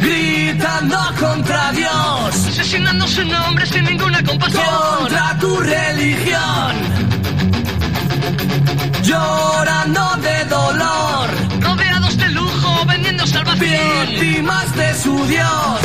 [0.00, 4.64] Gritando contra Dios, asesinando su nombre sin ninguna compasión.
[4.98, 6.72] contra tu religión.
[9.02, 11.30] Llorando de dolor,
[11.60, 14.06] Rodeados de lujo, vendiendo salvación.
[14.08, 15.80] víctimas de su Dios.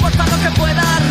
[0.00, 1.09] Importa lo que pueda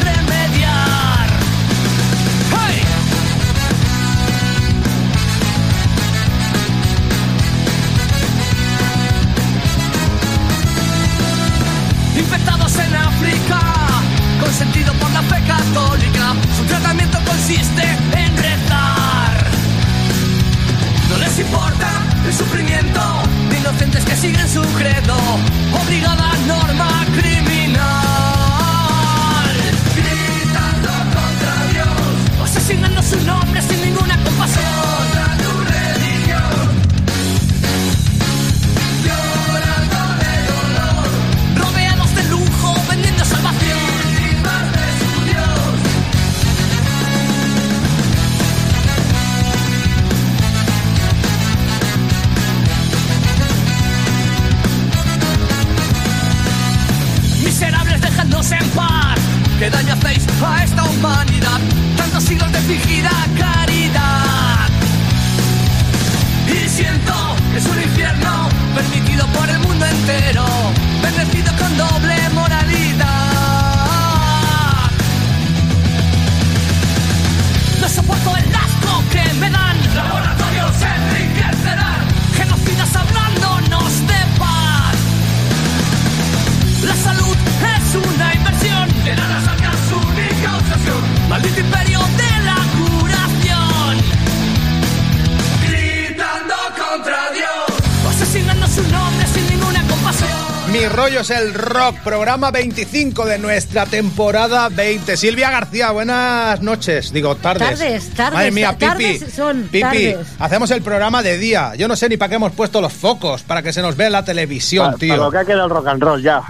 [101.30, 105.16] El rock, programa 25 de nuestra temporada 20.
[105.16, 107.70] Silvia García, buenas noches, digo tardes.
[107.78, 110.18] Tardes, tardes, Madre mía, Pipi, tardes son, Pipi, tardes.
[110.40, 111.76] hacemos el programa de día.
[111.76, 114.08] Yo no sé ni para qué hemos puesto los focos, para que se nos vea
[114.08, 115.10] en la televisión, tío.
[115.14, 116.42] Para lo que ha quedado el rock and roll ya.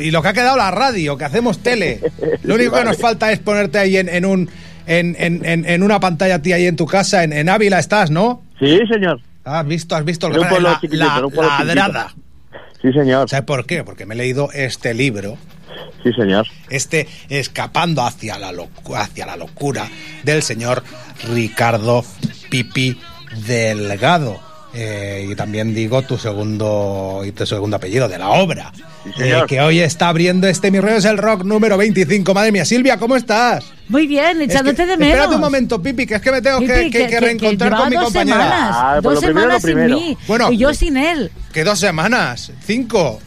[0.00, 2.00] Y lo que ha quedado la radio, que hacemos tele.
[2.44, 4.48] Lo único que nos falta es ponerte ahí en, en un
[4.86, 7.78] en, en- en- en una pantalla a ti ahí en tu casa, en, en Ávila
[7.78, 8.42] estás, ¿no?
[8.58, 9.20] Sí, señor.
[9.44, 12.14] Has visto, has visto el pueblo la, la- pueblo ladrada.
[12.82, 13.28] Sí, señor.
[13.28, 13.84] ¿Sabes por qué?
[13.84, 15.36] Porque me he leído este libro,
[16.02, 16.46] Sí, señor.
[16.70, 19.88] este Escapando hacia la, locu- hacia la locura,
[20.22, 20.82] del señor
[21.32, 22.04] Ricardo
[22.48, 22.98] Pipi
[23.46, 24.40] Delgado.
[24.72, 28.70] Eh, y también digo tu segundo y tu segundo apellido de la obra.
[29.16, 29.22] Sí.
[29.24, 32.32] Eh, que hoy está abriendo este Mi rollo es el rock número 25.
[32.34, 33.64] Madre mía, Silvia, ¿cómo estás?
[33.88, 35.14] Muy bien, Es que- echándote de menos.
[35.14, 37.88] Espérate un momento, Pipi, que es que me tengo que, Pipi, que- que reencontrar con
[37.88, 38.36] mi dos compañera.
[38.44, 39.98] Semanas, Ah, pues dos lo primero, semanas lo primero.
[39.98, 40.18] sin mí.
[40.28, 40.52] Bueno.
[40.52, 41.32] y yo sin él.
[41.52, 43.20] Que dos semanas, cinco.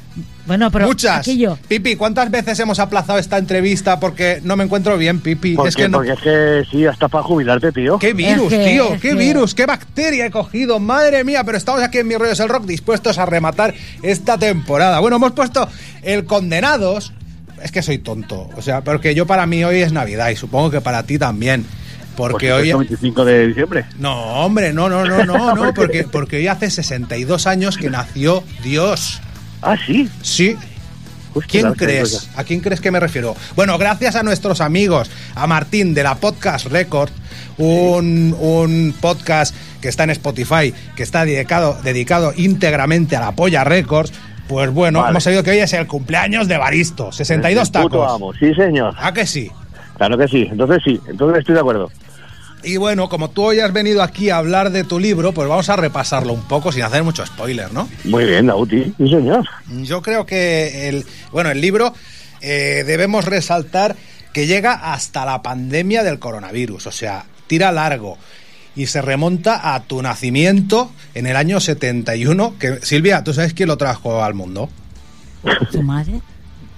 [0.46, 1.20] Bueno, pero Muchas.
[1.20, 1.58] aquí yo.
[1.70, 5.56] Pipi, ¿cuántas veces hemos aplazado esta entrevista porque no me encuentro bien, Pipi?
[5.56, 6.00] Porque, es que no.
[6.00, 7.98] porque es que sí, hasta para jubilarte, tío.
[7.98, 8.90] ¡Qué virus, Es que- tío!
[8.94, 9.56] ¡Qué que- virus!
[9.56, 10.80] ¡Qué bacteria he cogido!
[10.80, 11.44] ¡Madre mía!
[11.46, 15.00] Pero estamos aquí en Mi Rollo es el Rock dispuestos a rematar esta temporada.
[15.00, 15.68] Bueno, hemos puesto
[16.02, 17.14] el Condenados.
[17.62, 18.50] Es que soy tonto.
[18.58, 21.66] O sea, porque yo para mí hoy es Navidad y supongo que para ti también.
[22.18, 22.70] Porque hoy...
[22.70, 23.86] es 25 de diciembre.
[23.98, 24.14] No,
[24.46, 25.74] hombre, no, no, no, no, no.
[25.76, 29.22] Porque, porque hoy hace 62 años que nació Dios.
[29.64, 30.10] Ah, sí.
[30.22, 30.56] Sí,
[31.36, 32.30] Hostia, ¿Quién crees?
[32.36, 33.36] ¿A quién crees que me refiero?
[33.56, 37.10] Bueno, gracias a nuestros amigos, a Martín de la Podcast Record,
[37.58, 43.64] un, un podcast que está en Spotify, que está dedicado, dedicado íntegramente a la Polla
[43.64, 44.14] Records.
[44.48, 45.12] Pues bueno, Vale.
[45.12, 48.12] hemos sabido que hoy es el cumpleaños de Baristo, 62 El puto tacos.
[48.14, 48.34] amo.
[48.34, 48.94] Sí, señor.
[49.00, 49.50] ¿A que sí?
[49.98, 50.48] Claro que sí.
[50.52, 51.00] Entonces sí.
[51.08, 51.90] Entonces estoy de acuerdo.
[52.64, 55.70] Y bueno, como tú hoy has venido aquí a hablar de tu libro, pues vamos
[55.70, 57.90] a repasarlo un poco sin hacer mucho spoiler, ¿no?
[58.06, 58.94] Muy bien, Dauti.
[58.98, 59.46] Sí, señor.
[59.82, 61.94] Yo creo que el, bueno, el libro
[62.42, 63.96] eh, debemos resaltar
[64.34, 68.18] que llega hasta la pandemia del coronavirus, o sea, tira largo
[68.76, 73.70] y se remonta a tu nacimiento en el año 71, que Silvia, ¿tú sabes quién
[73.70, 74.70] lo trajo al mundo?
[75.72, 76.22] ¿Tu madre?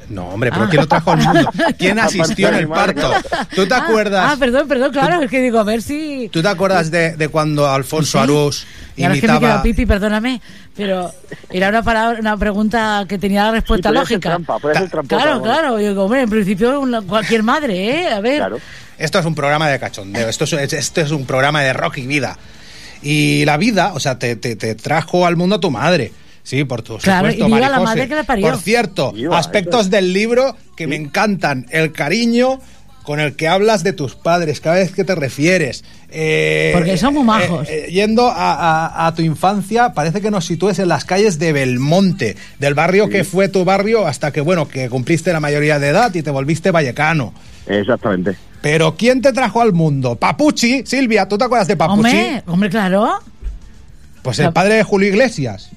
[0.09, 0.67] No, hombre, pero Ah.
[0.69, 1.51] ¿quién lo trajo al mundo?
[1.77, 3.11] ¿Quién asistió en el parto?
[3.55, 4.31] ¿Tú te Ah, acuerdas?
[4.33, 6.29] Ah, perdón, perdón, claro, es que digo, a ver si...
[6.31, 8.23] ¿Tú te acuerdas de, de cuando Alfonso Sí.
[8.23, 10.41] Arús Y ahora es que me pipi, perdóname,
[10.75, 11.11] pero
[11.49, 14.29] era una, palabra, una pregunta que tenía la Sí, respuesta lógica.
[14.29, 15.43] trampa, tramposa, Claro, bueno.
[15.43, 18.07] claro, yo digo, hombre, en principio una- cualquier madre, ¿eh?
[18.09, 18.37] A ver.
[18.37, 18.57] Claro.
[18.97, 22.07] Esto es un programa de cachondeo, esto es, esto es un programa de rock y
[22.07, 22.37] vida.
[23.01, 26.11] Y la vida, o sea, te, te- te trajo al mundo tu madre.
[26.45, 28.47] Sí, por tu Claro, supuesto, y viva la madre que la parió.
[28.47, 31.65] Por cierto, Viva, aspectos eso del libro que me encantan.
[31.71, 32.59] El cariño
[33.03, 35.83] con el que hablas de tus padres, cada vez que te refieres.
[36.09, 37.67] Eh, Porque son muy majos.
[37.69, 41.37] eh, eh, yendo a, a- a tu infancia, parece que nos sitúes en las calles
[41.39, 45.77] de Belmonte, del barrio que fue tu barrio hasta que, bueno, que cumpliste la mayoría
[45.79, 47.33] de edad y te volviste vallecano.
[47.67, 48.35] Exactamente.
[48.61, 50.15] Pero ¿quién te trajo al mundo?
[50.15, 51.99] Papuchi, Silvia, ¿tú te acuerdas de Papuchi?
[52.07, 53.19] Hombre, hombre, claro.
[54.23, 55.69] Pues el padre de Julio Iglesias.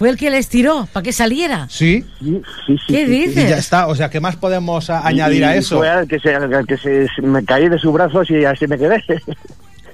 [0.00, 1.66] Fue el que les tiró para que saliera.
[1.68, 2.02] Sí.
[2.20, 3.12] Sí, sí, sí, ¿Qué sí.
[3.12, 3.50] Y dices?
[3.50, 3.86] ya está.
[3.86, 5.76] O sea, ¿qué más podemos a- añadir a eso?
[5.76, 8.78] Fue al que, se, al que se, me caí de sus brazos y así me
[8.78, 9.04] quedé.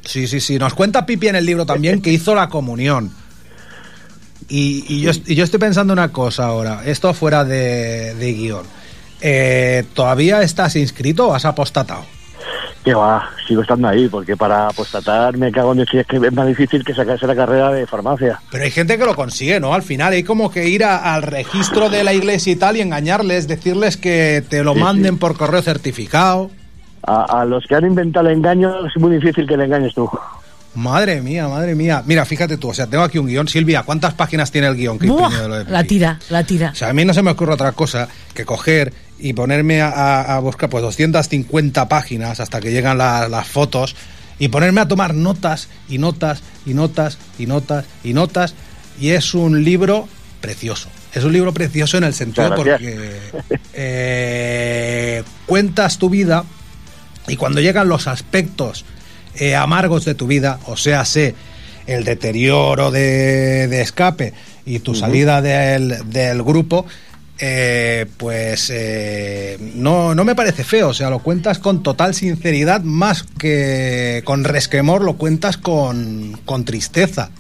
[0.05, 0.61] Sí, sí, sí.
[0.61, 3.11] Nos cuenta Pipi en el libro también que hizo la comunión.
[4.49, 6.83] Y, y yo, y yo estoy pensando una cosa ahora.
[6.87, 8.65] Esto fuera de, de guion.
[9.21, 12.07] Eh, ¿Todavía estás inscrito o has apostatado?
[12.87, 16.33] Que va, sigo estando ahí, porque para apostatar me cago en decir es que es
[16.33, 18.41] más difícil que sacarse la carrera de farmacia.
[18.53, 19.75] Pero hay gente que lo consigue, ¿no?
[19.75, 22.83] Al final hay como que ir a- al registro de la iglesia y tal y
[22.83, 25.19] engañarles, decirles que te lo Sí, manden sí.
[25.19, 26.53] por correo certificado.
[27.03, 30.09] A, a los que han inventado el engaño es muy difícil que le engañes tú.
[30.77, 32.03] Madre mía, madre mía.
[32.07, 33.49] Mira, fíjate tú, o sea, tengo aquí un guion.
[33.49, 36.45] Silvia, ¿cuántas páginas tiene el guion que Buah, imprimió de lo de la tira, la
[36.45, 36.71] tira.
[36.71, 40.37] O sea, a mí no se me ocurre otra cosa que coger y ponerme a,
[40.37, 43.95] a- buscar pues 250 páginas hasta que llegan la- las fotos
[44.39, 48.55] y ponerme a tomar notas y notas y notas y notas y notas.
[49.01, 50.09] Y es un libro
[50.41, 50.89] precioso.
[51.15, 53.19] Es un libro precioso en el sentido porque
[53.75, 56.45] eh, cuentas tu vida
[57.29, 58.85] y cuando llegan los aspectos
[59.37, 61.35] eh, amargos de tu vida, o sea, sé
[61.87, 64.33] el deterioro de, de escape
[64.65, 66.87] y tu salida del, del grupo,
[67.39, 72.83] eh, pues eh, no, no me parece feo, o sea, lo cuentas con total sinceridad,
[72.83, 77.31] más que con resquemor, lo cuentas con, con tristeza.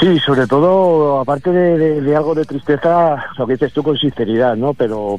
[0.00, 4.74] Sí, sobre todo, aparte de, algo de tristeza, lo que dices tú con sinceridad, ¿no?
[4.74, 5.18] Pero,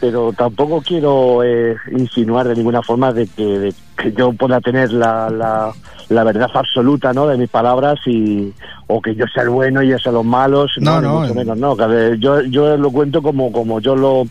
[0.00, 5.28] pero tampoco quiero eh, insinuar de ninguna forma de que, que yo pueda tener la,
[5.28, 5.72] la,
[6.08, 7.26] la verdad absoluta, ¿no?
[7.26, 8.52] De mis palabras y
[8.86, 11.30] o que yo sea el bueno y ellos sean los malos, No, no, no, mucho
[11.32, 11.76] en- menos, no.
[11.76, 14.26] Que, yo, yo lo cuento como, como yo lo,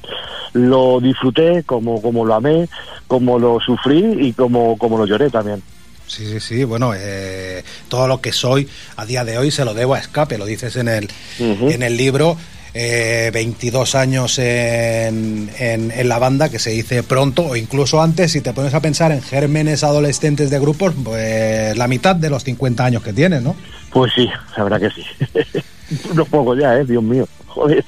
[0.53, 2.67] lo disfruté, como, como lo amé,
[3.07, 5.61] como lo sufrí y como, como lo lloré también.
[6.07, 9.73] Sí, sí, sí, bueno, eh, todo lo que soy a día de hoy se lo
[9.73, 12.37] debo a escape, lo dices en el, en el libro.
[12.79, 18.31] Eh, 22 años en, en, en la banda, que se dice pronto, o incluso antes,
[18.31, 22.43] si te pones a pensar en gérmenes adolescentes de grupos, pues la mitad de los
[22.43, 23.55] 50 años que tienes, ¿no?
[23.91, 25.63] Pues sí, la verdad que sí.
[26.11, 26.85] Unos pocos ya, ¿eh?
[26.85, 27.27] Dios mío.
[27.47, 27.83] Joder.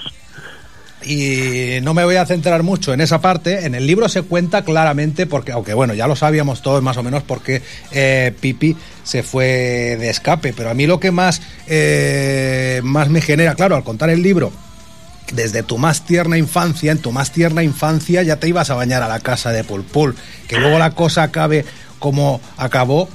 [1.06, 3.65] Y no me voy a centrar mucho en esa parte.
[3.68, 7.03] En el libro se cuenta claramente, porque, aunque bueno, ya lo sabíamos todos más o
[7.03, 7.62] menos, porque
[7.92, 10.51] eh, Pipi se fue de escape.
[10.57, 14.51] Pero a mí lo que más, eh, más me genera, claro, al contar el libro,
[15.34, 19.04] desde tu más tierna infancia, en tu más tierna infancia ya te ibas a bañar
[19.04, 20.16] a la casa de Pulpul.
[20.48, 21.66] Que luego la cosa acabe
[22.00, 23.10] como acabó,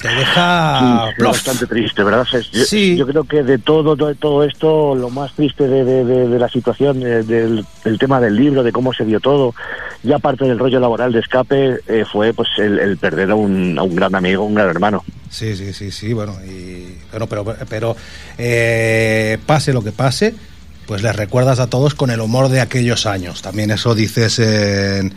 [0.00, 1.10] te deja.
[1.16, 2.26] Sí, bastante triste, ¿verdad?
[2.52, 2.96] Yo, Sí.
[2.96, 6.38] yo creo que de todo, todo, todo esto, lo más triste de, de- de- de
[6.38, 9.54] la situación, del, del tema del libro, de cómo se dio todo,
[10.02, 13.78] ya aparte del rollo laboral de escape, eh, fue pues el, el perder a un,
[13.78, 15.04] a un gran amigo, un gran hermano.
[15.28, 17.94] Sí, sí, sí, sí, bueno, y, bueno, pero, pero
[18.38, 20.34] eh, pase lo que pase,
[20.90, 23.42] pues les recuerdas a todos con el humor de aquellos años.
[23.42, 25.14] También eso dices en,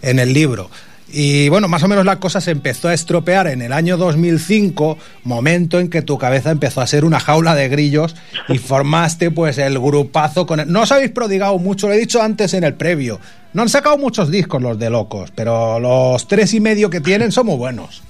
[0.00, 0.70] en el libro.
[1.12, 4.96] Y bueno, más o menos la cosa se empezó a estropear en el año 2005,
[5.24, 8.16] momento en que tu cabeza empezó a ser una jaula de grillos
[8.48, 10.72] y formaste pues el grupazo con el...
[10.72, 13.20] No os habéis prodigado mucho, lo he dicho antes en el previo.
[13.52, 17.32] No han sacado muchos discos los de locos, pero los tres y medio que tienen
[17.32, 18.02] son muy buenos.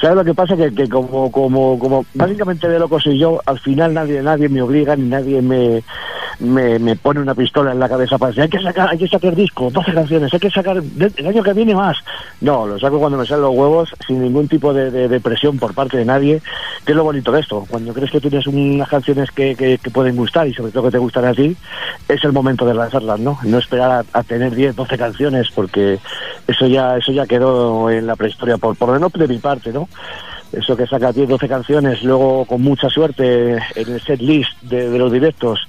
[0.00, 0.56] ¿Sabes lo que pasa?
[0.56, 4.62] Que, que como, como, como básicamente de loco soy yo, al final nadie, nadie me
[4.62, 5.82] obliga ni nadie me,
[6.40, 9.08] me, me pone una pistola en la cabeza para decir hay que sacar, hay que
[9.08, 11.96] sacar disco, 12 canciones, hay que sacar el año que viene más.
[12.40, 15.74] No, lo saco cuando me salen los huevos, sin ningún tipo de, de- presión por
[15.74, 16.40] parte de nadie,
[16.84, 17.66] que es lo bonito de esto.
[17.68, 20.92] Cuando crees que tienes unas canciones que, que, que pueden gustar y sobre todo que
[20.92, 21.56] te gustan a ti,
[22.08, 23.38] es el momento de lanzarlas, ¿no?
[23.42, 25.98] No esperar a, a tener 10, 12 canciones, porque
[26.46, 29.72] eso ya, eso ya quedó en la prehistoria, por, por lo menos de mi parte,
[29.72, 29.88] ¿no?
[30.52, 34.88] Eso que saca 10, 12 canciones, luego con mucha suerte en el set list de,
[34.88, 35.60] de los directos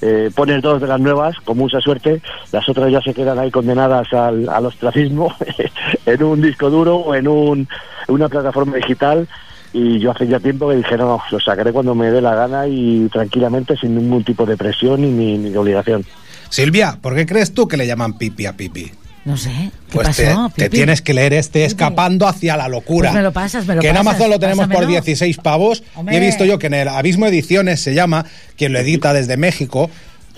[0.00, 3.50] eh, pones dos de las nuevas, con mucha suerte, las otras ya se quedan ahí
[3.50, 5.34] condenadas al, al ostracismo
[6.06, 7.68] en un disco duro o en un,
[8.08, 9.28] una plataforma digital.
[9.72, 12.66] Y yo hace ya tiempo que dije, no, lo sacaré cuando me dé la gana
[12.66, 16.04] y tranquilamente, sin ningún tipo de presión ni, ni, obligación.
[16.48, 18.90] Silvia, ¿por qué crees tú que le llaman pipi a pipi?
[19.24, 19.50] No sé.
[19.50, 20.50] ¿Qué Pues pasó?
[20.56, 21.64] te tienes que leer este.
[21.64, 23.10] Escapando hacia la locura.
[23.10, 24.90] Pues me lo pasas, me lo que en pasas, Amazon lo tenemos por pásamelo.
[24.92, 25.82] 16 pavos.
[25.94, 26.14] Hombre.
[26.14, 28.24] Y he visto yo que en el Abismo Ediciones se llama,
[28.56, 29.90] quien lo edita desde México.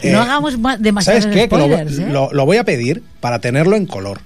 [0.03, 1.49] eh, No hagamos ma- demasiados ¿Sabes qué?
[1.49, 2.07] Que lo, spoilers, ¿eh?
[2.11, 4.21] lo- lo voy a pedir para tenerlo en color.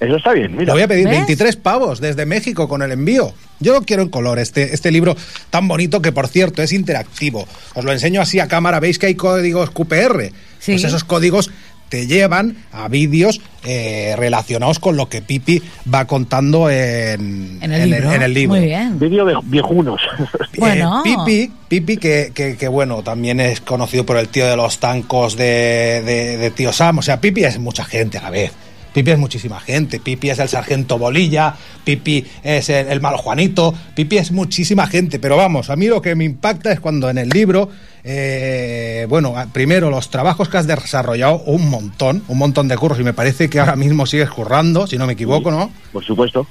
[0.00, 0.66] Eso está bien, mira.
[0.66, 1.12] Lo voy a pedir ¿Ves?
[1.18, 3.32] 23 pavos desde México con el envío.
[3.60, 5.16] Yo lo quiero en color, este, este libro
[5.50, 7.46] tan bonito que, por cierto, es interactivo.
[7.74, 8.80] Os lo enseño así a cámara.
[8.80, 10.32] Veis que hay códigos QPR.
[10.58, 10.72] Sí.
[10.72, 11.50] Pues esos códigos
[11.94, 15.62] te llevan a vídeos eh, relacionados con lo que Pipi
[15.94, 18.12] va contando en, En el libro.
[18.12, 18.56] en el libro.
[18.56, 18.98] Muy bien.
[18.98, 20.00] Vídeo de viejunos.
[20.54, 20.82] Eh.
[21.04, 25.36] Pipi, Pipi que, que, que, bueno, también es conocido por el tío de los tancos
[25.36, 26.98] de, de, de Tío Sam.
[26.98, 28.50] O sea, Pipi es mucha gente a la vez.
[28.92, 30.00] Pipi es muchísima gente.
[30.00, 31.54] Pipi es el sargento Bolilla.
[31.84, 33.74] Pipi es el, el malo Juanito.
[33.94, 35.18] Pipi es muchísima gente.
[35.20, 37.68] Pero vamos, a mí lo que me impacta es cuando en el libro,
[38.04, 43.00] eh, bueno, primero los trabajos que has desarrollado, un montón, un montón de curros.
[43.00, 45.70] Y me parece que ahora mismo sigues currando, si no me equivoco, ¿no?
[45.92, 46.46] Por supuesto.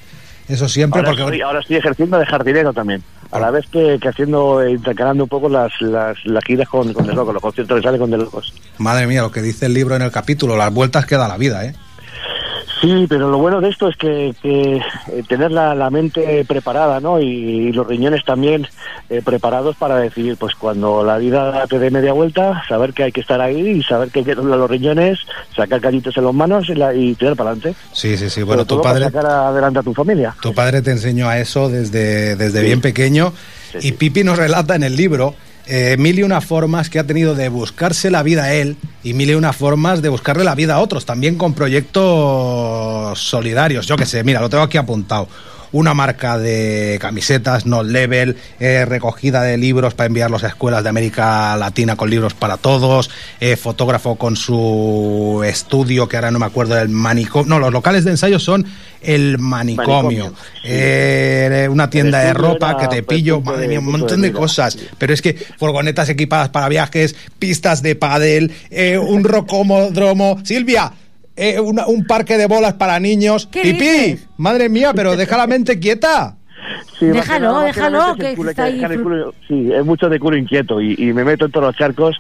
[0.50, 1.24] Eso siempre Ahora, porque...
[1.24, 3.02] estoy, ahora estoy ejerciendo de jardinero también.
[3.32, 7.08] A la vez que, que haciendo, intercalando un poco las, las, las giras con, con
[7.08, 8.54] De Locos, los conciertos que salen con De Locos.
[8.78, 11.38] Madre mía, lo que dice el libro en el capítulo, las vueltas que da la
[11.38, 11.74] vida, ¿eh?
[12.84, 17.00] Sí, pero lo bueno de esto es que, que, eh, tener la, la mente preparada,
[17.00, 17.18] ¿no?
[17.22, 18.68] Y, y los riñones también
[19.10, 23.14] eh, preparados para decidir, pues cuando la vida te dé media vuelta, saber que hay
[23.14, 25.18] que estar ahí y saber que hay que los riñones,
[25.56, 27.80] sacar callitos en las manos y, la- y tirar para adelante.
[27.94, 28.44] Sí, sí, sí.
[28.44, 30.36] Bueno, tu padre, Para sacar adelante a tu familia.
[30.42, 32.66] tu padre te enseñó a eso desde, desde Sí.
[32.66, 33.32] bien pequeño.
[33.80, 33.92] Sí, y.
[33.94, 37.50] Pipi nos relata en el libro eh, mil y una formas que ha tenido de
[37.50, 40.80] buscarse la vida a él y mil y una formas de buscarle la vida a
[40.80, 43.88] otros, también con proyectos solidarios.
[43.88, 45.28] Yo qué sé, mira, lo tengo aquí apuntado.
[45.74, 50.90] Una marca de camisetas, no level, eh, recogida de libros para enviarlos a escuelas de
[50.90, 53.10] América Latina con libros para todos,
[53.42, 57.50] eh, fotógrafo con su estudio, que ahora no me acuerdo del manicomio.
[57.50, 58.66] No, los locales de ensayo son
[59.04, 60.34] el manicomio.
[60.64, 64.22] Eh, una tienda de ropa que te el pillo, punto madre mía, un punto montón
[64.22, 64.78] de cosas.
[64.98, 70.40] Pero es que furgonetas equipadas para viajes, pistas de pádel, eh, un rocomodromo.
[70.44, 70.92] Silvia,
[71.36, 73.48] eh, una- un parque de bolas para niños.
[73.52, 74.28] ¿Qué Pipí, dices?
[74.38, 76.36] madre mía, pero deja la mente quieta.
[76.98, 80.80] Sí, Déjalo, déjalo, que culo, está que ahí culo- sí, es mucho de culo inquieto
[80.80, 82.16] y, y me meto en todos los charcos,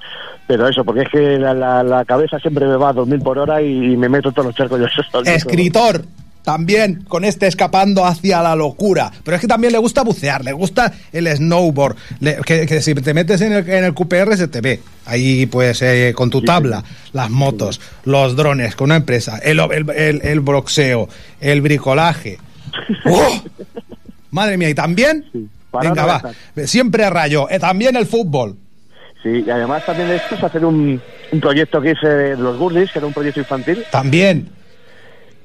[0.47, 3.37] pero eso, porque es que la, la- la cabeza siempre me va a 2000 por
[3.39, 4.87] hora y, me meto en todos los charcos yo.
[5.31, 6.03] Escritor.
[6.43, 9.11] También con este escapando hacia la locura.
[9.23, 11.95] Pero es que también le gusta bucear, le gusta el snowboard.
[12.19, 14.81] le- que, que si te metes en el, en el QPR se te ve.
[15.05, 16.83] Ahí, pues, eh, con tu tabla,
[17.13, 21.07] las motos, los drones, con una empresa, el, el, el- boxeo,
[21.39, 22.37] el bricolaje.
[23.05, 23.41] ¡Oh!
[24.31, 25.25] Madre mía, y también.
[25.31, 25.47] Sí,
[25.81, 26.21] Venga, va.
[26.65, 27.49] Siempre a rayo.
[27.49, 28.57] Eh, también el fútbol.
[29.23, 32.57] Sí, y además también de esto es hacer un, un proyecto que es eh, los
[32.57, 34.49] Gurlis, que era un proyecto infantil, También.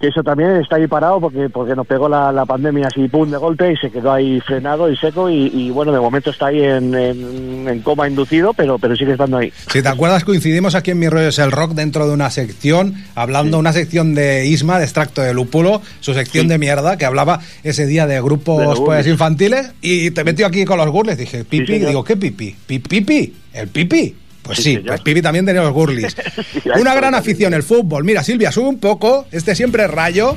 [0.01, 3.29] Que eso también está ahí parado porque porque nos pegó la, la pandemia así pum
[3.31, 6.47] de golpe y se quedó ahí frenado y seco y, y, bueno, de momento está
[6.47, 9.53] ahí en, en- en coma inducido, pero pero sigue estando ahí.
[9.73, 12.95] Si te acuerdas, coincidimos aquí en Mi Rollo es el Rock dentro de una sección,
[13.15, 16.49] hablando una sección de Isma, de extracto de lúpulo, su sección Sí.
[16.51, 20.79] de mierda, que hablaba ese día de grupos pues, infantiles, y te metió aquí con
[20.79, 21.19] los gurles.
[21.19, 21.89] Dije, pipi, señor.
[21.89, 22.55] digo, ¿qué pipi?
[22.67, 23.35] ¿Pi- ¿Pipi?
[23.53, 24.15] ¿El pipi?
[24.49, 26.17] Pues Sí, pues pipi también tenía los gurlis.
[26.53, 28.05] Sí, una gran afición, el fútbol.
[28.05, 30.37] Mira, Silvia, sube un poco, este siempre es rayo.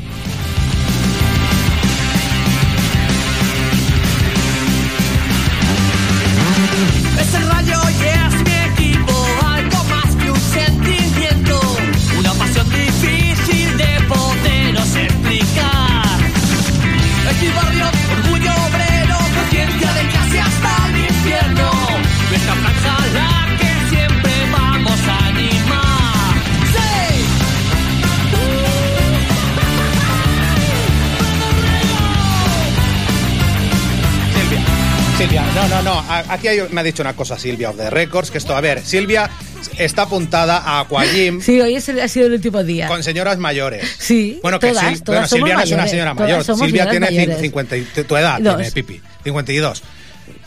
[35.22, 36.04] Silvia, no, no, no.
[36.30, 38.84] Aquí hay- me ha dicho una cosa Silvia of the Records, que esto, a ver,
[38.84, 39.30] Silvia
[39.78, 42.88] está apuntada a Aquagym Sí, hoy es el- ha sido el último día.
[42.88, 43.88] con señoras mayores.
[44.00, 46.44] Sí, Bueno, que todas, Sil- todas bueno, Silvia no es una señora mayor.
[46.44, 47.40] Silvia tiene cin- mayores.
[47.42, 49.84] 50, y- tu edad, tiene Pipi, 52.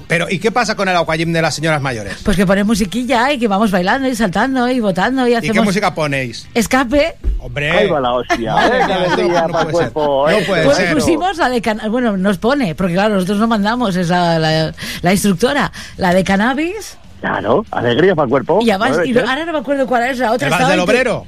[0.07, 2.19] Pero, ¿y qué pasa con el Aquagym de las señoras mayores?
[2.25, 5.55] Pues que pones musiquilla y que vamos bailando y saltando y votando y ¿Y hacemos
[5.57, 6.47] qué música ponéis?
[6.55, 7.15] escape.
[7.39, 7.71] Hombre.
[7.71, 8.55] Ahí va la hostia.
[8.65, 9.93] Eh, no para el puede ser.
[9.93, 10.45] cuerpo, No eh.
[10.65, 14.39] Pues pusimos la de can- bueno, nos pone, porque claro, nosotros no mandamos, es la,
[14.39, 16.99] la- la instructora, la de cannabis.
[17.21, 18.59] Claro, alegría para el cuerpo.
[18.61, 20.47] Y además, y ahora no me acuerdo cuál es la otra.
[20.49, 21.27] ¿El Vals estaba del que- Obrero?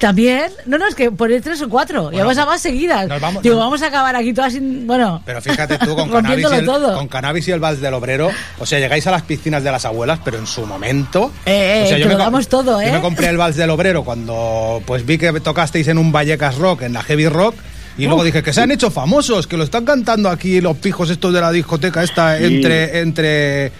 [0.00, 0.50] También.
[0.66, 2.04] No, no, es que poner tres o cuatro.
[2.10, 3.06] y Bueno, vamos a más seguidas.
[3.06, 4.86] nos vamos- Digo, vamos a acabar aquí todas sin.
[4.86, 5.22] Bueno.
[5.26, 6.94] Pero fíjate tú, con cannabis, y el, todo.
[6.96, 9.84] con cannabis y el vals del obrero, o sea, llegáis a las piscinas de las
[9.84, 11.30] abuelas, pero en su momento...
[11.46, 12.92] Eh, eh, o sea, te yo lo me todo, Yo ¿eh?
[12.92, 16.82] me compré el vals del obrero cuando pues vi que tocasteis en un Vallecas Rock,
[16.82, 17.54] en la Heavy Rock,
[17.98, 21.10] y luego dije que se han hecho famosos, que lo están cantando aquí los pijos
[21.10, 22.44] estos de la discoteca esta Sí.
[22.44, 23.00] entre...
[23.00, 23.72] entre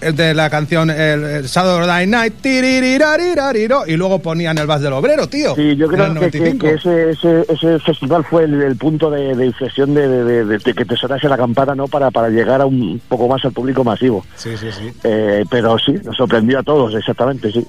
[0.00, 5.54] entre la canción el, el Saturday Night y luego ponían el vals del obrero, tío.
[5.54, 6.66] Sí, yo creo que, que- 95.
[6.66, 10.58] que ese, ese, ese festival fue el, el punto de, de inflexión de, de- de-
[10.58, 11.88] de que te sonase la campana ¿no?
[11.88, 14.24] para, para llegar a un poco más al público masivo.
[14.36, 14.90] Sí, sí, sí.
[15.04, 17.66] Eh, pero sí, nos sorprendió a todos, exactamente, sí.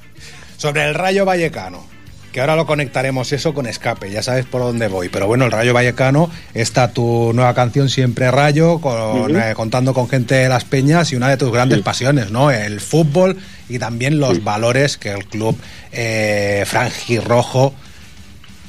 [0.58, 1.84] Sobre el Rayo Vallecano,
[2.32, 5.10] que ahora lo conectaremos eso con escape, ya sabes por dónde voy.
[5.10, 10.08] Pero bueno, el Rayo Vallecano está tu nueva canción Siempre Rayo, con, eh, contando con
[10.10, 11.84] gente de las peñas y una de tus grandes Sí.
[11.84, 12.52] pasiones, ¿no?
[12.52, 13.38] El fútbol
[13.70, 15.58] y también los valores que el club
[15.92, 17.74] eh, franjirrojo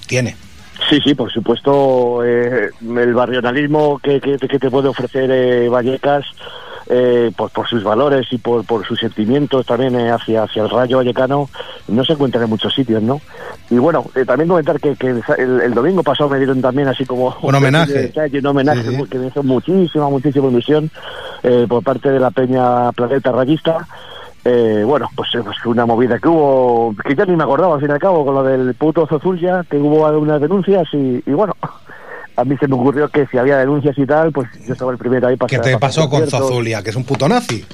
[0.07, 0.37] tiene.
[0.91, 6.25] Sí, sí, por supuesto, eh, el barrionalismo que, que, que te puede ofrecer eh, Vallecas,
[6.95, 10.69] eh, pues por sus valores y por, por sus sentimientos también eh, hacia, hacia el
[10.69, 11.49] Rayo Vallecano,
[11.89, 13.19] no se encuentra en muchos sitios, ¿no?
[13.71, 17.07] Y bueno, eh, también comentar que, que el, el domingo pasado me dieron también así
[17.07, 17.35] como...
[17.41, 18.13] Un homenaje.
[18.39, 19.05] Un homenaje Sí, sí.
[19.11, 20.91] que me hizo muchísima, muchísima ilusión
[21.43, 23.87] eh, por parte de la Peña Planeta Rayista.
[24.45, 27.81] Eh, bueno, pues, eh, pues una movida que hubo, que ya ni me acordaba al
[27.81, 31.33] fin y al cabo, con lo del puto Zozulia, que hubo algunas denuncias y, y
[31.33, 31.55] bueno,
[32.37, 34.99] a mí se me ocurrió que si había denuncias y tal, pues yo estaba el
[34.99, 35.49] primero ahí para...
[35.49, 36.27] ¿Qué te pasó con.
[36.27, 36.83] Zozulia?
[36.83, 37.65] Que es un puto nazi.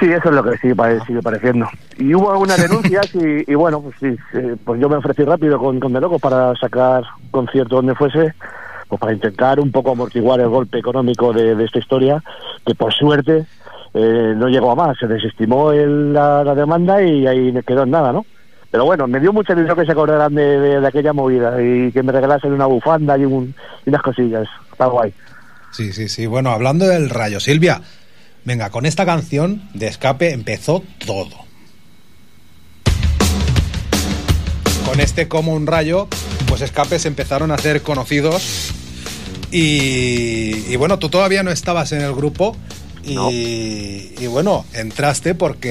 [0.00, 1.66] Sí, eso es lo que sí pare- sigue pareciendo.
[1.98, 4.16] Y hubo algunas denuncias y, y bueno, pues sí,
[4.64, 8.32] pues yo me ofrecí rápido con, con De Loco para sacar concierto donde fuese,
[8.88, 12.22] pues para intentar un poco amortiguar el golpe económico de, de esta historia,
[12.64, 13.44] que por suerte
[13.94, 17.82] eh, no llegó a más, se desestimó el- la, la demanda y ahí me quedó
[17.82, 18.24] en nada, ¿no?
[18.70, 21.90] Pero bueno, me dio mucha ilusión que se acordaran de, de- de aquella movida y
[21.92, 23.54] que me regalasen una bufanda y, un-
[23.86, 24.46] y unas cosillas.
[24.70, 25.12] Está guay.
[25.72, 26.26] Sí, sí, sí.
[26.26, 27.80] Bueno, hablando del Rayo, Silvia,
[28.44, 31.46] venga, con esta canción de escape empezó todo.
[34.86, 36.08] Con este como un rayo,
[36.48, 38.72] pues escapes empezaron a ser conocidos.
[39.50, 42.56] Y, y bueno, tú todavía no estabas en el grupo.
[43.08, 43.30] Y, No.
[43.30, 45.68] y bueno, entraste porque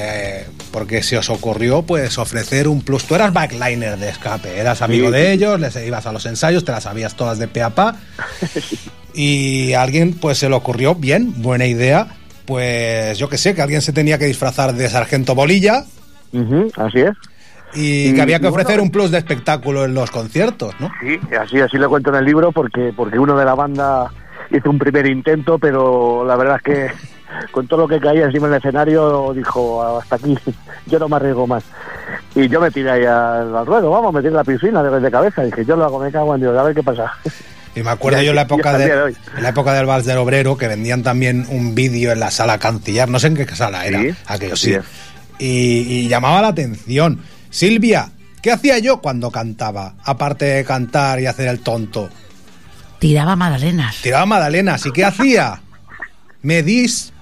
[0.00, 3.04] eh, porque se os ocurrió pues ofrecer un plus.
[3.04, 5.12] Tú eras backliner de escape, eras amigo Sí.
[5.14, 7.96] de ellos, les ibas a los ensayos, te las sabías todas de pe a pa.
[9.12, 12.06] Y a alguien pues se le ocurrió, bien, buena idea,
[12.46, 15.84] pues yo que sé, que alguien se tenía que disfrazar de sargento bolilla
[16.76, 17.10] así es.
[17.74, 20.88] y, que había que bueno, ofrecer un plus de espectáculo en los conciertos, ¿no?
[21.00, 24.12] Sí, así, así lo cuento en el libro porque, porque uno de la banda
[24.50, 26.90] hizo un primer intento, pero la verdad es que
[27.52, 30.36] con todo lo que caía encima del escenario dijo hasta aquí,
[30.86, 31.64] yo no me arriesgo más.
[32.34, 35.00] Y yo me tiré ahí al, al ruedo, vamos, me tiré en la piscina de,
[35.00, 37.12] de cabeza, dije yo lo hago, me cago en Dios, a ver qué pasa.
[37.74, 40.56] Y me acuerdo yo en la época de, en la época del Vals del Obrero
[40.58, 44.00] que vendían también un vídeo en la sala Cancillar, no sé en qué sala era,
[44.00, 44.76] Sí, aquello sí.
[45.38, 47.20] y llamaba la atención.
[47.48, 48.10] Silvia,
[48.42, 49.94] ¿qué hacía yo cuando cantaba?
[50.04, 52.08] Aparte de cantar y hacer el tonto.
[53.00, 53.96] Tiraba magdalenas.
[54.02, 54.86] Tiraba magdalenas.
[54.86, 55.60] ¿Y qué hacía?
[56.42, 57.12] Me dis,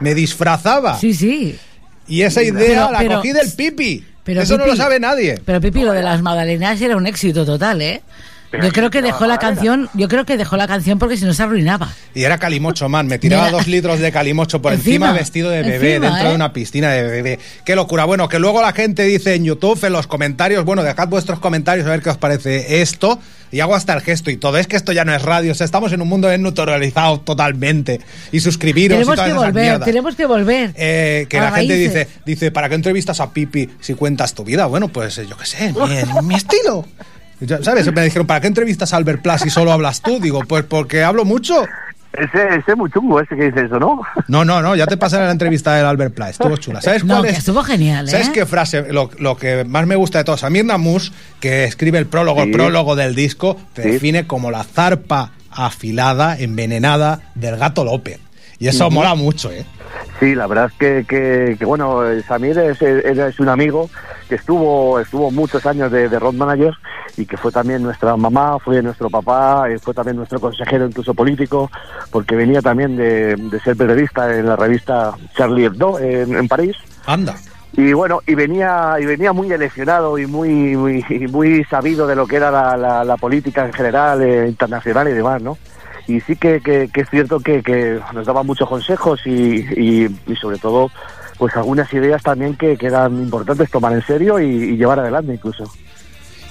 [0.00, 0.98] me disfrazaba.
[0.98, 1.58] Sí, sí.
[2.06, 4.04] Y esa idea Pero- la pero- cogí del pipi.
[4.24, 5.40] pero Eso no lo sabe nadie.
[5.44, 8.02] Pero Pipi, lo de las magdalenas era un éxito total, ¿eh?
[8.50, 11.24] Pero Yo creo que dejó la canción, yo creo que dejó la canción porque si
[11.26, 11.92] no se arruinaba.
[12.14, 13.06] Y era calimocho, man.
[13.06, 16.30] Me tiraba dos litros de calimocho por encima, Encima, vestido de bebé encima, dentro ¿eh?
[16.30, 17.38] de una piscina de bebé.
[17.66, 18.06] Qué locura.
[18.06, 21.86] Bueno, que luego la gente dice en YouTube, en los comentarios, bueno, dejad vuestros comentarios
[21.86, 23.18] a ver qué os parece esto.
[23.50, 24.58] Y hago hasta el gesto y todo.
[24.58, 25.52] Es que esto ya no es radio.
[25.52, 28.00] O sea, estamos en un mundo desnaturalizado totalmente.
[28.32, 29.84] Y suscribiros y tenemos todas que esas volver, mierdas.
[29.86, 30.72] tenemos que volver.
[30.74, 31.94] Eh, que la gente raíces.
[31.94, 34.66] dice, dice, ¿para qué entrevistas a Pipi si cuentas tu vida?
[34.66, 36.86] Bueno, pues eh, yo qué sé, mi, mi estilo.
[37.40, 37.92] Ya, ¿Sabes?
[37.92, 40.18] Me dijeron, ¿para qué entrevistas a Albert Plas si solo hablas tú?
[40.20, 41.54] Digo, pues porque hablo mucho.
[42.14, 44.00] Ese, ese es muy chungo, ese que dice eso, ¿no?
[44.28, 46.80] No, no, no, ya te pasaré la entrevista del Albert Pla, estuvo chula.
[46.80, 47.38] ¿Sabes No, cuál que es?
[47.38, 48.10] estuvo genial, ¿eh?
[48.10, 48.92] ¿Sabes qué frase?
[48.92, 50.40] Lo, lo que más me gusta de todos.
[50.40, 53.90] Samir Namus, que escribe el prólogo, el prólogo del disco, te Sí.
[53.90, 58.18] define como la zarpa afilada, envenenada del gato López.
[58.58, 59.64] Y eso mola mucho, ¿eh?
[60.20, 63.88] Sí, la verdad es que, que, que, bueno, eh, Samir es, es- es un amigo
[64.28, 66.74] que estuvo estuvo muchos años de, de road manager
[67.16, 71.14] y que fue también nuestra mamá, fue nuestro papá, eh, fue también nuestro consejero incluso
[71.14, 71.70] político,
[72.10, 76.76] porque venía también de, de ser periodista en la revista Charlie Hebdo en, en París.
[77.06, 77.36] Anda.
[77.74, 82.16] Y bueno, y venía y venía muy eleccionado y muy muy, y muy sabido de
[82.16, 85.56] lo que era la, la- la política en general, eh, internacional y demás, ¿no?
[86.08, 89.30] Y sí que, que- que es cierto que, que nos daba muchos consejos y,
[89.76, 90.90] y- y sobre todo
[91.38, 95.32] pues algunas ideas también que, que eran importantes tomar en serio y, y llevar adelante
[95.34, 95.70] incluso.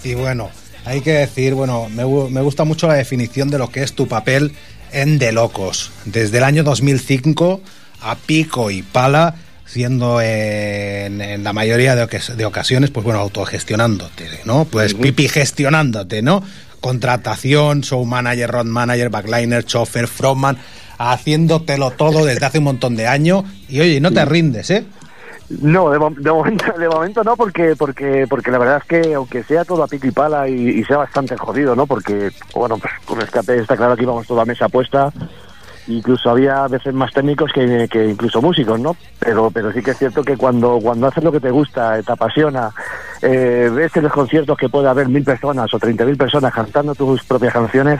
[0.03, 0.49] Y bueno,
[0.85, 4.07] hay que decir, bueno, me, me gusta mucho la definición de lo que es tu
[4.07, 4.53] papel
[4.93, 5.91] en De Locos.
[6.05, 7.59] Desde el año 2005
[8.03, 14.63] a pico y pala, siendo en, en la mayoría de ocasiones, pues bueno, autogestionándote, ¿no?
[14.63, 16.41] Pues pipi gestionándote, ¿no?
[16.79, 20.57] Contratación, show manager, road manager, backliner, chofer, frontman,
[20.97, 23.43] haciéndotelo todo desde hace un montón de años.
[23.69, 24.85] Y oye, no te rindes, ¿eh?
[25.61, 29.13] No, de, mo- de momento, de momento no, porque, porque, porque la verdad es que
[29.13, 31.87] aunque sea todo a pico y pala y, y sea bastante jodido, ¿no?
[31.87, 35.13] Porque, bueno, pues con escape está claro que íbamos toda mesa puesta,
[35.87, 38.95] incluso había a veces más técnicos que, que incluso músicos, ¿no?
[39.19, 42.11] Pero, pero sí que es cierto que cuando, cuando haces lo que te gusta, te
[42.11, 42.69] apasiona,
[43.21, 46.93] eh, ves en los conciertos que puede haber mil personas o treinta mil personas cantando
[46.95, 47.99] tus propias canciones,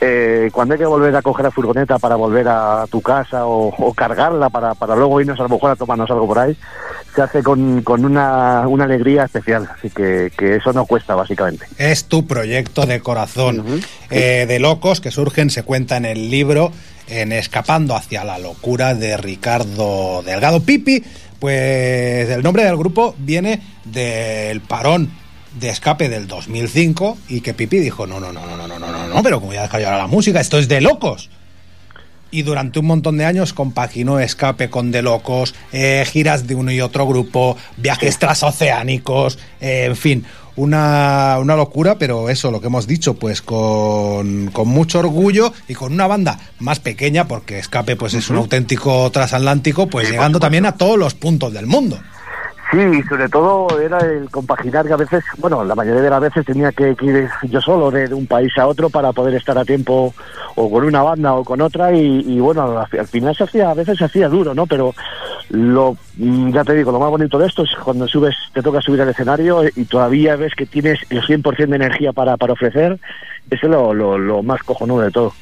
[0.00, 3.68] eh, cuando hay que volver a coger la furgoneta para volver a tu casa o,
[3.68, 6.56] o cargarla para, para luego irnos a lo mejor a tomarnos algo por ahí,
[7.14, 9.68] se hace con, con una, una alegría especial.
[9.76, 11.66] Así que, que eso no cuesta, básicamente.
[11.76, 16.72] es tu proyecto de corazón eh, de locos que surgen, se cuenta en el libro,
[17.10, 21.02] en Escapando hacia la locura de Ricardo Delgado Pipi.
[21.38, 25.10] Pues el nombre del grupo viene del parón
[25.58, 29.08] de escape del 2005 y que Pipi dijo, no, no, no, no, no, no, no,
[29.08, 31.30] no, pero como ya dejar ahora la música, esto es de locos.
[32.30, 36.70] Y durante un montón de años compaginó escape con De Locos, eh, giras de uno
[36.70, 40.24] y otro grupo, viajes transoceánicos, eh, en fin,
[40.60, 45.74] una, una locura, pero eso, lo que hemos dicho, pues con, con mucho orgullo y
[45.74, 50.66] con una banda más pequeña, porque escape pues es un auténtico transatlántico, pues llegando también
[50.66, 51.98] a todos los puntos del mundo.
[52.70, 56.46] Sí, sobre todo era el compaginar que a veces, bueno, la mayoría de las veces
[56.46, 60.14] tenía que, ir yo solo de, un país a otro para poder estar a tiempo
[60.54, 63.74] o con una banda o con otra y, bueno, al, al final se hacía, a
[63.74, 64.66] veces se hacía duro, ¿no?
[64.68, 64.94] Pero
[65.48, 68.80] lo, mm, ya te digo, lo más bonito de esto es cuando subes, te toca
[68.80, 73.00] subir al escenario y todavía ves que tienes el 100% de energía para, para ofrecer,
[73.50, 75.32] eso es lo, lo, lo más cojonudo de todo.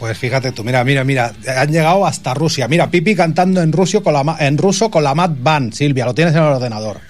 [0.00, 2.66] Pues fíjate tú, mira, mira, mira, han llegado hasta Rusia.
[2.66, 6.06] Mira, Pipi cantando en, ruso con la, ma- en ruso con la Mad Band, Silvia,
[6.06, 7.00] lo tienes en el ordenador.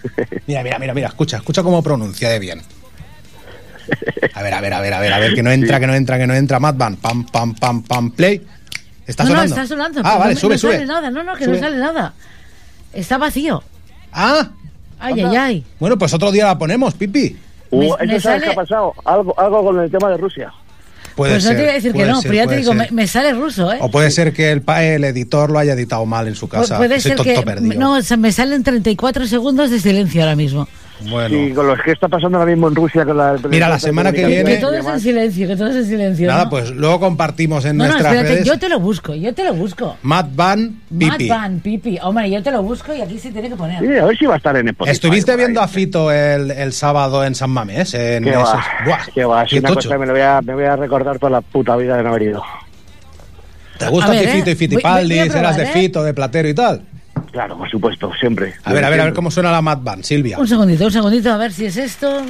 [0.49, 2.61] Mira, mira, mira, mira, escucha, escucha cómo pronuncia de bien.
[4.35, 5.95] A ver, a ver, a ver, a ver, a ver, que no entra, que no
[5.95, 8.45] entra, que no entra, Mad Band, pam, pam, pam, pam, play.
[9.07, 9.55] ¿Está no, sonando?
[9.55, 10.01] no, está sonando.
[10.05, 10.73] Ah, vale, no, sube, no sube.
[10.73, 11.55] sale nada, no, no, que Sube.
[11.55, 12.13] no sale nada.
[12.93, 13.63] Está vacío.
[14.13, 14.51] Ah,
[14.99, 15.65] Ay, ay, ay.
[15.79, 17.37] bueno, pues otro día la ponemos, Pipi.
[17.71, 18.95] Uh, me ¿Eso sabes sale- qué ha pasado?
[19.05, 20.53] Algo, algo con el tema de Rusia.
[21.17, 21.53] Puede pues ser.
[21.53, 22.89] no te iba a decir que puede no, ser, pero ya te puede digo, me,
[22.91, 23.79] me sale ruso, ¿eh?
[23.81, 26.77] O puede ser que el, el editor lo haya editado mal en su Pu- casa.
[26.79, 27.43] Puede Ese ser tonto que.
[27.43, 27.79] perdido.
[27.81, 30.69] No, se me salen 34 segundos de silencio ahora mismo.
[31.09, 31.37] Bueno.
[31.37, 33.37] Y con los que está pasando ahora mismo en Rusia con la...
[33.49, 36.27] Mira, la semana que viene- que todo es en silencio, que todo es en silencio.
[36.29, 36.51] Nada, ¿no?
[36.51, 38.47] pues luego compartimos en No, no, nuestras espérate, redes.
[38.47, 39.97] yo te lo busco, yo te lo busco.
[40.03, 41.29] Mad Van Pipi.
[41.29, 41.99] Mad Van, Pipi.
[42.03, 43.81] Hombre, yo te lo busco y aquí se tiene que poner.
[43.81, 44.93] Sí, a ver si va a estar en Spotify.
[44.93, 45.47] ¿Estuviste por ahí.
[45.47, 47.95] viendo a Fito el, el sábado en San Mamés?
[47.95, 49.89] En Qué esos- va, Buah, qué va, es qué una tocho.
[49.89, 52.03] cosa que me, lo voy a, me voy a recordar por la puta vida de
[52.03, 52.43] no haber ido.
[53.79, 54.57] ¿Te gusta Fito y ¿eh?
[54.57, 55.09] Fitipaldi?
[55.15, 55.83] Voy- voy a ¿Serás probar, de ¿eh?
[55.83, 56.83] Fito, de Platero y tal?
[57.32, 58.54] Claro, por supuesto, siempre.
[58.64, 60.38] A ver, a ver, a ver cómo suena la Mad Van, Silvia.
[60.40, 62.22] Un segundito, un segundito, a ver si es esto.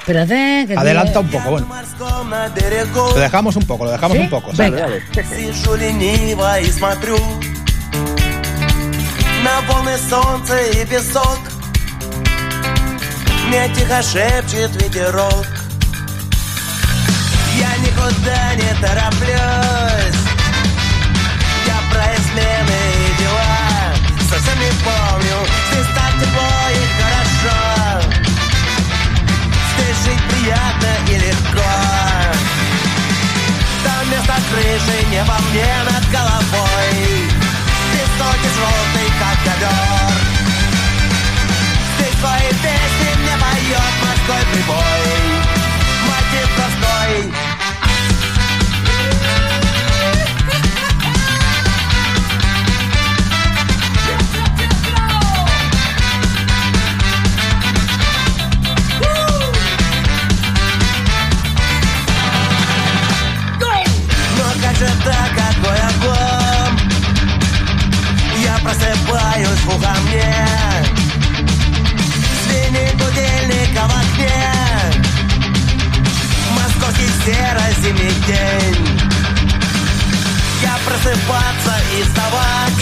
[0.00, 1.66] Espérate, que Adelanta tiene- un poco, bueno.
[1.66, 4.22] морском на берегу Lo dejamos un poco, lo dejamos ¿Sí?
[4.24, 4.50] un poco.
[4.54, 4.80] Venga.
[4.80, 5.02] ¿sabes?
[5.30, 7.16] Сижу лениво и смотрю
[9.42, 11.38] На волны солнца и песок
[13.48, 15.46] Мне тихо шепчет ветерок
[17.58, 20.20] Я никуда не тороплюсь
[21.66, 22.97] Я про измены и дела
[24.29, 25.37] Совсем не помню.
[25.71, 27.59] Здесь так тепло и хорошо.
[29.73, 31.71] Здесь жить приятно и легко.
[33.83, 37.29] Там вместо крыши небо мне над головой.
[37.91, 40.13] Высокий желтый, как ковер.
[41.97, 45.08] Здесь свои песни мне поет морской прибой
[69.69, 70.35] просыпаюсь в ухо мне
[72.43, 74.43] Звенит будильник в окне
[76.55, 78.99] Московский серо-зимний день
[80.61, 82.79] Я просыпаться и вставать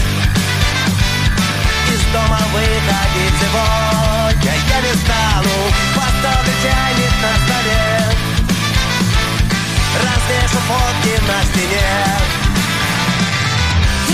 [1.93, 5.55] Из дома выходить сегодня Я не стану
[5.95, 7.85] Поставлю чайник на столе
[10.03, 12.46] Развешу фотки на стене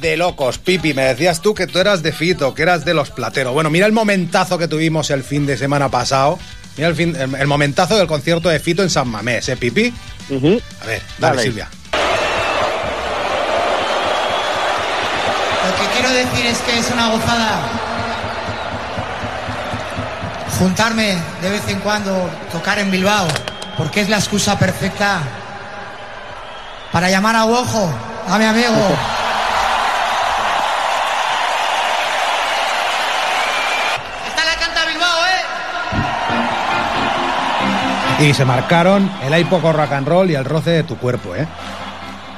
[0.00, 0.58] de locos.
[0.58, 3.52] Pipi, me decías tú que tú eras de Fito, que eras de los plateros.
[3.52, 6.38] Bueno, mira el momentazo que tuvimos el fin de semana pasado.
[6.76, 9.92] Mira el, fin- el- el momentazo del concierto de Fito en San Mamés, ¿eh, Pipi?
[10.30, 11.42] A ver, dale, Dale.
[11.42, 11.68] Silvia.
[15.66, 17.60] Lo que quiero decir es que es una gozada
[20.58, 23.26] juntarme de vez en cuando, tocar en Bilbao,
[23.76, 25.20] porque es la excusa perfecta
[26.92, 27.92] para llamar a Ojo,
[28.28, 28.70] a mi amigo.
[38.20, 41.34] Y se marcaron el hay poco rock and roll y el roce de tu cuerpo,
[41.34, 41.46] ¿eh?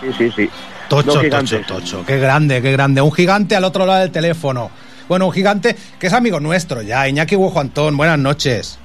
[0.01, 0.51] Sí, sí, sí.
[0.89, 2.05] Tocho, tocho, tocho.
[2.07, 3.01] Qué grande, qué grande.
[3.01, 4.71] Un gigante al otro lado del teléfono.
[5.09, 7.09] Bueno, un gigante que es amigo nuestro ya.
[7.09, 8.79] Iñaki Huejo Antón, buenas noches.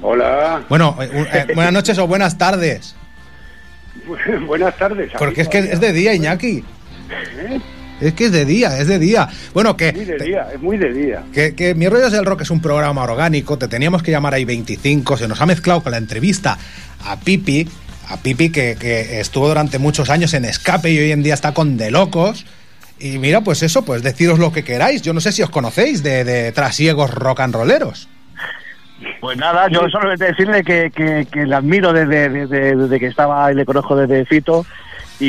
[0.00, 2.96] Hola, Bueno, eh, eh, buenas noches o buenas tardes.
[4.46, 5.12] buenas tardes.
[5.18, 6.64] Porque es que es de día, Iñaki.
[7.10, 7.60] ¿Eh?
[8.00, 9.28] Es que es de día, es de día.
[9.54, 11.22] Bueno, que, Muy de día, es muy de día.
[11.32, 14.44] que, que Mi Rollos del Rock es un programa orgánico, te teníamos que llamar ahí
[14.44, 16.58] 25, se nos ha mezclado con la entrevista
[17.04, 17.68] a Pipi,
[18.08, 21.52] a Pipi que, que estuvo durante muchos años en Escape y hoy en día está
[21.54, 22.46] con De Locos.
[23.00, 25.02] Y mira, pues eso, pues deciros lo que queráis.
[25.02, 28.08] Yo no sé si os conocéis de, de trasiegos rock and rolleros.
[29.20, 33.50] Pues nada, yo solo decirle que, que, que le admiro desde, desde, desde que estaba
[33.52, 34.66] y le conozco desde Fito
[35.20, 35.26] y,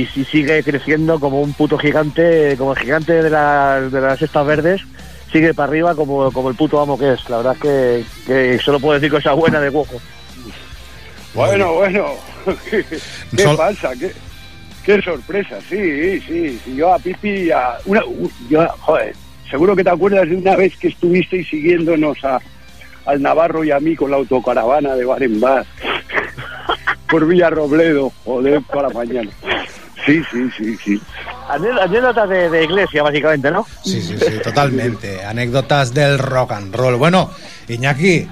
[0.00, 4.18] y si sigue creciendo como un puto gigante, como el gigante de, la- de las
[4.18, 4.82] cestas verdes,
[5.32, 7.28] sigue para arriba como, como el puto amo que es.
[7.30, 10.00] La verdad es que, que solo puedo decir cosa buena de Wojo.
[11.34, 12.06] Bueno, bueno.
[12.70, 12.84] ¿Qué,
[13.36, 13.90] qué Sol- pasa?
[13.98, 14.12] ¿Qué,
[14.84, 15.58] qué sorpresa?
[15.68, 16.74] Sí, sí, sí.
[16.76, 18.02] Yo a Pipi, a una,
[18.48, 19.14] yo, joder,
[19.50, 22.40] seguro que te acuerdas de una vez que estuvisteis siguiéndonos a,
[23.06, 25.64] al Navarro y a mí con la autocaravana de bar en bar
[27.08, 29.30] por Villarrobledo, joder, para mañana.
[30.06, 31.02] Sí, sí, sí, sí.
[31.48, 33.66] Anécdotas de, de iglesia, básicamente, ¿no?
[33.84, 35.24] Sí, sí, sí, totalmente.
[35.24, 36.96] Anécdotas del rock and roll.
[36.96, 37.30] Bueno,
[37.68, 38.26] Iñaki,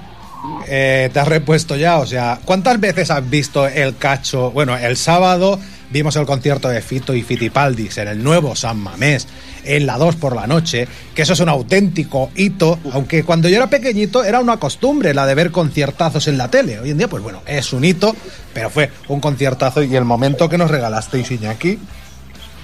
[0.67, 4.51] eh, te has repuesto ya, o sea, ¿cuántas veces has visto el cacho?
[4.51, 9.27] Bueno, el sábado vimos el concierto de Fito y Fitipaldis en el nuevo San Mamés,
[9.63, 13.57] en la 2 por la noche, que eso es un auténtico hito, aunque cuando yo
[13.57, 16.79] era pequeñito era una costumbre la de ver conciertazos en la tele.
[16.79, 18.15] Hoy en día, pues bueno, es un hito,
[18.53, 21.79] pero fue un conciertazo y el momento que nos regalasteis, Iñaki.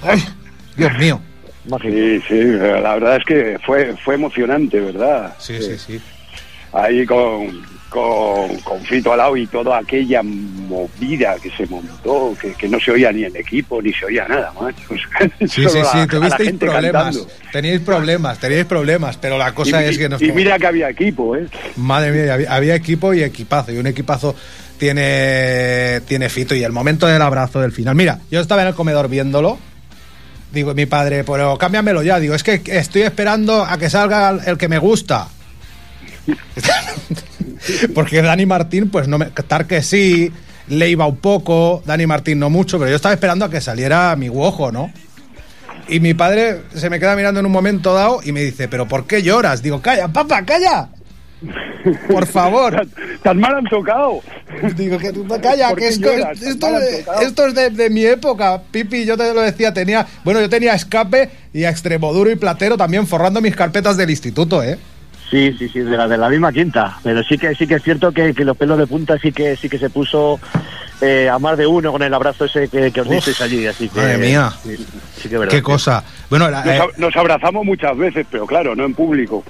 [0.03, 0.23] ¡Ay!
[0.75, 1.21] Dios mío.
[1.81, 5.33] Sí, sí, la verdad es que fue, fue emocionante, ¿verdad?
[5.39, 6.01] Sí, sí, sí.
[6.73, 12.53] ahí con, con, con Fito al lado y toda aquella movida que se montó, que,
[12.53, 14.81] que no se oía ni el equipo, ni se oía nada, macho.
[15.39, 17.03] Sí, sí, sí, a- tuvisteis problemas.
[17.15, 17.27] cantando.
[17.51, 20.21] Teníais problemas, teníais problemas, pero la cosa y, es que nos.
[20.21, 21.45] y mira que había equipo, ¿eh?
[21.75, 24.35] Madre mía, había, había equipo y equipazo, y un equipazo
[24.79, 27.93] tiene, tiene Fito, y el momento del abrazo del final.
[27.95, 29.59] Mira, yo estaba en el comedor viéndolo.
[30.51, 32.19] Digo, mi padre, pero cámbiamelo ya.
[32.19, 35.27] Digo, es que estoy esperando a que salga el que me gusta.
[37.95, 39.25] Porque Dani Martín, pues no me.
[39.27, 40.31] Tar que sí,
[40.67, 44.15] le iba un poco, Dani Martín no mucho, pero yo estaba esperando a que saliera
[44.15, 44.91] mi ojo, ¿no?
[45.87, 48.87] Y mi padre se me queda mirando en un momento dado y me dice, ¿pero
[48.87, 49.61] por qué lloras?
[49.61, 50.89] Digo, calla, papá, calla.
[52.07, 52.87] Por favor.
[53.23, 54.21] Tan mal han tocado.
[54.77, 56.41] Digo, que tú calla, ¿Por que lloras?
[56.41, 58.61] esto es de, de mi época.
[58.71, 60.07] Pipi, yo te lo decía, tenía.
[60.23, 64.63] Bueno, yo tenía escape y a Extremoduro y Platero también forrando mis carpetas del instituto,
[64.63, 64.79] ¿eh?
[65.33, 66.99] Sí, sí, sí, de la, de la misma quinta.
[67.01, 69.55] Pero sí que sí que es cierto que, que los pelos de punta sí que
[69.55, 70.39] sí que se puso
[71.03, 73.67] eh, a más de uno con el abrazo ese que, que os Uf, disteis allí.
[73.67, 74.51] Así que, madre mía.
[74.63, 74.75] Sí,
[75.21, 75.51] sí que verdad.
[75.53, 76.03] Qué cosa.
[76.29, 79.43] Bueno, Nos, eh, nos abrazamos muchas veces, pero claro, no en público.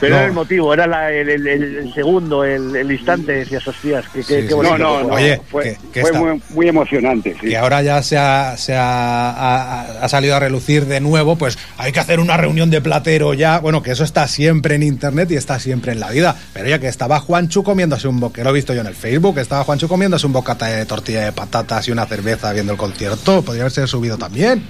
[0.00, 0.16] Pero No.
[0.16, 3.32] era el motivo, era la- el, el- el- el segundo, el, el instante.
[3.32, 4.54] Decías, hostias, qué, Sí, qué sí.
[4.54, 4.78] bonito.
[4.78, 5.14] No, no, no.
[5.14, 7.48] Oye, fue que- que fue muy, muy emocionante, sí.
[7.48, 11.58] que ahora ya se, ha, se ha, ha- ha salido a relucir de nuevo, pues
[11.78, 13.58] hay que hacer una reunión de platero ya.
[13.60, 16.36] Bueno, que eso está siempre en internet y está siempre en la vida.
[16.52, 19.38] Pero ya que estaba Juanchu comiéndose un boque, lo he visto yo en el Facebook,
[19.50, 23.42] estaba Juanchu comiéndose un bocata de tortilla de patatas y una cerveza viendo el concierto.
[23.42, 24.62] Podría haberse subido también.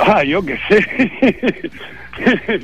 [0.00, 1.70] Ah, yo qué sé.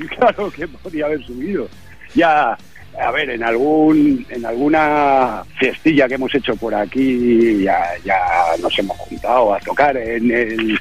[0.17, 1.69] claro que podía haber subido.
[2.15, 2.57] Ya,
[3.01, 8.19] a ver, en algún en alguna fiestilla que hemos hecho por aquí ya, ya
[8.61, 9.97] nos hemos juntado a tocar.
[9.97, 10.79] En el,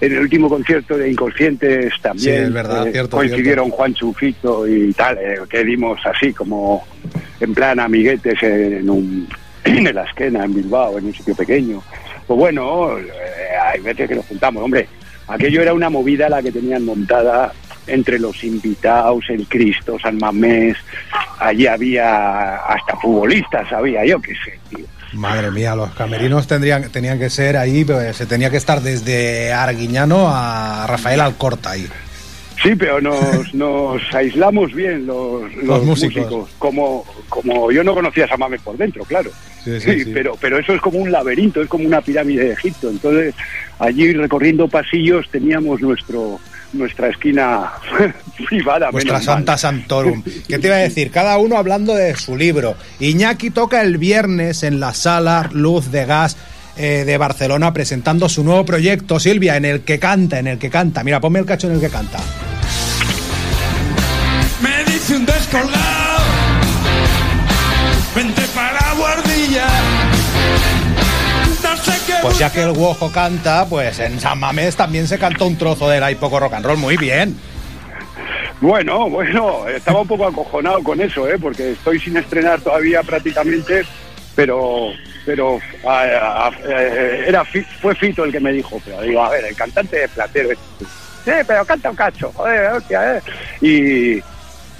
[0.00, 4.66] en el último concierto de Inconscientes también Sí, es verdad, eh, cierto, coincidieron Juan Chufito
[4.66, 6.86] y tal, eh, que dimos así como
[7.40, 9.28] en plan amiguetes en, un,
[9.64, 11.82] en la esquena, en Bilbao, en un sitio pequeño.
[12.26, 13.10] Pues bueno, eh,
[13.62, 14.88] hay veces que nos juntamos, hombre.
[15.28, 17.52] Aquello era una movida la que tenían montada
[17.86, 20.76] entre los invitados, el Cristo, San Mamés,
[21.38, 24.86] allí había hasta futbolistas, había, yo qué sé, tío.
[25.12, 29.52] Madre mía, los camerinos tendrían, tenían que ser ahí, pues, se tenía que estar desde
[29.52, 31.88] Arguiñano a Rafael Alcorta ahí.
[32.62, 36.16] Sí, pero nos, nos aislamos bien los, los, músicos.
[36.16, 36.50] músicos.
[36.58, 39.30] Como, como yo no conocía a San Mamés por dentro, claro.
[39.64, 40.10] Sí, sí, sí.
[40.12, 42.88] Pero, pero eso es como un laberinto, es como una pirámide de Egipto.
[42.88, 43.34] Entonces,
[43.78, 46.40] allí recorriendo pasillos teníamos nuestro
[46.72, 47.72] nuestra esquina
[48.48, 48.90] privada.
[48.92, 49.22] Menos mal.
[49.22, 50.22] Santa Santorum.
[50.22, 51.10] ¿Qué te iba a decir?
[51.10, 52.76] Cada uno hablando de su libro.
[52.98, 56.36] Iñaki toca el viernes en la sala Luz de Gas
[56.76, 60.70] eh, de Barcelona presentando su nuevo proyecto, Silvia, en el que canta, en el que
[60.70, 61.04] canta.
[61.04, 62.18] Mira, ponme el cacho en el que canta.
[64.62, 66.24] Me dice un descolgado,
[68.14, 69.66] vente para guardilla.
[72.22, 75.88] Pues ya que el Guojo canta, pues en San Mamés también se cantó un trozo
[75.88, 76.76] de la poco rock and roll.
[76.76, 77.34] Muy bien.
[78.60, 81.38] Bueno, bueno, estaba un poco acojonado con eso, ¿eh?
[81.40, 83.84] porque estoy sin estrenar todavía prácticamente,
[84.36, 84.88] pero
[85.24, 86.50] pero a-
[87.26, 87.42] era
[87.80, 90.50] fue Fito el que me dijo, pero digo, a ver, el cantante de Platero,
[91.24, 93.22] sí, pero canta un cacho, joder, hostia, eh.
[93.62, 94.22] y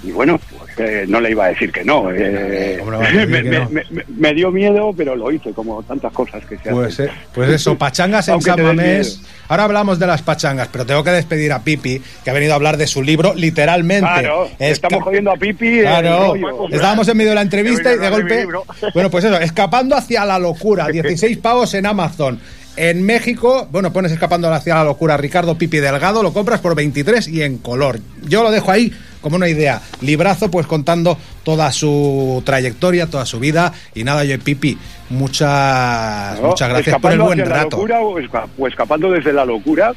[0.02, 2.10] y bueno, pues, eh, no le iba a decir que no.
[2.12, 3.70] eh, ¿Cómo le vas a decir me, que me- no?
[3.70, 7.06] me- me- me dio miedo, pero lo hice, como tantas cosas que se Pues, hacen.
[7.06, 9.20] eh, pues eso, pachangas en San Mamés.
[9.48, 12.56] Ahora hablamos de las pachangas, pero tengo que despedir a Pipi, que ha venido a
[12.56, 14.00] hablar de su libro, literalmente.
[14.08, 15.78] Claro, estamos jodiendo a Pipi.
[15.80, 16.34] el Claro,
[16.70, 18.46] estábamos en medio de la entrevista y de golpe.
[18.94, 22.40] Bueno, pues eso, escapando hacia la locura, 16 pavos en Amazon.
[22.76, 27.26] En México, bueno, pones escapando hacia la locura Ricardo Pipi Delgado, lo compras por 23
[27.28, 27.98] y en color.
[28.22, 29.80] Yo lo dejo ahí como una idea.
[30.00, 33.72] Librazo, pues contando toda su trayectoria, toda su vida.
[33.94, 34.76] Y nada, yo, Pipi,
[35.10, 36.48] muchas, ¿no?
[36.48, 37.76] muchas gracias por el Escapando buen hacia la rato.
[37.76, 39.92] locura o, esca- o escapando desde la locura.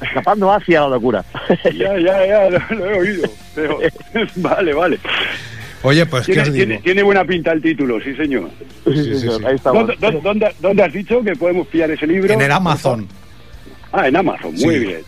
[0.00, 1.24] Escapando hacia la locura.
[1.64, 3.28] ya, ya, ya, lo, lo he oído.
[3.54, 3.78] Pero,
[4.36, 4.98] vale, vale.
[5.82, 6.66] Oye, pues, ¿qué Tiene, os digo?
[6.66, 8.50] tiene- tiene buena pinta el título, sí, señor.
[8.86, 9.28] Sí, sí.
[9.46, 9.56] Ahí.
[9.62, 12.32] ¿Dónde, dónde- dónde- dónde has dicho que podemos pillar ese libro?
[12.32, 13.06] En el Amazon.
[13.92, 14.78] Ah, en Amazon, muy Sí.
[14.80, 15.00] bien.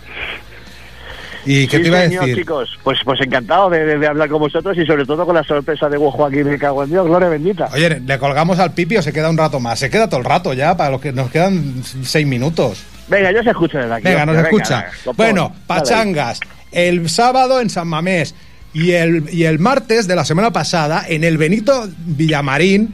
[1.46, 2.34] ¿Y qué Sí, te iba a decir?
[2.36, 5.44] chicos, pues, pues encantado de, de- de hablar con vosotros y sobre todo con la
[5.44, 7.68] sorpresa de Guajo aquí, me cago en Dios, gloria bendita.
[7.72, 9.78] Oye, ¿le colgamos al Pipi o se queda un rato más?
[9.78, 12.82] Se queda todo el rato ya, para los que nos quedan seis minutos.
[13.08, 14.04] Venga, yo se escucho desde aquí.
[14.04, 14.86] Venga, nos escucha.
[15.04, 16.40] venga, bueno, pachangas.
[16.72, 18.34] El sábado en San Mamés
[18.74, 22.92] y el, y el martes de la semana pasada en el Benito Villamarín,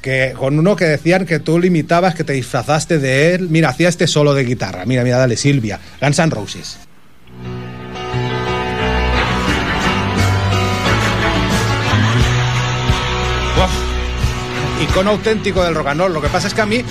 [0.00, 3.48] que con uno que decían que tú limitabas, que te disfrazaste de él.
[3.50, 4.84] Mira, hacía este solo de guitarra.
[4.86, 5.78] Mira, mira, dale, Silvia.
[6.00, 6.78] Guns N' Roses.
[14.82, 16.12] Icono auténtico del rock and roll.
[16.12, 16.82] Lo que pasa es que a mí,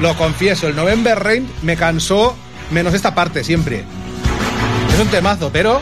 [0.00, 2.36] lo confieso, el November Rain me cansó
[2.70, 3.84] menos esta parte siempre.
[4.92, 5.80] Es un temazo, pero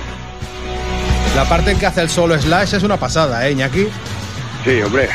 [1.34, 3.86] la parte en que hace el solo Slash es una pasada, ¿eh, Iñaki?
[4.64, 5.08] Sí, hombre.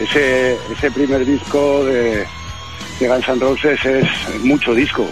[0.00, 2.24] Ese, ese primer disco de,
[3.00, 4.06] de Guns N' Roses es
[4.44, 5.06] mucho disco.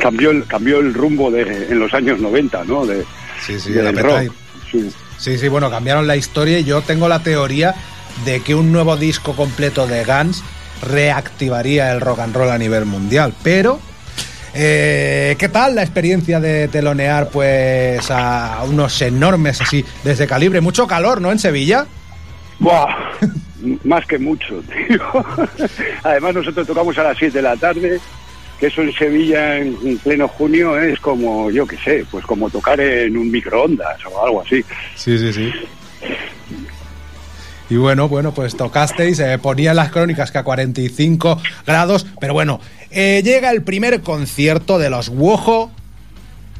[0.00, 2.86] Cambió el, cambió el rumbo de, en los años 90, ¿no?
[2.86, 3.04] De,
[3.46, 4.32] Sí, sí, del rock.
[4.70, 4.90] Sí.
[5.18, 7.74] Sí, sí, bueno, cambiaron la historia y yo tengo la teoría
[8.24, 10.42] de que un nuevo disco completo de Guns
[10.82, 13.34] reactivaría el rock and roll a nivel mundial.
[13.42, 13.80] Pero,
[14.54, 20.60] eh, ¿qué tal la experiencia de telonear pues a unos enormes así desde calibre?
[20.60, 21.32] Mucho calor, ¿no?
[21.32, 21.86] En Sevilla.
[22.58, 22.86] Buah,
[23.84, 25.00] más que mucho, tío.
[26.02, 28.00] Además, nosotros tocamos a las 7 de la tarde,
[28.58, 32.48] que eso en Sevilla en, en pleno junio es como, yo qué sé, pues como
[32.48, 34.64] tocar en un microondas o algo así.
[34.94, 35.52] Sí, sí, sí.
[37.68, 42.32] Y bueno, bueno, pues tocasteis, eh, ponía en las crónicas que a 45 grados, pero
[42.32, 45.72] bueno, eh, llega el primer concierto de los Wojo,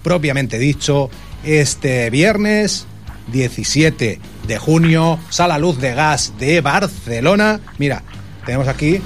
[0.02, 1.08] propiamente dicho,
[1.44, 2.86] este viernes
[3.32, 7.60] 17 de junio, Sala Luz de Gas de Barcelona.
[7.78, 8.02] Mira,
[8.44, 9.00] tenemos aquí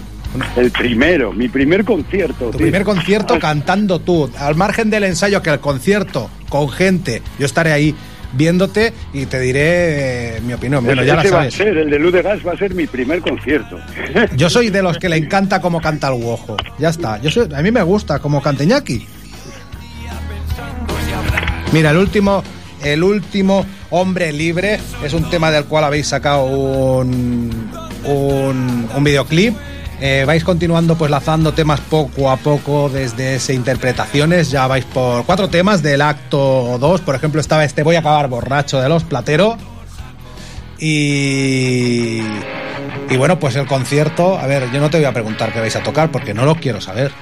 [0.57, 2.47] El primero, mi primer concierto.
[2.47, 2.61] tu tío.
[2.61, 7.73] primer concierto cantando tú, al margen del ensayo que el concierto con gente, yo estaré
[7.73, 7.95] ahí
[8.33, 10.85] viéndote y te diré eh, mi opinión.
[10.85, 11.55] Bueno, ya la ese va a sabes.
[11.55, 13.79] ser, el de Luz de Gas va a ser mi primer concierto.
[14.37, 16.57] Yo soy de los que le encanta cómo canta el Guojo.
[16.79, 17.21] Ya está.
[17.21, 19.07] Yo soy, a mí me gusta cómo canta Iñaki.
[21.73, 22.43] Mira, el último,
[22.83, 24.81] el último Hombre Libre.
[25.05, 27.71] Es un tema del cual habéis sacado un,
[28.05, 29.55] un, un videoclip.
[30.03, 34.51] Eh, vais continuando pues lanzando temas poco a poco desde ese interpretaciones.
[34.51, 37.01] Ya vais por cuatro temas del acto 2.
[37.03, 39.59] Por ejemplo, estaba este Voy a acabar borracho de los Platero.
[40.79, 42.23] Y.
[43.11, 44.39] Y bueno, pues el concierto.
[44.39, 46.55] A ver, yo no te voy a preguntar qué vais a tocar porque no lo
[46.55, 47.13] quiero saber.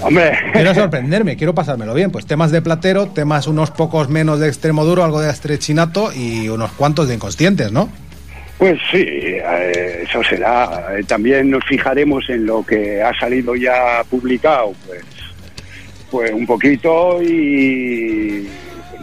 [0.00, 2.10] Hombre, Quiero sorprenderme, quiero pasármelo bien.
[2.10, 6.48] Pues temas de platero, temas unos pocos menos de extremo duro, algo de estrechinato y
[6.48, 7.88] unos cuantos de inconscientes, ¿no?
[8.58, 10.86] Pues sí, eh, eso será.
[10.98, 15.02] Eh, También nos fijaremos en lo que ha salido ya publicado, pues,
[16.10, 18.48] pues un poquito y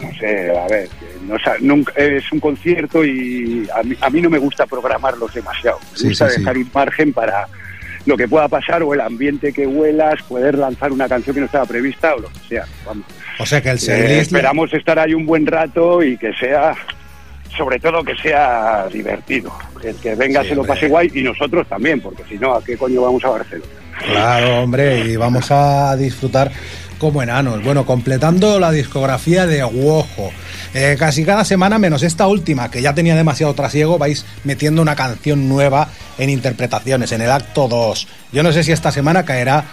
[0.02, 0.88] no sé, a ver,
[1.28, 5.32] no sa- nunca, es un concierto y a mí, a mí no me gusta programarlos
[5.32, 5.78] demasiado.
[5.92, 6.40] Me Sí, gusta sí, sí.
[6.40, 7.46] dejar un margen para
[8.06, 11.46] lo que pueda pasar o el ambiente que huelas, poder lanzar una canción que no
[11.46, 12.64] estaba prevista o lo que sea.
[12.84, 13.06] Vamos.
[13.38, 16.74] O sea que el Eh, esperamos estar ahí un buen rato y que sea,
[17.56, 19.52] sobre todo que sea divertido.
[19.82, 22.64] El que venga Sí, se lo pase guay y nosotros también, porque si no, ¿a
[22.64, 23.70] qué coño vamos a Barcelona?
[24.06, 26.50] Claro, hombre, y vamos a disfrutar
[26.98, 27.62] como enanos.
[27.62, 30.32] Bueno, completando la discografía de Wojo.
[30.72, 34.96] Eh, casi cada semana, menos esta última, que ya tenía demasiado trasiego, vais metiendo una
[34.96, 35.88] canción nueva
[36.18, 38.08] en interpretaciones, en el acto 2.
[38.32, 39.64] Yo no sé si esta semana caerá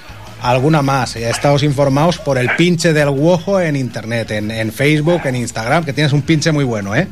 [0.42, 1.16] alguna más.
[1.16, 5.86] Ya estáos informados por el pinche del Wojo en internet, en, en Facebook, en Instagram,
[5.86, 7.08] que tienes un pinche muy bueno, ¿eh?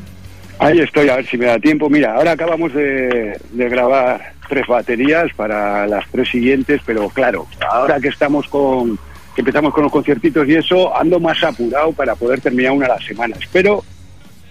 [0.60, 1.88] Ahí estoy, a ver si me da tiempo.
[1.88, 7.98] Mira, ahora acabamos de, de grabar tres baterías para las tres siguientes, pero claro, ahora
[7.98, 8.98] que estamos con
[9.34, 12.90] que empezamos con los conciertitos y eso, ando más apurado para poder terminar una a
[12.90, 13.36] la semana.
[13.40, 13.84] Espero,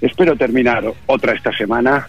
[0.01, 2.07] espero terminar otra esta semana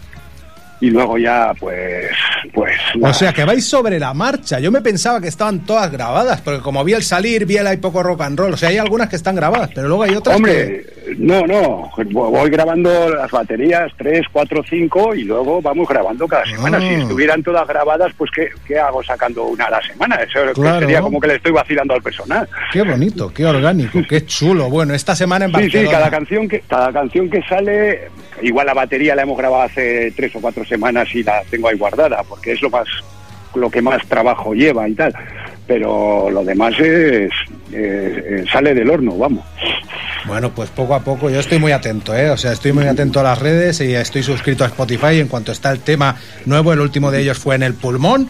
[0.79, 2.09] y luego ya, pues,
[2.53, 2.75] pues.
[2.99, 4.59] O sea, que vais sobre la marcha.
[4.59, 7.77] Yo me pensaba que estaban todas grabadas, porque como vi el salir, vi el hay
[7.77, 8.53] poco rock and roll.
[8.53, 11.00] O sea, hay algunas que están grabadas, pero luego hay otras que...
[11.17, 16.77] No, no, voy grabando las baterías, tres, cuatro, cinco, y luego vamos grabando cada semana.
[16.77, 16.81] Ah.
[16.81, 20.15] Si estuvieran todas grabadas, pues ¿qué, qué hago sacando una a la semana?
[20.15, 20.79] Eso Claro.
[20.79, 22.47] sería como que le estoy vacilando al personal.
[22.71, 24.69] Qué bonito, qué orgánico, qué chulo.
[24.69, 25.91] Bueno, esta semana en Sí, sí, Barcelona...
[25.91, 28.09] cada canción que cada canción que sale,
[28.41, 31.77] igual la batería la hemos grabado hace tres o cuatro semanas y la tengo ahí
[31.77, 32.87] guardada, porque es lo más
[33.53, 35.13] lo que más trabajo lleva y tal.
[35.73, 37.31] Pero lo demás es,
[38.51, 39.45] sale del horno, vamos.
[40.25, 42.29] Bueno, pues poco a poco, yo estoy muy atento, ¿eh?
[42.29, 45.21] O sea, estoy muy atento a las redes y estoy suscrito a Spotify.
[45.21, 48.27] En cuanto está el tema nuevo, el último de ellos fue en el pulmón,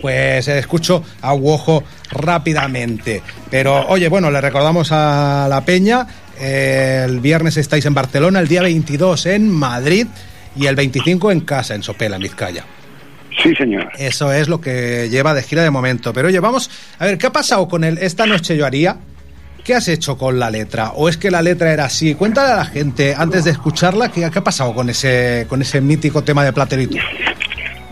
[0.00, 3.20] pues escucho a Wojo rápidamente.
[3.50, 6.06] Pero, oye, bueno, le recordamos a la Peña,
[6.40, 10.06] eh, el viernes estáis en Barcelona, el día 22 en Madrid
[10.56, 12.64] y el 25 en casa, en Sopela, en Vizcaya.
[13.42, 13.88] Sí, señor.
[13.98, 16.12] Eso es lo que lleva de gira de momento.
[16.12, 18.96] Pero oye, vamos a ver, ¿qué ha pasado con el Esta noche yo haría?
[19.64, 20.92] ¿Qué has hecho con la letra?
[20.94, 22.14] ¿O es que la letra era así?
[22.14, 25.80] Cuéntale a la gente, antes de escucharla, ¿qué, qué ha pasado con ese, con ese
[25.80, 26.96] mítico tema de Platerito?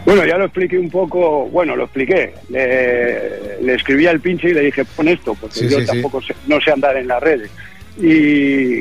[0.07, 2.33] Bueno, ya lo expliqué un poco, bueno, lo expliqué.
[2.49, 5.87] Le, le escribí al pinche y le dije, pon esto, porque Sí, yo sí, sí.
[5.87, 7.51] tampoco sé- no sé andar en las redes.
[8.01, 8.81] Y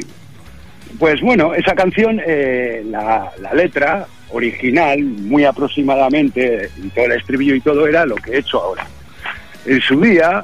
[0.98, 7.56] pues bueno, esa canción, eh, la, la letra original, muy aproximadamente, y todo el estribillo
[7.56, 8.86] y todo, era lo que he hecho ahora.
[9.66, 10.44] En su día,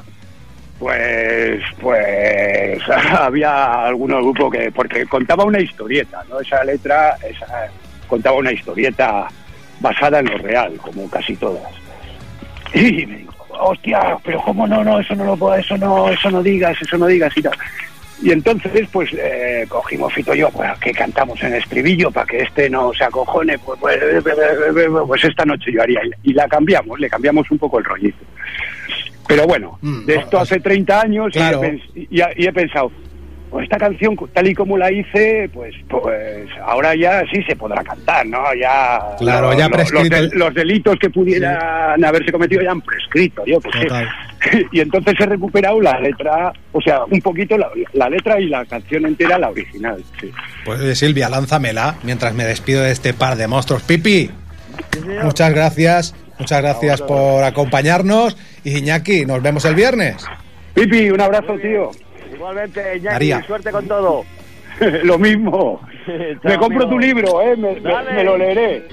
[0.78, 2.78] pues, pues
[3.18, 6.40] había algunos grupos que, porque contaba una historieta, ¿no?
[6.40, 7.16] Esa letra,
[8.08, 9.28] contaba una historieta
[9.80, 11.72] basada en lo real, como casi todas.
[12.74, 16.30] Y me dijo, hostia, pero cómo no, no, eso no lo puedo, eso no, eso
[16.30, 17.56] no digas, eso no digas y tal.
[18.20, 22.40] Y entonces, pues, eh, cogimos Fito y yo, pues, que cantamos en estribillo para que
[22.40, 23.98] este no se acojone, pues, pues,
[25.06, 26.00] pues esta noche yo haría.
[26.22, 28.24] Y la cambiamos, le cambiamos un poco el rollito.
[29.26, 31.38] Pero bueno, Mm, de esto o- hace 30 años he
[32.38, 32.92] y he pensado,
[33.52, 37.84] pues esta canción, tal y como la hice, pues, pues ahora ya sí se podrá
[37.84, 38.38] cantar, ¿no?
[38.60, 42.80] Ya, Claro, lo- ya los, prescrito de- los delitos que pudieran haberse cometido ya han
[42.80, 43.88] prescrito, yo qué sé.
[44.72, 48.64] Y entonces he recuperado la letra, o sea, un poquito la, la letra y la
[48.64, 50.02] canción entera, la original.
[50.20, 50.32] Sí.
[50.64, 53.82] Pues Silvia, lánzamela mientras me despido de este par de monstruos.
[53.84, 54.30] Pipi,
[55.22, 58.36] muchas gracias, muchas gracias por acompañarnos.
[58.64, 60.16] Y Iñaki, nos vemos el viernes.
[60.74, 61.90] Pipi, un abrazo, tío.
[62.34, 63.42] Igualmente, Iñaki, María.
[63.46, 64.24] suerte con todo.
[65.04, 65.80] Lo mismo.
[66.42, 67.56] me compro tu libro, ¿eh?
[67.56, 68.12] Me, me- Dale.
[68.14, 68.86] me lo leeré.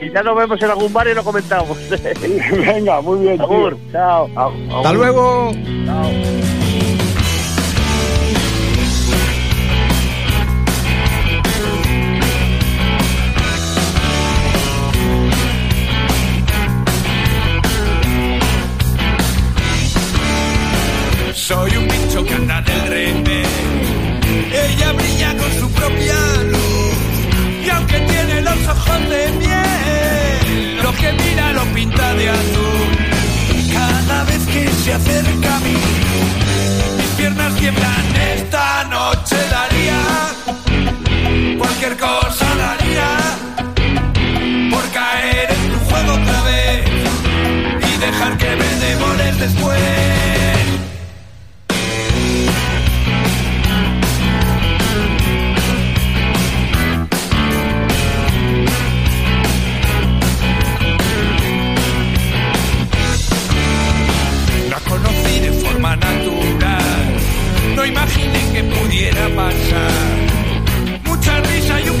[0.00, 1.78] Y ya nos vemos en algún bar y lo comentamos.
[2.66, 3.40] Venga, muy bien.
[3.40, 4.28] Agur, chao.
[4.36, 5.52] Hasta luego.
[5.52, 6.57] Soy
[23.10, 26.96] Ella brilla con su propia luz
[27.64, 32.88] y aunque tiene los ojos de miel, lo que mira lo pinta de azul.
[33.72, 35.76] Cada vez que se acerca a mí,
[36.98, 38.16] mis piernas tiemblan.
[38.36, 40.00] Esta noche daría
[41.58, 43.08] cualquier cosa daría
[44.70, 46.84] por caer en tu juego otra vez
[47.90, 50.47] y dejar que me devores después.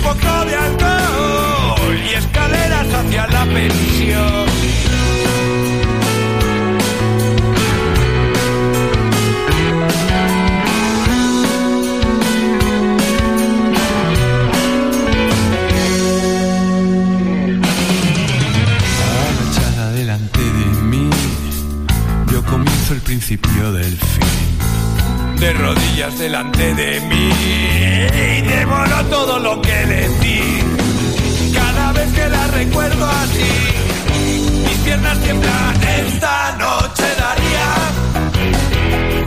[0.08, 1.98] Poco de alcohol.
[2.10, 4.48] Y escaleras hacia la pensión.
[19.28, 21.10] Agachada delante de mí,
[22.32, 23.96] yo comienzo el principio del.
[25.38, 30.64] De rodillas delante de mí, y devoro todo lo que decir.
[31.54, 35.76] Cada vez que la recuerdo así, mis piernas tiemblan.
[36.06, 37.68] Esta noche daría,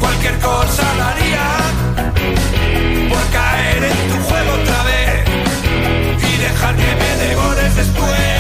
[0.02, 1.48] cualquier cosa daría,
[3.10, 8.31] por caer en tu juego otra vez y dejar que me devores después.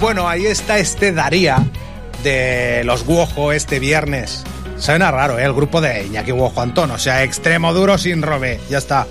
[0.00, 1.58] Bueno, ahí está este Daría
[2.22, 4.44] de los Guojo este viernes.
[4.78, 5.44] Suena raro, ¿eh?
[5.44, 6.90] El grupo de Iñaki Guojo Antón.
[6.90, 8.58] O sea, extremo duro sin robe.
[8.70, 9.06] Ya está.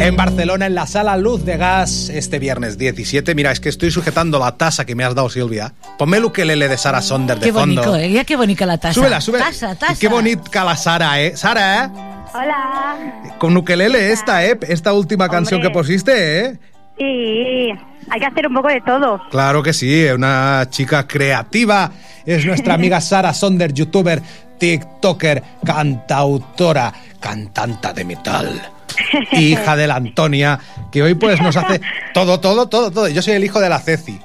[0.00, 3.34] En Barcelona, en la sala Luz de Gas, este viernes 17.
[3.34, 5.74] Mira, es que estoy sujetando la tasa que me has dado, Silvia.
[5.98, 7.82] Ponme el ukelele de Sara Sonder de Qué fondo.
[7.82, 8.24] bonito, ¿eh?
[8.24, 8.94] Qué bonita la taza.
[8.94, 9.46] Súbela, súbela.
[9.46, 9.96] Taza, Y taza.
[10.00, 11.36] qué bonita la Sara, ¿eh?
[11.36, 11.88] Sara, ¿eh?
[12.32, 13.34] Hola.
[13.38, 14.56] Con ukelele esta, ¿eh?
[14.68, 16.58] Esta última canción que pusiste, ¿eh?
[16.98, 17.72] Sí,
[18.10, 19.20] hay que hacer un poco de todo.
[19.30, 21.90] Claro que sí, una chica creativa.
[22.26, 24.22] Es nuestra amiga Sara Sonder, youtuber,
[24.58, 28.60] TikToker, cantautora, cantanta de metal.
[29.32, 30.58] Hija de la Antonia,
[30.90, 31.80] que hoy pues nos hace
[32.14, 33.08] todo, todo, todo, todo.
[33.08, 34.18] Yo soy el hijo de la Ceci.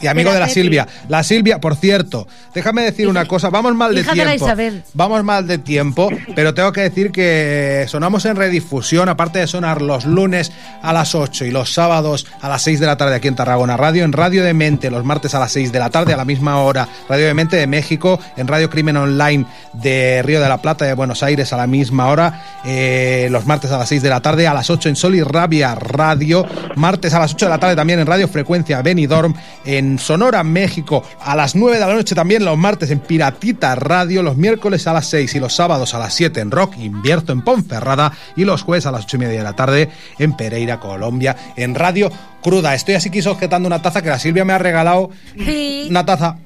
[0.00, 0.48] Y amigo De la.
[0.48, 0.86] Silvia.
[1.08, 4.46] La Silvia, por cierto, déjame decir una cosa, vamos mal de hija de la tiempo.
[4.46, 4.82] Isabel.
[4.92, 9.82] Vamos mal de tiempo, pero tengo que decir que sonamos en redifusión, aparte de sonar
[9.82, 13.28] los lunes a las 8 y los sábados a las 6 de la tarde aquí
[13.28, 16.12] en Tarragona Radio, en Radio de Mente los martes a las 6 de la tarde
[16.12, 20.40] a la misma hora, Radio de Mente de México, en Radio Crimen Online de Río
[20.40, 23.88] de la Plata de Buenos Aires a la misma hora, eh, los martes a las
[23.88, 27.34] 6 de la tarde, a las 8 en Sol y Rabia Radio, martes a las
[27.34, 29.34] 8 de la tarde también en Radio Frecuencia Benidorm,
[29.64, 34.22] en Sonora, México, a las 9 de la noche también los martes en Piratita Radio,
[34.22, 37.42] los miércoles a las 6 y los sábados a las 7 en Rock Invierto en
[37.42, 41.36] Ponferrada y los jueves a las 8 y media de la tarde en Pereira, Colombia,
[41.56, 42.10] en Radio
[42.42, 42.74] Cruda.
[42.74, 45.10] Estoy así que sujetando una taza que la Silvia me ha regalado.
[45.36, 45.86] Sí.
[45.90, 46.36] Una taza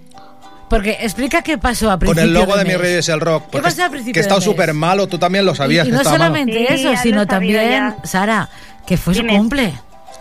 [0.70, 3.44] Porque explica qué pasó a con principio el logo de, mi Reyes el Rock.
[3.50, 4.52] porque pasó es- principio Que he estado de mes?
[4.54, 5.86] súper malo, tú también lo sabías.
[5.86, 6.34] Y, y que no estaba malo.
[6.34, 7.96] solamente eso, sino también, ya.
[8.04, 8.48] Sara,
[8.86, 9.72] que fue su cumple.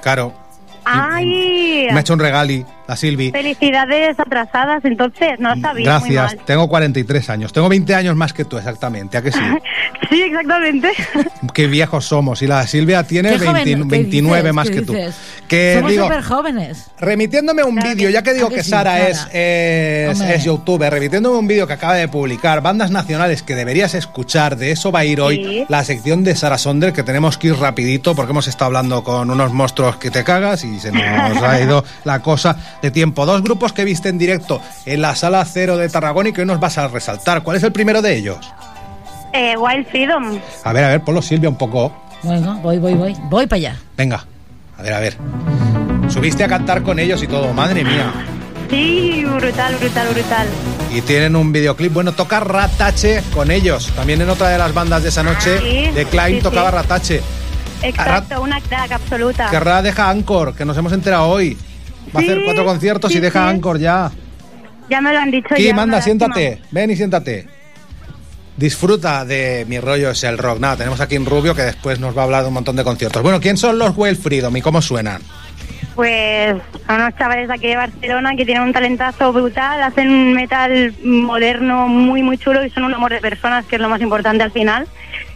[0.02, 0.34] Claro.
[0.86, 1.88] ¡Ay!
[1.92, 3.32] Me ha hecho un regali, la Silvi.
[3.32, 6.00] Felicidades atrasadas, entonces, no sabía.
[6.00, 6.36] muy Gracias.
[6.38, 6.46] mal.
[6.46, 7.54] Tengo 43 años.
[7.54, 9.18] Tengo 20 años más que tú, exactamente.
[9.18, 9.40] ¿A que sí?
[10.10, 10.92] Sí, exactamente.
[11.54, 12.42] Qué viejos somos.
[12.42, 14.54] Y la Silvia tiene Qué joven, 20 ¿qué 29 dices?
[14.56, 14.94] más ¿Qué que tú.
[15.50, 16.86] Que Somos digo, súper jóvenes.
[17.00, 20.92] remitiéndome un Claro vídeo, ya que digo ¿A que que sí, Sara es, es, youtuber,
[20.94, 25.00] remitiéndome un vídeo que acaba de publicar, bandas nacionales que deberías escuchar, de eso va
[25.00, 25.66] a ir hoy Sí.
[25.70, 29.30] la sección de Sara Sonder, que tenemos que ir rapidito porque hemos estado hablando con
[29.30, 33.26] unos monstruos que te cagas y se nos ha ido la cosa de tiempo.
[33.26, 36.48] Dos grupos que viste en directo en la Sala Cero de Tarragona y que hoy
[36.48, 37.44] nos vas a resaltar.
[37.44, 38.38] ¿Cuál es el primero de ellos?
[39.34, 40.40] Eh, Wild Freedom.
[40.64, 41.92] A ver, a ver, ponlo Silvia un poco.
[42.24, 43.16] Bueno, voy, voy, voy.
[43.30, 43.78] Voy para allá.
[43.96, 44.26] Venga,
[44.78, 45.18] a ver, a ver.
[46.10, 48.12] Subiste a cantar con ellos y todo, madre mía.
[48.70, 50.48] Sí, brutal, brutal, brutal.
[50.94, 51.94] Y tienen un videoclip.
[51.94, 53.92] Bueno, toca Ratache con ellos.
[53.96, 56.76] También en otra de las bandas de esa noche, Sí, de Klein sí, tocaba sí.
[56.76, 57.22] Ratache.
[57.84, 59.50] Exacto, una crack absoluta.
[59.50, 61.58] Querrá deja Anchor, que nos hemos enterado hoy.
[62.16, 63.50] Va a hacer cuatro conciertos sí, y deja sí.
[63.56, 64.12] Anchor ya.
[64.90, 65.72] Ya me lo han dicho Kim, ya.
[65.72, 66.02] anda, una lástima.
[66.02, 66.62] siéntate.
[66.72, 67.48] Ven y siéntate.
[68.56, 70.60] Disfruta de Mi Rollo es el Rock.
[70.60, 72.84] Nada, tenemos aquí en Rubio que después nos va a hablar de un montón de
[72.84, 73.22] conciertos.
[73.22, 75.22] Bueno, ¿quién son los Well Freedom y cómo suenan?
[75.96, 76.56] Pues
[76.86, 80.94] son unos chavales de aquí de Barcelona que tienen un talentazo brutal, hacen un metal
[81.04, 84.44] moderno muy muy chulo y son un amor de personas, que es lo más importante
[84.44, 84.88] al final.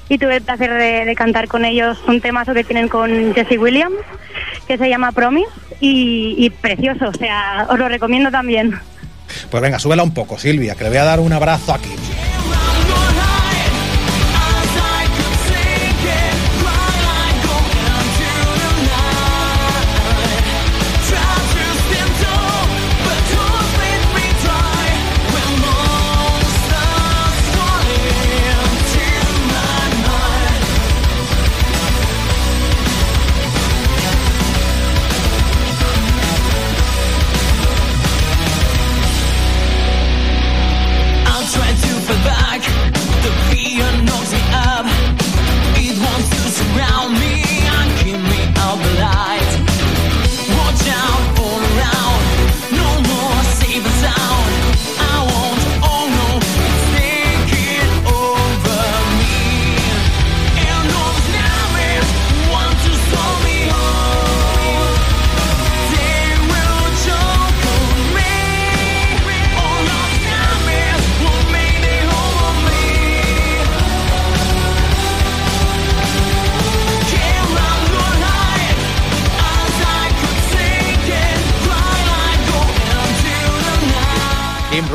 [0.07, 3.57] Y tuve el placer de, de cantar con ellos un temazo que tienen con Jesse
[3.57, 3.95] Williams,
[4.71, 5.49] que se llama Promise,
[5.81, 8.79] y, y precioso, o sea, os lo recomiendo también.
[9.49, 11.89] Pues venga, súbela un poco, Silvia, que le voy a dar un abrazo aquí.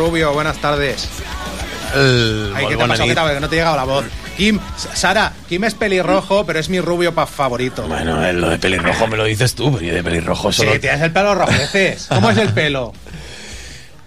[0.06, 1.08] Rubio, buenas tardes.
[1.92, 2.94] El, Ay, ¿qué te que no
[3.48, 4.04] te ha llegado la voz.
[4.36, 4.60] Kim,
[4.94, 7.82] Sara, Kim es pelirrojo, pero es mi rubio pa- favorito.
[7.88, 10.78] Bueno, eh, lo de pelirrojo me lo dices tú, pero yo de pelirrojo Sí, solo...
[10.78, 12.06] tienes el pelo rojeces.
[12.08, 12.92] ¿Cómo es el pelo?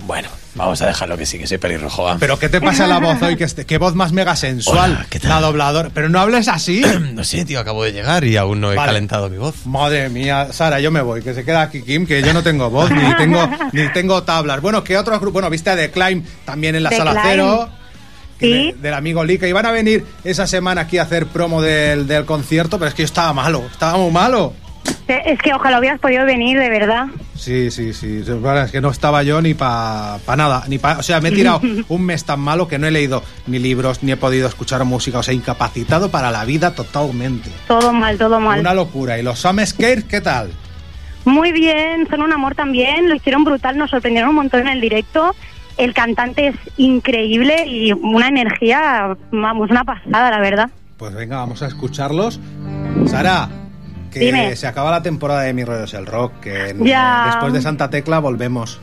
[0.08, 2.08] Bueno, vamos a dejarlo que sí, que soy pelirrojo.
[2.20, 3.36] ¿Pero qué te pasa la voz hoy?
[3.38, 4.92] ¿Qué, este- qué voz más mega sensual?
[4.92, 5.30] Hola, ¿qué tal?
[5.30, 5.90] La dobladora.
[5.94, 6.82] Pero no hables así.
[7.14, 8.88] No sé, tío, acabo de llegar y aún no he Vale.
[8.90, 9.66] calentado mi voz.
[9.66, 12.70] Madre mía, Sara, yo me voy, que se queda aquí Kim, que yo no tengo
[12.70, 14.62] voz, ni tengo, ni tengo tablas.
[14.62, 15.34] Bueno, ¿qué otros grupos?
[15.34, 17.26] Bueno, viste a The Climb también en la The sala Climb.
[17.28, 17.70] cero.
[18.40, 18.48] Sí.
[18.50, 19.48] de- del amigo Lika.
[19.48, 22.96] Y van a venir esa semana aquí a hacer promo del, del concierto, pero es
[22.96, 24.54] que yo estaba malo, estaba muy malo.
[25.08, 27.08] Es que ojalá hubieras podido venir, de verdad.
[27.36, 28.24] Sí, sí, sí.
[28.24, 30.64] Es que no estaba yo ni para nada.
[30.68, 33.24] Ni pa, o sea, me he tirado un mes tan malo que no he leído
[33.48, 35.20] ni libros, ni he podido escuchar música.
[35.20, 37.50] O sea, incapacitado para la vida totalmente.
[37.68, 38.60] Todo mal, todo mal.
[38.60, 39.18] Una locura.
[39.18, 40.52] ¿Y los Sam Scare qué tal?
[41.26, 44.82] Muy bien, son un amor también, lo hicieron brutal, nos sorprendieron un montón en el
[44.82, 45.36] directo.
[45.78, 50.70] El cantante es increíble y una energía, vamos, una pasada, la verdad.
[50.98, 52.40] Pues venga, vamos a escucharlos.
[53.06, 53.50] Sara,
[54.12, 54.56] que Dime.
[54.56, 57.26] se acaba la temporada de Mi Rollo es el Rock, que en- Ya.
[57.28, 58.80] después de Santa Tecla volvemos.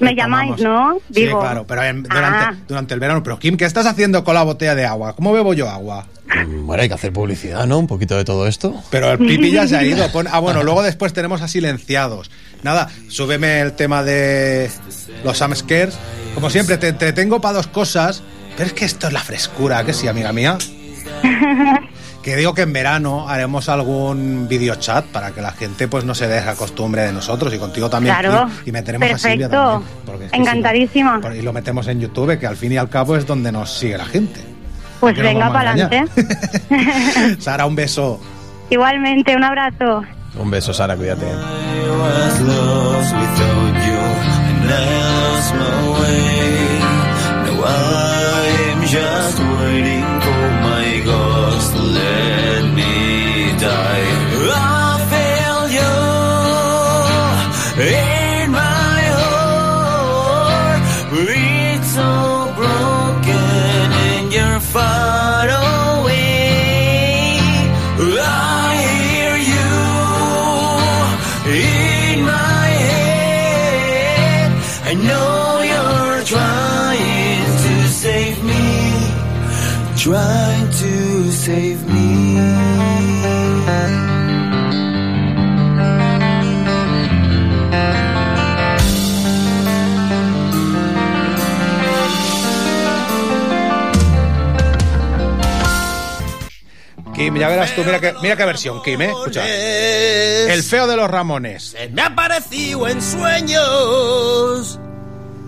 [0.00, 0.98] Me llamáis, ¿no?
[1.12, 1.40] Sí, Digo.
[1.40, 2.54] claro, pero en- durante, Ah.
[2.68, 3.22] durante el verano.
[3.24, 5.14] Pero Kim, ¿qué estás haciendo con la botella de agua?
[5.16, 6.06] ¿Cómo bebo yo agua?
[6.46, 7.78] Mm, Bueno, hay que hacer publicidad, ¿no?
[7.78, 8.74] Un poquito de todo esto.
[8.90, 10.06] Pero el pipi ya se ha ido.
[10.12, 12.30] Pon- ah, bueno, luego después tenemos a silenciados.
[12.62, 14.70] Nada, súbeme el tema de
[15.24, 15.98] los Sam Scares.
[16.34, 18.22] Como siempre, te entretengo para dos cosas.
[18.56, 20.58] Pero es que esto es la frescura, que sí, amiga mía.
[22.28, 26.28] Que digo que en verano haremos algún videochat para que la gente pues no se
[26.28, 28.14] deje la costumbre de nosotros y contigo también.
[28.18, 28.50] Claro.
[28.66, 29.70] Y, y meteremos a Silvia Perfecto.
[29.72, 29.90] también.
[30.04, 31.20] porque es que si no- Encantadísima.
[31.38, 33.96] y lo metemos en YouTube, que al fin y al cabo es donde nos sigue
[33.96, 34.40] la gente.
[35.00, 36.04] Pues venga para adelante.
[37.38, 38.20] Sara, un beso.
[38.68, 40.02] Igualmente, un abrazo.
[40.38, 41.24] Un beso, Sara, cuídate.
[97.18, 99.06] Kim, ya verás tú, mira qué, mira qué versión, Kim, ¿eh?
[99.06, 99.44] Escucha.
[99.44, 101.70] El feo de los Ramones.
[101.70, 104.78] Se me ha aparecido en sueños.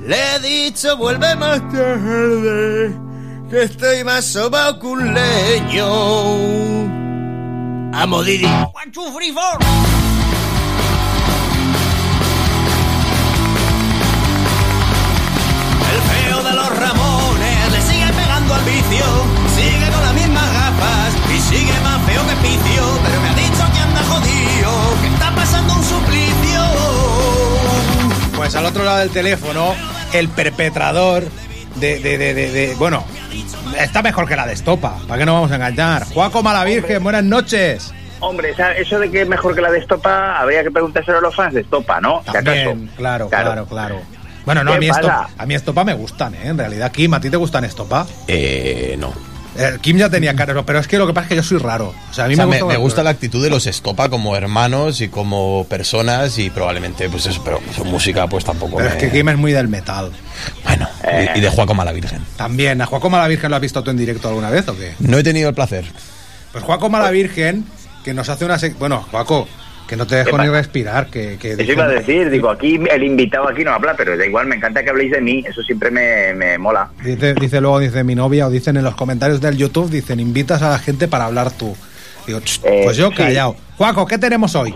[0.04, 2.92] Le he dicho, vuelve más tarde,
[3.50, 5.86] que estoy más sobao que un leño.
[7.94, 8.46] Amo Didi.
[8.46, 9.58] One, two, three, four.
[15.92, 19.29] El feo de los Ramones le sigue pegando al vicio.
[28.70, 29.74] Otro lado del teléfono,
[30.12, 31.24] el perpetrador
[31.76, 33.04] de, de, de, de- de- bueno,
[33.78, 36.04] está mejor que la de Estopa, ¿para qué no vamos a engañar?
[36.06, 37.92] Juaco Malavirgen, buenas noches.
[38.20, 41.20] Hombre, esa- eso de que es mejor que la de Estopa, habría que preguntárselo a
[41.20, 42.22] los fans de Estopa, ¿no?
[42.24, 42.30] Si
[42.96, 44.00] claro, claro, claro.
[44.44, 44.88] Bueno, no, ¿Qué a mí?
[44.88, 46.40] Estopa, a mí Estopa me gustan, ¿eh?
[46.44, 48.06] En realidad, Kim, ¿a ti te gustan Estopa?
[48.28, 49.12] Eh, no.
[49.62, 51.58] Eh, Kim ya tenía cara, pero es que lo que pasa es que yo soy
[51.58, 51.94] raro.
[52.10, 53.66] O sea, a mí O sea, me, me, gusta, me gusta la actitud de los
[53.66, 58.76] Estopa como hermanos y como personas y probablemente, pues eso, pero su música pues tampoco
[58.78, 60.10] Pero me- es que Kim es muy del metal.
[60.64, 60.88] Bueno,
[61.34, 62.24] y, y de Juaco Malavirgen.
[62.36, 64.94] También, ¿a Juaco Malavirgen lo has visto tú en directo alguna vez o qué?
[65.00, 65.84] No he tenido el placer.
[66.52, 67.66] Pues Juaco Malavirgen,
[68.04, 68.56] que nos hace una...
[68.56, 69.46] sec- Bueno, Juaco,
[69.90, 71.36] que no te dejo ¿Qué ni respirar, que...
[71.36, 74.46] que Eso iba a decir, digo, aquí el invitado aquí no habla, pero da igual,
[74.46, 76.90] me encanta que habléis de mí, eso siempre me, me mola.
[77.02, 80.62] Dice, dice luego, dice mi novia, o dicen en los comentarios del YouTube, dicen, invitas
[80.62, 81.76] a la gente para hablar tú.
[82.24, 83.16] Digo, "Ch, Eh, pues yo sí.
[83.16, 83.56] callado.
[83.78, 84.72] Juaco, ¿qué tenemos hoy?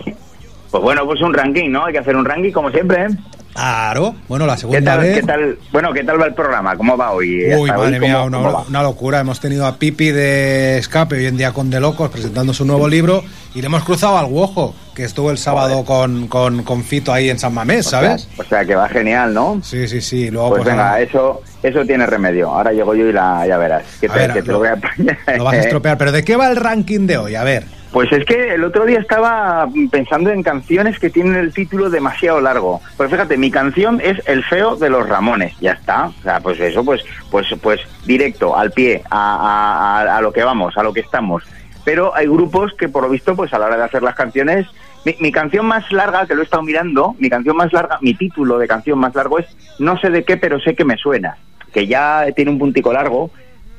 [0.69, 1.85] Pues bueno, pues un ranking, ¿no?
[1.85, 3.07] Hay que hacer un ranking como siempre, ¿eh?
[3.55, 5.15] Claro, bueno, la ¿Qué segunda tal, vez...
[5.15, 6.75] qué tal, bueno, ¿qué tal va el programa?
[6.75, 7.45] ¿Cómo va hoy?
[7.45, 9.21] Uy, hoy, madre mía, ¿cómo- una, locura.
[9.21, 12.89] Hemos tenido a Pipi de Escape, hoy en día con De Locos, presentando su nuevo
[12.89, 17.13] libro, y le hemos cruzado al Guojo, que estuvo el sábado con, con, con Fito
[17.13, 18.27] ahí en San Mamés, ¿sabes?
[18.37, 19.61] O sea, que va genial, ¿no?
[19.63, 20.29] Sí, sí, sí.
[20.29, 22.49] Luego, Pues pues, venga, eso eso tiene remedio.
[22.49, 23.83] Ahora llego yo y la, ya verás.
[24.01, 25.97] Que te, ver, que te lo- lo voy a lo vas a estropear.
[25.97, 27.35] Pero ¿de qué va el ranking de hoy?
[27.35, 27.63] A ver.
[27.95, 32.41] Pues es que el otro día estaba pensando en canciones que tienen el título demasiado
[32.41, 32.81] largo.
[32.97, 36.07] Pues fíjate, mi canción es El feo de los Ramones, ya está.
[36.07, 40.75] O sea, pues eso, pues, pues, pues directo, al pie, a, a- lo que vamos,
[40.77, 41.43] a lo que estamos.
[41.85, 44.67] Pero hay grupos que por lo visto, pues a la hora de hacer las canciones,
[45.05, 48.13] mi, mi canción más larga, que lo he estado mirando, mi canción más larga, mi
[48.13, 49.45] título de canción más largo es
[49.79, 51.37] No sé de qué, pero sé que me suena.
[51.71, 53.31] Que ya tiene un puntico largo,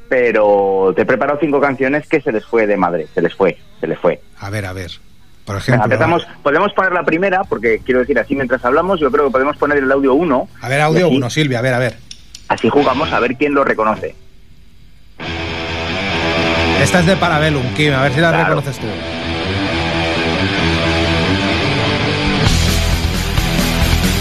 [0.08, 3.58] pero te he preparado cinco canciones que se les fue de madre, se les fue,
[3.80, 4.20] se les fue.
[4.38, 4.90] A ver, a ver.
[5.44, 5.84] Por ejemplo.
[5.84, 9.56] empezamos, podemos poner la primera, porque quiero decir, así mientras hablamos, yo creo que podemos
[9.56, 10.48] poner el audio 1.
[10.60, 11.96] A ver, audio 1, Silvia, a ver, a ver.
[12.48, 14.14] Así jugamos a ver quién lo reconoce.
[16.82, 18.44] Esta es de Parabellum, Kim, a ver si la Claro.
[18.44, 18.86] reconoces tú.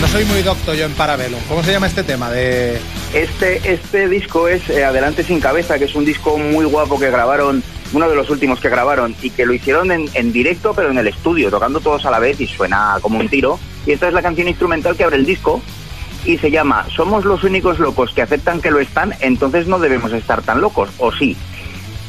[0.01, 1.39] No soy muy docto yo en Parabellum.
[1.47, 2.29] ¿Cómo se llama este tema?
[2.29, 2.79] De...
[3.13, 7.09] Este, este disco es eh, Adelante sin cabeza, que es un disco muy guapo que
[7.09, 10.91] grabaron, uno de los últimos que grabaron, y que lo hicieron en, en directo, pero
[10.91, 13.57] en el estudio, tocando todos a la vez y suena como un tiro.
[13.85, 15.61] Y esta es la canción instrumental que abre el disco
[16.25, 20.11] y se llama Somos los únicos locos que aceptan que lo están, entonces no debemos
[20.11, 21.37] estar tan locos, o sí.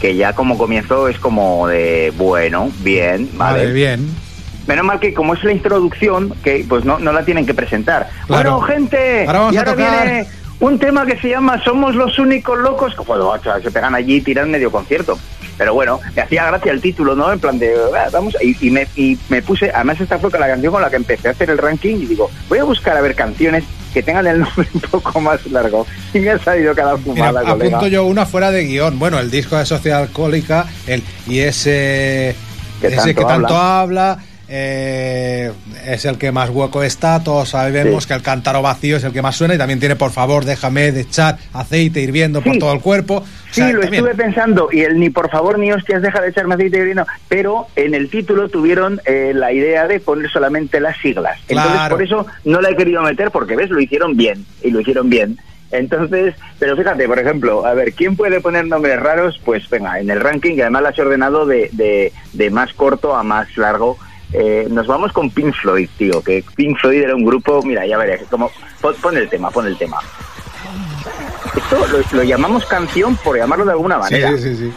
[0.01, 3.61] Que ya como comienzo es como de, bueno, bien, vale.
[3.61, 4.26] Vale, bien.
[4.67, 8.09] Menos mal que como es la introducción, que pues no, no la tienen que presentar.
[8.27, 8.59] Claro.
[8.59, 10.27] Bueno, gente, Ahora vamos y a ahora tocar- viene
[10.59, 12.95] un tema que se llama Somos los únicos locos.
[12.95, 15.19] que, Joder, macho, se pegan allí y tiran medio concierto.
[15.59, 17.33] Pero bueno, me hacía gracia el título, ¿no?
[17.33, 20.47] En plan de, "Ah, vamos, y, y me, y me puse, además esta fue la
[20.49, 23.01] canción con la que empecé a hacer el ranking y digo, voy a buscar a
[23.01, 23.65] ver canciones
[23.95, 25.87] que tengan el nombre un poco más largo.
[26.13, 27.53] Y me ha salido cada Mira, fumada, colega.
[27.79, 28.99] apunto yo una fuera de guion.
[28.99, 32.37] Bueno, el disco de Sociedad Alcohólica, el y ese,
[32.83, 33.81] Que ese tanto que tanto habla.
[34.13, 35.53] habla, eh,
[35.87, 37.23] es el que más hueco está.
[37.23, 38.09] Todos sabemos Sí.
[38.09, 40.93] que el cántaro vacío es el que más suena y también tiene, por favor, déjame
[40.93, 43.17] de echar aceite hirviendo por todo el cuerpo.
[43.19, 46.29] O Sí, lo también- estuve pensando y el ni por favor ni hostias deja de
[46.29, 50.97] echarme aceite vino, pero en el título tuvieron eh, la idea de poner solamente las
[50.99, 51.39] siglas.
[51.49, 51.95] Entonces Claro.
[51.97, 55.09] por eso no la he querido meter porque ves, lo hicieron bien y lo hicieron
[55.11, 55.39] bien.
[55.73, 59.41] Entonces, pero fíjate, por ejemplo, a ver, ¿quién puede poner nombres raros?
[59.45, 63.17] Pues venga, en el ranking, y además lo has ordenado de, de, de más corto
[63.17, 63.99] a más largo.
[64.33, 67.97] Eh, nos vamos con Pink Floyd, tío, que Pink Floyd era un grupo, mira, ya
[67.97, 68.51] verás, como,
[68.81, 69.99] pon, pon el tema, pon el tema.
[71.57, 74.73] Esto lo, lo llamamos canción por llamarlo de alguna manera, sí, sí, sí.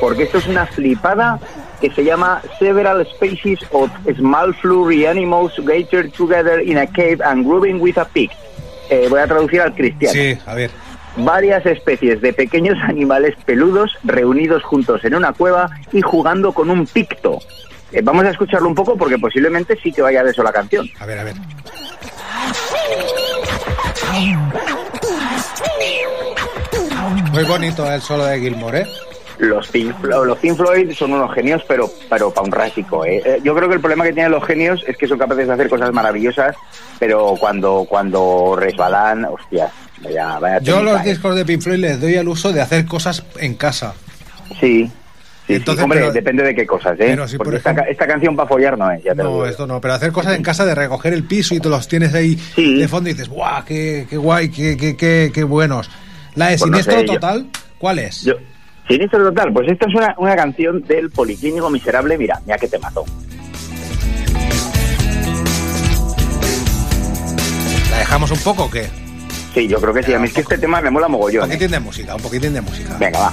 [0.00, 1.40] porque esto es una flipada
[1.80, 7.44] que se llama Several Species of Small Furry Animals Gathered Together in a Cave and
[7.44, 8.30] Grooving with a Pig.
[8.90, 10.12] Eh, voy a traducir al cristiano.
[10.12, 10.70] Sí, a ver.
[11.16, 16.86] Varias especies de pequeños animales peludos reunidos juntos en una cueva y jugando con un
[16.86, 17.40] picto.
[17.94, 20.88] Eh, vamos a escucharlo un poco porque posiblemente sí que vaya de eso la canción.
[20.98, 21.34] A ver, a ver.
[27.32, 28.86] Muy bonito el solo de Gilmore, ¿eh?
[29.38, 33.04] Los Pink, Flo- los Pink Floyd son unos genios, pero, pero para un rásico.
[33.04, 33.20] ¿eh?
[33.24, 35.52] Eh, Yo creo que el problema que tienen los genios es que son capaces de
[35.54, 36.54] hacer cosas maravillosas,
[37.00, 39.72] pero cuando, cuando resbalan, hostias,
[40.02, 41.08] vaya, vaya Yo los ¿eh?
[41.10, 43.94] discos de Pink Floyd les doy el uso de hacer cosas en casa.
[44.60, 44.90] Sí.
[45.46, 47.04] Sí, sí, Entonces, hombre, pero- depende de qué cosas, ¿eh?
[47.08, 49.30] pero si, Porque por esta, esta canción para follar no es, ya te lo No,
[49.32, 49.46] digo.
[49.46, 52.14] esto no, pero hacer cosas en casa de recoger el piso y te los tienes
[52.14, 53.62] ahí de fondo y dices, ¡guau!
[53.64, 54.48] ¡Qué, qué guay!
[54.50, 55.90] Qué, qué, qué, qué buenos!
[56.34, 57.46] La de Pues no Siniestro sé, yo- Total,
[57.78, 58.22] ¿cuál es?
[58.22, 58.36] Yo-
[58.88, 62.78] Siniestro total, pues esta es una, una canción del Policlínico Miserable, mira, mira que te
[62.78, 63.04] mató.
[67.90, 68.86] ¿La dejamos un poco o qué?
[69.54, 71.44] Sí, yo creo que sí, a mí es que este tema me mola Un mogollón.
[71.44, 71.46] ¿eh?
[71.54, 72.96] poquitín de música, un poquitín de música.
[72.98, 73.32] Venga, va.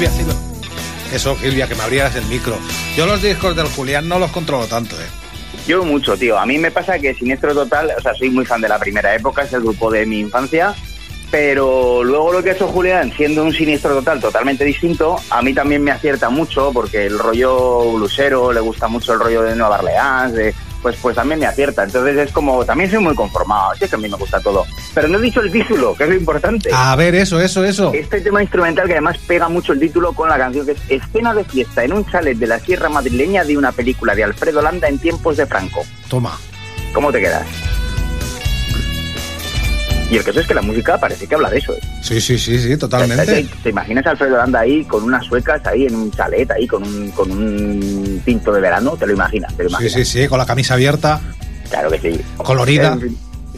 [0.00, 0.34] Silvia, Silvia.
[1.12, 2.56] Eso, Silvia, que me abrieras el micro.
[2.96, 5.06] Yo los discos del Julián no los controlo tanto, ¿eh?
[5.66, 6.38] Yo mucho, tío.
[6.38, 9.14] A mí me pasa que Siniestro Total, o sea, soy muy fan de la primera
[9.14, 10.74] época, es el grupo de mi infancia,
[11.30, 15.52] pero luego lo que ha hecho Julián, siendo un Siniestro Total totalmente distinto, a mí
[15.52, 19.80] también me acierta mucho, porque el rollo blusero, le gusta mucho el rollo de Nueva
[19.80, 21.84] Orleans, de, pues, pues también me acierta.
[21.84, 24.64] Entonces es como, también soy muy conformado, así que a mí me gusta todo.
[24.94, 26.70] Pero no he dicho el título, que es lo importante.
[26.72, 27.92] A ver, eso, eso, eso.
[27.94, 31.34] Este tema instrumental que además pega mucho el título con la canción que es Escena
[31.34, 34.88] de fiesta en un chalet de la Sierra Madrileña de una película de Alfredo Landa
[34.88, 35.84] en tiempos de Franco.
[36.08, 36.38] Toma.
[36.92, 37.46] ¿Cómo te quedas?
[40.10, 41.72] Y el caso es que la música parece que habla de eso.
[41.72, 41.80] ¿eh?
[42.02, 43.46] Sí, sí, sí, sí, ¿Te, totalmente.
[43.62, 46.82] te imaginas a Alfredo Landa ahí con unas suecas ahí en un chalet, ahí con
[46.82, 48.96] un, con un tinto de verano?
[48.96, 49.54] ¿Te lo imaginas?
[49.56, 49.92] ¿Te lo Sí, imaginas?
[49.94, 51.20] sí, sí, con la camisa abierta,
[51.70, 52.20] Claro que sí.
[52.38, 52.98] colorida.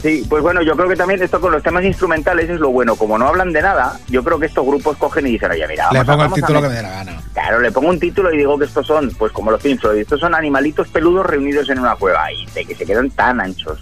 [0.01, 2.95] Sí, pues bueno, yo creo que también esto con los temas instrumentales es lo bueno.
[2.97, 5.85] Como no hablan de nada, yo creo que estos grupos cogen y dicen, oye, mira,
[5.85, 7.21] vamos Le a- pongo el vamos a título que me dé la gana.
[7.33, 10.19] Claro, le pongo un título y digo que estos son, pues como los Floyd, estos
[10.19, 13.79] son animalitos peludos reunidos en una cueva y de que se quedan tan anchos.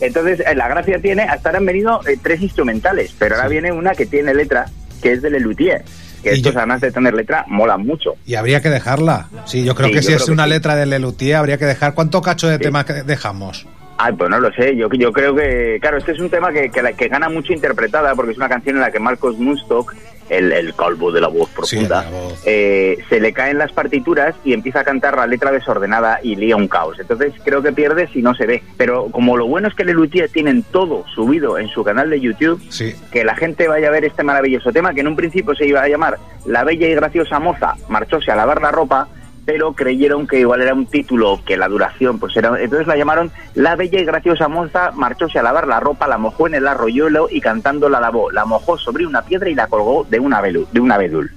[0.00, 3.72] Entonces, eh, la gracia tiene, hasta ahora han venido eh, tres instrumentales, pero ahora viene
[3.72, 4.66] una que tiene letra,
[5.02, 5.84] que es de Lelutier.
[6.22, 8.14] Que estos, además de tener letra, molan mucho.
[8.24, 9.28] Y habría que dejarla.
[9.44, 10.50] Sí, yo creo Sí, que yo si creo es que una sí.
[10.50, 11.92] letra de Lelutier, habría que dejar.
[11.94, 13.66] ¿Cuánto cacho de tema que dejamos?
[13.98, 14.74] Ay, pues no lo sé.
[14.74, 18.14] Yo, yo creo que, claro, este es un tema que, que, que gana mucho interpretada
[18.14, 19.94] porque es una canción en la que Marcos Munstock,
[20.28, 22.04] el, el calvo de la voz profunda,
[22.44, 26.56] eh, se le caen las partituras y empieza a cantar la letra desordenada y lía
[26.56, 26.98] un caos.
[26.98, 28.62] Entonces creo que pierde si no se ve.
[28.76, 32.60] Pero como lo bueno es que Lelutier tienen todo subido en su canal de YouTube,
[32.70, 32.94] Sí.
[33.12, 35.82] que la gente vaya a ver este maravilloso tema que en un principio se iba
[35.82, 39.08] a llamar La bella y graciosa moza marchóse a lavar la ropa,
[39.46, 43.30] pero creyeron que igual era un título que la duración pues era entonces la llamaron
[43.54, 47.28] La bella y graciosa moza marchóse a lavar la ropa, la mojó en el arroyuelo
[47.30, 50.66] y cantando la lavó, la mojó sobre una piedra y la colgó de una velu-
[50.72, 51.30] de un abedul.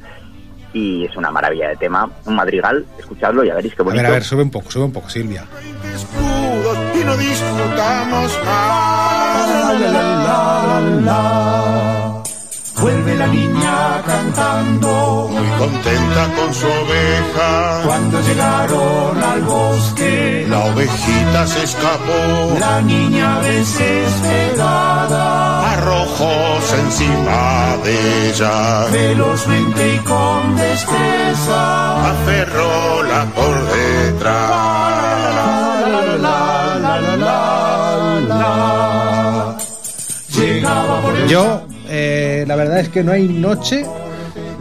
[0.74, 4.02] Y es una maravilla de tema, un madrigal, escuchadlo y ya veréis qué A bonito.
[4.04, 5.46] ver, a ver, sube un poco, sube un poco, Silvia.
[6.94, 9.38] y no disfrutamos más.
[12.80, 17.82] Vuelve la niña cantando, Muy contenta con su oveja.
[17.86, 22.56] cuando llegaron al bosque, La ovejita se escapó.
[22.60, 28.86] la niña desesperada, Arrojos encima de ella.
[28.92, 34.68] velozmente y con destreza, Aferróla por detrás.
[40.36, 41.62] llegaba por el Yo,
[42.00, 43.86] eh, la verdad es que no hay noche.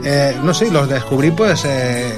[0.04, 2.12] eh, no sé, los descubrí pues eh,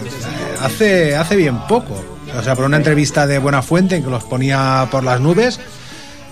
[0.62, 1.94] hace, hace bien poco.
[2.38, 5.58] O sea, por una entrevista de Buena Fuente en que los ponía por las nubes.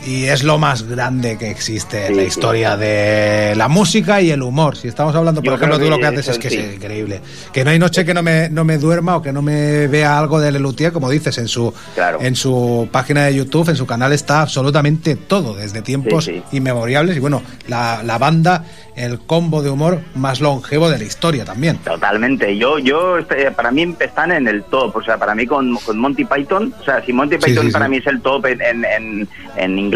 [0.07, 4.41] Y es lo más grande que existe en la historia de la música y el
[4.43, 4.77] humor.
[4.77, 6.59] Si estamos hablando, por Yo ejemplo, tú lo que haces es que sí.
[6.59, 7.21] es increíble.
[7.53, 10.17] Que no hay noche que no me, no me duerma o que no me vea
[10.17, 11.75] algo de Lelutier, como dices, en su,
[12.21, 17.17] en su página de YouTube, en su canal está absolutamente todo, desde tiempos inmemoriales.
[17.17, 21.79] Y bueno, la, la banda, el combo de humor más longevo de la historia también.
[21.79, 22.57] Totalmente.
[22.57, 24.95] Yo, yo, este, para mí están en el top.
[24.95, 27.73] O sea, para mí con, con Monty Python, o sea, si Monty Sí, Python sí,
[27.73, 27.91] para sí.
[27.91, 29.96] mí es el top en, en, en, en inglés,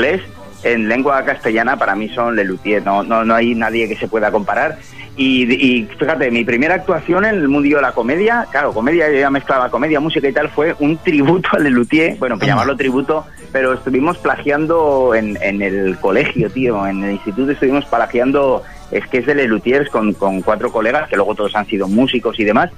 [0.63, 2.85] en lengua castellana para mí son Lelutier.
[2.85, 4.79] No, no, no hay nadie que se pueda comparar.
[5.17, 9.19] Y, y fíjate, mi primera actuación en el mundo de la comedia, claro, comedia, yo
[9.19, 13.27] ya mezclaba comedia, música y tal, fue un tributo a Lelutier, bueno, pues llamarlo tributo,
[13.53, 19.35] pero estuvimos plagiando en, en el colegio, tío, en el instituto estuvimos plagiando sketches de
[19.35, 22.71] Lelutiers con, con cuatro colegas, que luego todos han sido músicos y demás,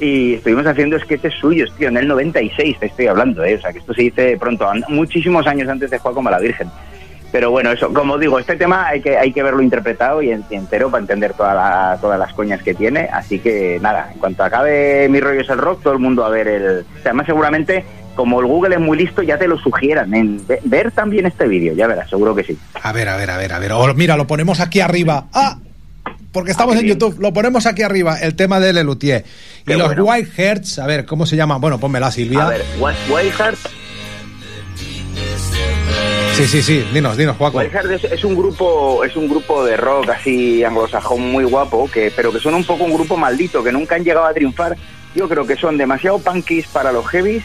[0.00, 3.54] y estuvimos haciendo sketches suyos, tío, en el 96 te estoy hablando, ¿eh?
[3.56, 6.68] o sea, que esto se dice pronto, muchísimos años antes de Juan como la Virgen.
[7.32, 10.42] Pero bueno, eso, como digo, este tema hay que, hay que verlo interpretado y en-
[10.50, 13.08] y entero para entender toda la- todas las coñas que tiene.
[13.12, 16.28] Así que nada, en cuanto acabe mi rollo es el rock, todo el mundo a
[16.28, 16.84] ver el.
[17.04, 17.84] Además, seguramente,
[18.16, 20.12] como el Google es muy listo, ya te lo sugieran.
[20.12, 22.58] En ve- ver también este vídeo, ya verás, seguro que sí.
[22.82, 23.72] A ver, a ver, a ver, a ver.
[23.74, 25.26] O, mira, lo ponemos aquí arriba.
[25.32, 25.56] ¡Ah!
[26.32, 29.24] Porque estamos en YouTube, lo ponemos aquí arriba, el tema de Lelutier.
[29.66, 30.04] Y los bueno.
[30.04, 31.56] White Hearts, a ver, ¿cómo se llama?
[31.58, 32.46] Bueno, pónmela, Silvia.
[32.46, 33.58] A ver, Wa- Wildheart
[36.34, 37.58] Sí, sí, sí, dinos, dinos, Juaco.
[37.58, 42.10] Wildheart es, es un grupo es un grupo de rock así anglosajón muy guapo que
[42.14, 44.76] pero que son un poco un grupo maldito que nunca han llegado a triunfar
[45.14, 47.42] yo creo que son demasiado punkies para los heavies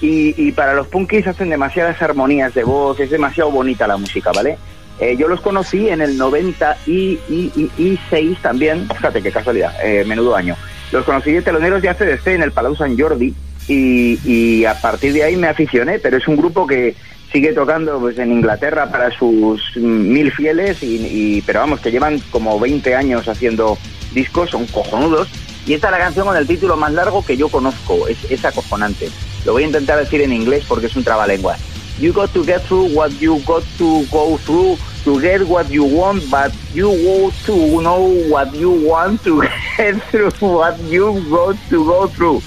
[0.00, 4.30] y, y para los punkies hacen demasiadas armonías de voz es demasiado bonita la música
[4.32, 4.58] vale
[5.00, 8.88] Eh, yo los conocí en el 90 y, y, y- y 6 también.
[8.88, 10.56] Fíjate qué casualidad eh, menudo año.
[10.92, 13.34] Los conocí de teloneros de ACDC en el Palau San Jordi
[13.68, 16.94] y, a partir de ahí me aficioné pero es un grupo que
[17.32, 22.20] sigue tocando pues en Inglaterra para sus mil fieles y, y- pero vamos que llevan
[22.30, 23.76] como 20 años haciendo
[24.14, 25.28] discos son cojonudos.
[25.66, 28.44] Y esta es la canción con el título más largo que yo conozco es, es
[28.44, 29.08] acojonante.
[29.44, 31.60] Lo voy a intentar decir en inglés porque es un trabalenguas
[31.98, 35.84] you got to get through what you got to go through to get what you
[35.84, 39.40] want but you want to know what you want to
[39.78, 42.42] get through what you got to go through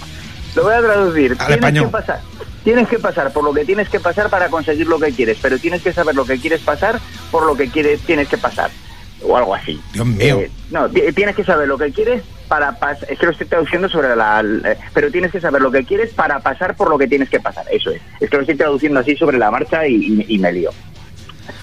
[0.56, 1.86] lo voy a traducir tienes español.
[1.86, 2.22] que pasar
[2.64, 5.58] Tienes que pasar por lo que tienes que pasar para conseguir lo que quieres, pero
[5.58, 7.00] tienes que saber lo que quieres pasar
[7.32, 8.70] por lo que quieres, tienes que pasar.
[9.24, 9.80] O algo así.
[9.94, 10.40] Dios mío.
[10.42, 13.10] Eh, no, ti- tienes que saber lo que quieres para pasar.
[13.10, 14.42] Es que lo estoy traduciendo sobre la.
[14.66, 17.40] eh, pero tienes que saber lo que quieres para pasar por lo que tienes que
[17.40, 17.66] pasar.
[17.72, 18.02] Eso es.
[18.20, 20.72] Es que lo estoy traduciendo así sobre la marcha y, y- y me lío.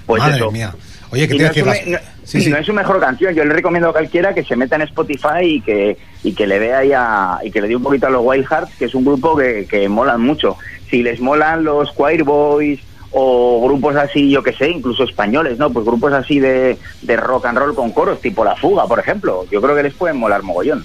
[0.07, 0.51] Pues Madre eso.
[0.51, 0.75] mía.
[1.11, 2.51] Oye, que Y te no, su me- no- Sí, sí.
[2.51, 3.33] no es su mejor canción.
[3.35, 6.59] Yo le recomiendo a cualquiera que se meta en Spotify y que, y que le
[6.59, 8.95] vea ahí a- y que le dé un poquito a los Wild Hearts, que es
[8.95, 10.57] un grupo que, que molan mucho.
[10.91, 12.81] Si les molan los Choir Boys
[13.19, 15.73] o grupos así, yo que sé, incluso españoles, ¿no?
[15.73, 19.47] Pues grupos así de, de rock and roll con coros, tipo La Fuga, por ejemplo.
[19.51, 20.85] Yo creo que les pueden molar mogollón.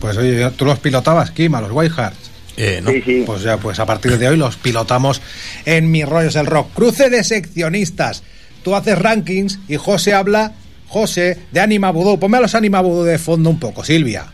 [0.00, 2.30] Pues oye, tú los pilotabas, Kim, a los White Hearts.
[2.58, 2.90] Eh, no.
[2.90, 3.22] Sí, sí.
[3.24, 5.22] Pues ya, pues a partir de hoy los pilotamos
[5.64, 6.74] en Mi Rollos el Rock.
[6.74, 8.22] Cruce de seccionistas.
[8.62, 10.52] Tú haces rankings y José habla,
[10.88, 12.20] José, de Anima Vudú.
[12.20, 14.26] Ponme a los Anima Vudú de fondo un poco, Silvia.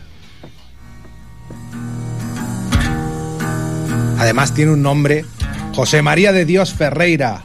[4.19, 5.23] Además tiene un nombre,
[5.73, 7.43] José María de Dios Ferreira.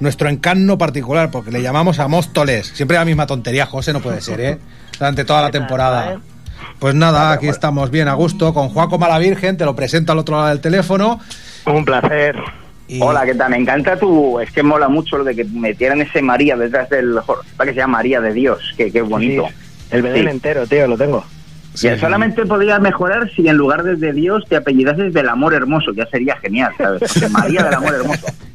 [0.00, 2.68] Nuestro encanno particular, porque le llamamos a Móstoles.
[2.68, 4.58] Siempre la misma tontería, José, no puede ser, ¿eh?
[4.98, 6.20] Durante toda la temporada.
[6.78, 10.36] Pues nada, aquí estamos bien a gusto con Juaco Malavirgen, te lo presento al otro
[10.36, 11.20] lado del teléfono.
[11.66, 12.36] Un placer.
[13.00, 13.50] Hola, ¿qué tal?
[13.50, 14.40] Me encanta tu...
[14.40, 17.18] Es que mola mucho lo de que metieran ese María detrás del...
[17.56, 19.46] Para que sea María de Dios, que, que bonito.
[19.90, 21.24] El Belén entero, tío, lo tengo.
[21.74, 25.92] Ya solamente podría mejorar si en lugar de, de Dios te apellidases del amor hermoso,
[25.92, 27.30] ya sería genial, ¿sabes?
[27.30, 28.26] María del amor hermoso.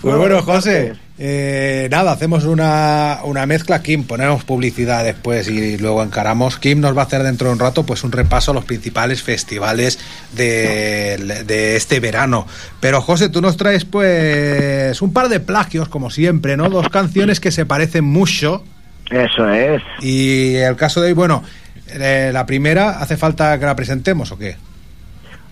[0.00, 3.82] Pues bueno, José, eh, nada, hacemos una, una mezcla.
[3.82, 6.58] Kim, ponemos publicidad después y luego encaramos.
[6.58, 9.22] Kim nos va a hacer dentro de un rato pues un repaso a los principales
[9.22, 9.98] festivales
[10.32, 12.46] de, de este verano.
[12.80, 16.68] Pero José, tú nos traes pues un par de plagios, como siempre, ¿no?
[16.68, 18.64] Dos canciones que se parecen mucho.
[19.10, 19.82] Eso es.
[20.00, 21.44] Y el caso de hoy, bueno,
[21.88, 24.56] eh, la primera, ¿hace falta que la presentemos o qué?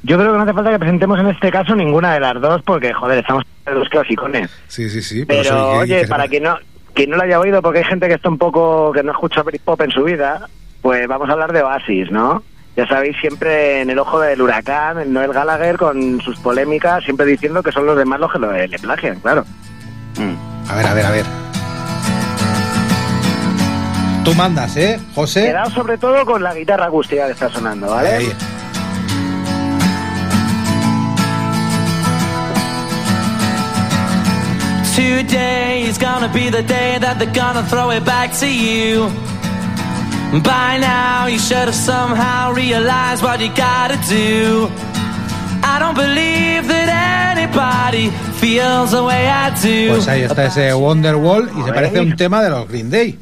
[0.04, 2.60] Yo creo que no hace falta que presentemos en este caso ninguna de las dos
[2.62, 4.50] porque, joder, estamos en los clasicones.
[4.68, 5.24] Sí, sí, sí.
[5.24, 6.56] Pero, eso, ¿y qué- oye, qué se para que no,
[6.94, 9.42] que no lo haya oído, porque hay gente que está un poco, que no escucha
[9.42, 10.48] Britpop en su vida,
[10.80, 12.42] pues vamos a hablar de Oasis, ¿no?
[12.76, 17.26] Ya sabéis, siempre en el ojo del huracán, el Noel Gallagher con sus polémicas, siempre
[17.26, 19.44] diciendo que son los demás los que lo, le plagian, claro.
[20.68, 21.51] A ver, a ver, a ver.
[24.24, 25.46] Tú mandas, ¿eh, José?
[25.46, 28.08] Quedado sobre todo con la guitarra acústica que está sonando, ¿vale?
[28.08, 28.32] Ahí.
[34.94, 39.08] Today is gonna be the day that they're gonna throw it back to you.
[40.42, 44.70] By now, you should have somehow realized what you gotta do.
[45.64, 49.94] I don't believe that anybody feels the way I do.
[49.94, 53.18] Pues ahí está ese Wonderwall y se parece a un tema de los Green Day,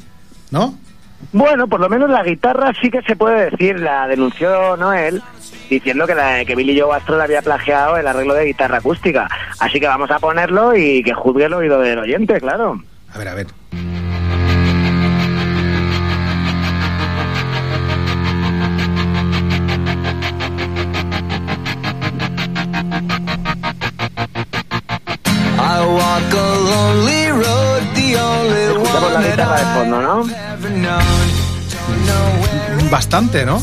[0.51, 0.80] ¿no?
[1.31, 5.21] Bueno, por lo menos la guitarra sí que se puede decir, la denunció Noel
[5.69, 9.29] diciendo que, la, que Billy Joe Astro le había plagiado el arreglo de guitarra acústica.
[9.59, 12.81] Así que vamos a ponerlo y que juzgue el oído del oyente, claro.
[13.13, 13.60] A ver, a ver.
[33.11, 33.57] Bastante, ¿no?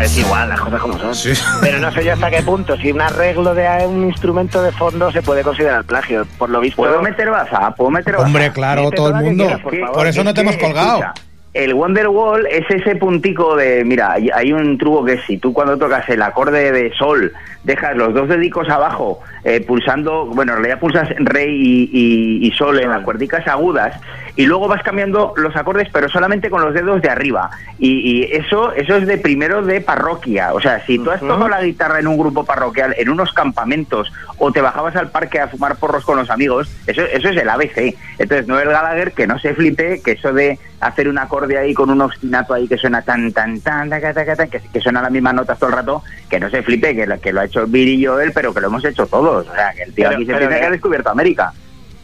[0.00, 1.12] Es igual, las cosas como son.
[1.60, 5.12] Pero no sé yo hasta qué punto, si un arreglo de un instrumento de fondo
[5.12, 6.26] se puede considerar plagio.
[6.38, 6.76] Por lo visto.
[6.76, 7.74] ¿Puedo meter baza?
[7.74, 8.24] ¿Puedo meter baza?
[8.24, 9.44] Hombre, claro, Mete todo el mundo.
[9.44, 11.00] quieras, por eso no te hemos colgado.
[11.00, 11.14] escucha,
[11.54, 15.76] el Wonderwall es ese puntico de, mira, hay, un truco que es si tú cuando
[15.76, 17.30] tocas el acorde de sol
[17.62, 22.50] dejas los dos dedicos abajo eh, pulsando, bueno, en realidad pulsas re y, y- y
[22.52, 24.00] sol en las cuerdicas agudas
[24.34, 27.50] y luego vas cambiando los acordes pero solamente con los dedos de arriba.
[27.78, 31.48] Y, y eso eso es de primero de parroquia, o sea, si tú has tocado
[31.48, 35.48] la guitarra en un grupo parroquial, en unos campamentos o te bajabas al parque a
[35.48, 37.94] fumar porros con los amigos, eso, eso es el ABC.
[38.18, 41.90] Entonces, Noel Gallagher, que no se flipe, que eso de hacer un acorde ahí con
[41.90, 45.10] un ostinato ahí que suena tan, tan, tan, taca, taca, taca, que, que suena las
[45.10, 47.66] mismas notas todo el rato, que no se flipe, que lo, que lo ha hecho
[47.66, 49.46] Billy y Joel, pero que lo hemos hecho todos.
[49.48, 51.52] O sea, que el tío Pero- aquí se piensa que- ha descubierto América.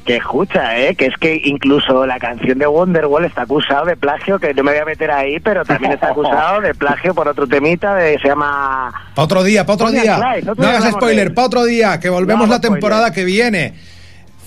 [0.04, 0.94] Que escucha, ¿eh?
[0.94, 4.70] Que es que incluso la canción de Wonderwall está acusado de plagio, que no me
[4.72, 8.28] voy a meter ahí, pero también está acusado de plagio por otro temita de, se
[8.28, 8.90] llama...
[9.14, 10.14] Pa' otro día, pa' otro día.
[10.14, 11.34] and Clyde, otro No día hagas spoiler, él.
[11.34, 12.80] pa' otro día, que volvemos No la hago spoiler.
[12.80, 13.74] temporada que viene.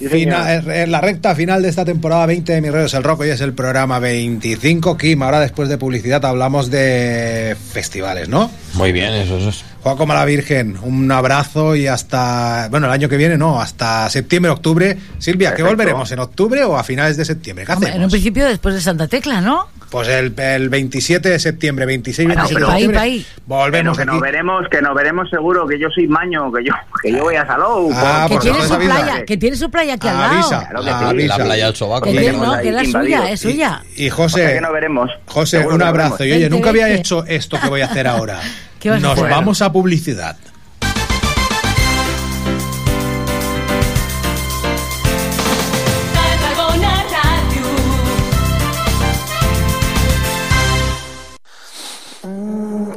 [0.10, 0.72] Señor.
[0.72, 3.42] en la recta final de esta temporada 20 de Mis Rollos el Rock, hoy es
[3.42, 4.98] el programa 25.
[4.98, 8.52] Kim, ahora después de publicidad hablamos de festivales, ¿no?
[8.74, 9.71] Muy bien, eso, eso es.
[9.84, 14.08] Juega como la Virgen, un abrazo y hasta, bueno, el año que viene no, hasta
[14.12, 14.96] septiembre, octubre.
[15.18, 15.70] Silvia, ¿qué Perfecto.
[15.72, 16.12] volveremos?
[16.12, 17.66] ¿En octubre o a finales de septiembre?
[17.66, 18.12] ¿Qué Hombre, en un hacemos?
[18.12, 19.68] principio después de Santa Tecla, ¿no?
[19.90, 22.94] Pues el, el 27 de septiembre, 26 Bueno, 27 de.
[22.94, 24.12] Pa' ahí, Volvemos que aquí.
[24.12, 27.36] nos veremos, que nos veremos seguro, que yo soy maño, que yo, que yo voy
[27.36, 27.92] a Salou.
[27.94, 29.06] Ah, que pues tiene entonces su avisa.
[29.06, 30.34] playa, que tiene su playa aquí al lado.
[30.34, 31.06] Avisa, Claro que sí.
[31.10, 31.38] avisa.
[31.40, 32.06] La playa del Sobaco.
[32.06, 33.30] Que tiene, no, que era suya, invadidos.
[33.32, 33.82] es suya.
[33.98, 35.10] Y O sea José, que nos veremos.
[35.26, 36.24] José, Seguro un que abrazo.
[36.24, 38.40] Y oye, nunca había hecho esto que voy a hacer ahora.
[38.82, 40.36] ¿Qué vas a Nos vamos a publicidad.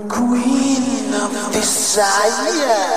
[0.09, 2.94] Queen of Desire.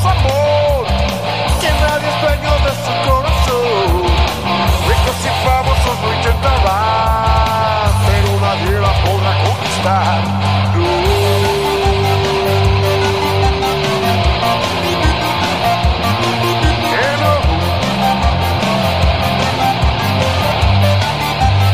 [0.00, 0.86] Su amor,
[1.60, 4.04] que nadie es dueño de su corazón.
[4.88, 10.20] Ricos y famosos lo intentarán, pero nadie la podrá conquistar.
[10.76, 10.86] No.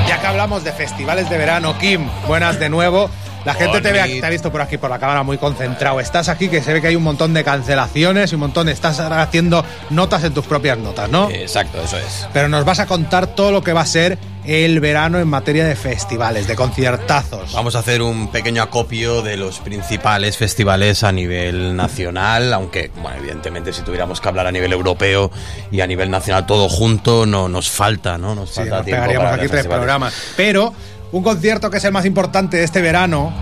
[0.08, 3.10] Ya que hablamos de festivales de verano, Kim, buenas de nuevo.
[3.44, 5.98] La gente te, ve, te ha visto por aquí por la cámara muy concentrado.
[6.00, 8.72] Estás aquí que se ve que hay un montón de cancelaciones y un montón de...
[8.72, 11.30] Estás haciendo notas en tus propias notas, ¿no?
[11.30, 12.26] Exacto, eso es.
[12.32, 15.64] Pero nos vas a contar todo lo que va a ser el verano en materia
[15.64, 17.52] de festivales, de conciertazos.
[17.52, 23.18] Vamos a hacer un pequeño acopio de los principales festivales a nivel nacional, aunque, bueno,
[23.18, 25.30] evidentemente si tuviéramos que hablar a nivel europeo
[25.70, 28.34] y a nivel nacional todo junto, no nos falta, ¿no?
[28.34, 29.80] Nos Sí, falta nos tiempo pegaríamos para aquí tres festivales.
[29.80, 30.14] programas.
[30.36, 30.74] Pero
[31.12, 33.32] un concierto que es el más importante de este verano.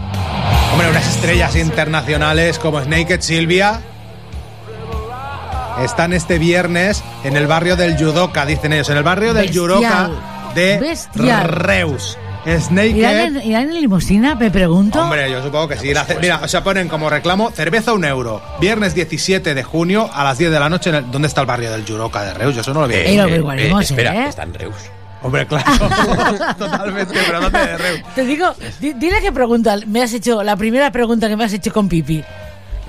[0.73, 3.81] Hombre, unas estrellas internacionales como Naked Silvia.
[5.85, 8.89] Están este viernes en el barrio del Yudoka, dicen ellos.
[8.91, 9.55] En el barrio del Bestial.
[9.65, 10.11] Yudoka
[10.55, 11.45] de Bestial.
[11.49, 12.19] Reus.
[12.47, 13.37] ¿Irán Naked.
[13.37, 14.35] en, irán en limusina?
[14.35, 15.01] Me pregunto.
[15.03, 15.93] Hombre, yo supongo que sí.
[15.93, 18.43] La Mira, o sea, ponen como reclamo cerveza un euro.
[18.61, 20.91] Viernes 17 de junio a las 10 de la noche.
[20.91, 22.55] En el- ¿Dónde está el barrio del Yudoka de Reus?
[22.55, 22.95] Yo eso no lo vi.
[22.95, 24.29] Eh, lo averiguaremos, espera, ¿eh?
[24.29, 24.75] está en Reus.
[25.23, 25.65] Hombre, claro.
[26.59, 28.01] Totalmente, pero ¿dónde de Reus?
[28.15, 31.53] Te digo, di- dile qué pregunta me has hecho, la primera pregunta que me has
[31.53, 32.25] hecho con Pipi.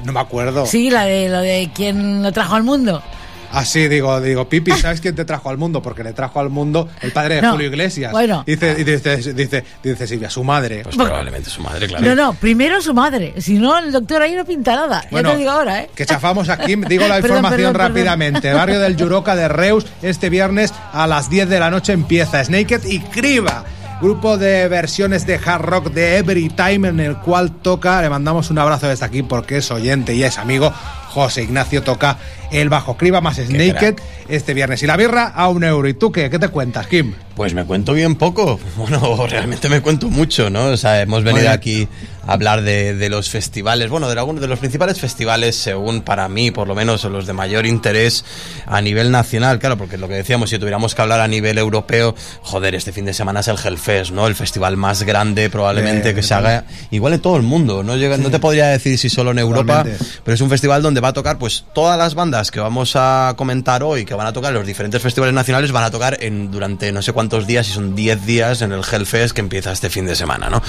[0.05, 0.65] No me acuerdo.
[0.65, 3.03] Sí, la de lo de quién lo trajo al mundo.
[3.51, 5.81] Así digo, digo, Pipi, ¿sabes quién te trajo al mundo?
[5.81, 8.11] Porque le trajo al mundo el padre de No, Julio Iglesias.
[8.11, 8.43] bueno.
[8.45, 10.83] Dice, y dice, dice, dice Silvia, su madre.
[10.83, 12.05] Pues probablemente su madre, claro.
[12.05, 13.33] No, no, primero su madre.
[13.39, 15.03] Si no, el doctor ahí no pinta nada.
[15.11, 15.89] Bueno, ya te digo ahora, ¿eh?
[15.95, 17.87] Que chafamos aquí, digo la información perdón, perdón.
[17.89, 18.53] rápidamente.
[18.53, 22.85] Barrio del Yuroca de Reus, este viernes a las 10 de la noche empieza Snaked
[22.85, 23.65] y Criba.
[24.01, 28.49] Grupo de versiones de hard rock de Every Time en el cual toca, le mandamos
[28.49, 30.73] un abrazo desde aquí porque es oyente y es amigo,
[31.09, 32.17] José Ignacio toca
[32.51, 33.95] el bajo criba más Snaked
[34.27, 34.81] este viernes.
[34.83, 35.87] Y la birra a un euro.
[35.87, 36.29] ¿Y tú qué?
[36.29, 37.13] ¿Qué te cuentas, Kim?
[37.35, 38.59] Pues me cuento bien poco.
[38.81, 40.65] Bueno, realmente me cuento mucho, ¿no?
[40.65, 41.87] O sea, hemos venido aquí
[42.25, 46.27] a hablar de, de los festivales, bueno, de algunos de los principales festivales, según para
[46.29, 48.25] mí, por lo menos, los de mayor interés
[48.65, 49.59] a nivel nacional.
[49.59, 53.05] Claro, porque lo que decíamos, si tuviéramos que hablar a nivel europeo, joder, este fin
[53.05, 54.25] de semana es el Hellfest, ¿no?
[54.27, 57.83] El festival más grande probablemente que se haga igual en todo el mundo.
[57.83, 60.05] No, llega, no te podría decir si solo en Europa, Totalmente.
[60.23, 63.33] pero es un festival donde va a tocar pues todas las bandas que vamos a
[63.37, 66.91] comentar hoy, que van a tocar los diferentes festivales nacionales, van a tocar en durante
[66.91, 70.05] no sé cuántos días, si son 10 días en el Hellfest que empieza este fin
[70.05, 70.63] de semana, ¿no?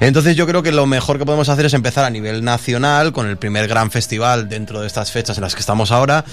[0.00, 3.26] Entonces yo creo que lo mejor que podemos hacer es empezar a nivel nacional con
[3.26, 6.24] el primer gran festival dentro de estas fechas en las que estamos ahora.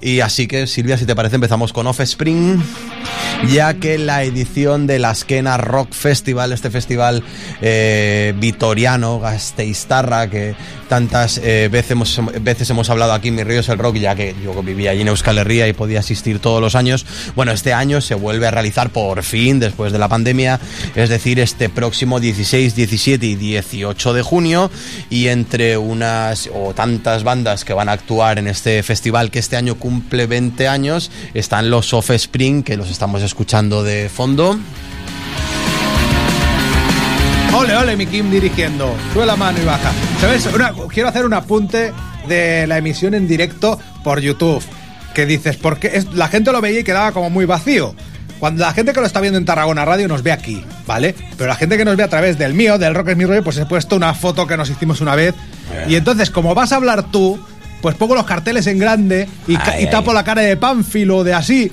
[0.00, 2.62] Y así que Silvia, si te parece, empezamos con Offspring,
[3.48, 7.22] ya que la edición de la Esquena Rock Festival, este festival
[7.60, 10.54] eh, vitoriano, gasteiztarra, que
[10.88, 14.14] tantas eh, veces, hemos, veces hemos hablado aquí en Mi Río es el Rock, ya
[14.14, 17.06] que yo vivía allí en Euskal Herria y podía asistir todos los años.
[17.34, 20.60] Bueno, este año se vuelve a realizar por fin, después de la pandemia,
[20.94, 24.70] es decir, este próximo 16, 17 y 18 de junio,
[25.10, 29.56] y entre unas o tantas bandas que van a actuar en este festival que este
[29.56, 34.58] año cumple 20 años, están los Offspring, que los estamos escuchando de fondo.
[37.54, 38.94] Ole, ole, mi Kim dirigiendo.
[39.12, 39.92] Sube la mano y baja.
[40.20, 40.48] ¿Sabes?
[40.88, 41.92] Quiero hacer un apunte
[42.28, 44.62] de la emisión en directo por YouTube.
[45.14, 47.94] Que dices, porque es, la gente lo veía y quedaba como muy vacío.
[48.40, 51.14] Cuando la gente que lo está viendo en Tarragona Radio nos ve aquí, ¿vale?
[51.36, 53.44] Pero la gente que nos ve a través del mío, del Rock es mi rollo,
[53.44, 55.34] pues he puesto una foto que nos hicimos una vez.
[55.86, 57.38] Y entonces, como vas a hablar tú,
[57.82, 60.16] pues pongo los carteles en grande y, ca- Ay, y tapo ay.
[60.16, 61.70] la cara de Pánfilo, de así.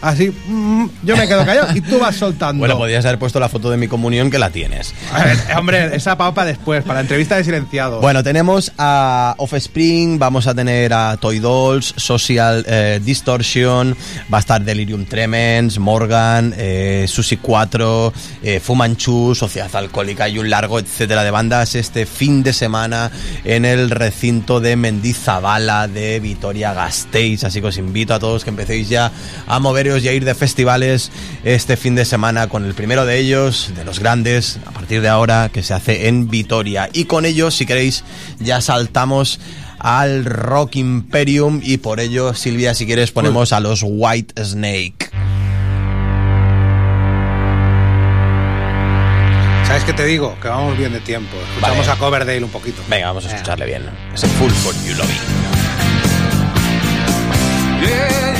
[0.00, 2.60] Así, mm, yo me quedo callado y tú vas soltando.
[2.60, 4.94] Bueno, podrías haber puesto la foto de mi comunión que la tienes.
[5.12, 8.00] A ver, hombre, esa papa después, para la entrevista de silenciados.
[8.00, 13.96] Bueno, tenemos a Offspring, vamos a tener a Toy Dolls, Social eh, Distortion,
[14.32, 18.12] va a estar Delirium Tremens, Morgan, eh, Susi 4,
[18.42, 23.10] eh, Fumanchu, Sociedad Alcohólica y un largo etcétera de bandas este fin de semana
[23.44, 27.44] en el recinto de Mendizabala de Vitoria Gasteiz.
[27.44, 29.10] Así que os invito a todos que empecéis ya
[29.46, 31.12] a y a ir de festivales
[31.44, 35.08] este fin de semana con el primero de ellos, de los grandes, a partir de
[35.08, 36.88] ahora, que se hace en Vitoria.
[36.92, 38.02] Y con ellos, si queréis,
[38.40, 39.38] ya saltamos
[39.78, 45.10] al Rock Imperium y por ello, Silvia, si quieres, ponemos a los White Snake.
[49.66, 50.36] ¿Sabes qué te digo?
[50.40, 51.36] Que vamos bien de tiempo.
[51.36, 51.92] Escuchamos Vale.
[51.92, 52.82] a Coverdale un poquito.
[52.88, 53.82] Venga, vamos a escucharle bien.
[54.12, 55.14] Ese Full for You Lobby.
[57.82, 58.35] Yeah.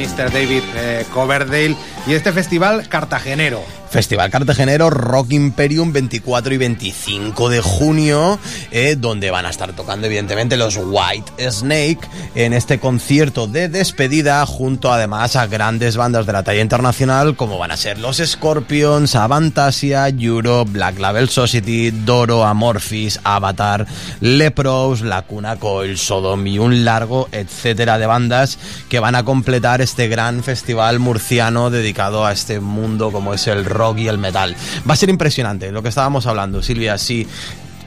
[0.00, 0.30] Mr.
[0.30, 3.62] David eh, Coverdale y este festival cartagenero.
[3.90, 8.38] Festival Cartagenero Rock Imperium 24 y 25 de junio,
[8.70, 11.98] eh, donde van a estar tocando evidentemente los White Snake
[12.36, 17.58] en este concierto de despedida, junto además a grandes bandas de la talla internacional como
[17.58, 23.86] van a ser los Scorpions, Avantasia, Europe, Black Label Society, Doro, Amorphis, Avatar,
[24.20, 28.58] Lepros, Lacuna Coil, Sodom y un largo etcétera de bandas
[28.88, 33.64] que van a completar este gran festival murciano dedicado a este mundo como es el
[33.64, 34.54] rock y el metal.
[34.88, 37.26] Va a ser impresionante lo que estábamos hablando, Silvia, si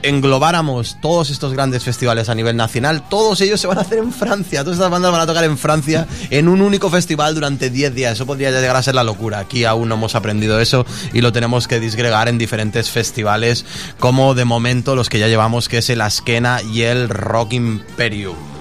[0.02, 4.12] englobáramos todos estos grandes festivales a nivel nacional, todos ellos se van a hacer en
[4.12, 7.96] Francia, todas estas bandas van a tocar en Francia en un único festival durante 10
[7.96, 11.22] días, eso podría llegar a ser la locura, aquí aún no hemos aprendido eso y
[11.22, 13.66] lo tenemos que disgregar en diferentes festivales
[14.00, 18.53] como de momento los que ya llevamos que es el Askena y el Rock Imperium.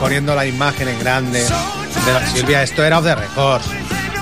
[0.00, 1.44] Poniendo la imagen en grande.
[2.04, 3.66] Pero Silvia, esto era off the records.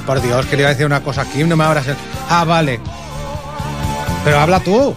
[0.06, 1.96] Por Dios, que le iba a decir una cosa aquí, no me abras el...
[2.28, 2.80] Ah, vale.
[4.24, 4.94] Pero habla tú.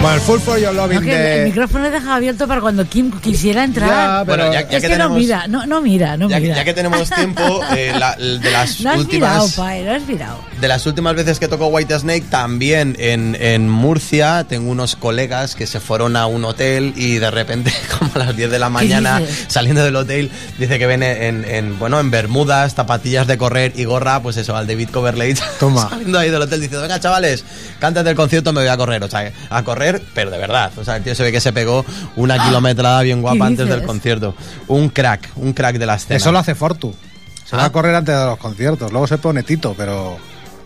[0.00, 1.38] Bueno, el Full for Your Loving No, el, de...
[1.40, 3.88] el micrófono he dejado abierto para cuando Kim quisiera entrar.
[3.88, 6.40] Ya, pero- Bueno, ya- ya es que que, no mira, no, no mira, no Ya,
[6.40, 6.56] mira.
[6.56, 9.52] ya que tenemos tiempo, eh, la- de las No has mirado, últimas...
[9.54, 10.38] Pai, no has mirado.
[10.60, 15.54] De las últimas veces que tocó White Snake, también en, en Murcia, tengo unos colegas
[15.56, 18.68] que se fueron a un hotel y de repente, como a las 10 de la
[18.70, 23.72] mañana, saliendo del hotel, dice que ven en, en, bueno, en bermudas, zapatillas de correr
[23.76, 25.36] y gorra, pues eso, al David Coverlade.
[25.60, 25.88] Toma.
[25.90, 27.44] Saliendo ahí del hotel diciendo, venga chavales,
[27.80, 29.02] cántate el concierto, me voy a correr.
[29.02, 29.81] O sea, a correr,
[30.14, 30.70] pero de verdad.
[30.76, 31.84] O sea, el tío se ve que se pegó
[32.16, 34.34] una kilometrada bien guapa ¿Qué antes del concierto.
[34.68, 36.16] Un crack, un crack de la escena.
[36.16, 36.94] Eso lo hace Fortu.
[37.44, 37.66] Se va Ah.
[37.66, 38.90] a correr antes de los conciertos.
[38.92, 40.16] Luego se pone Tito, pero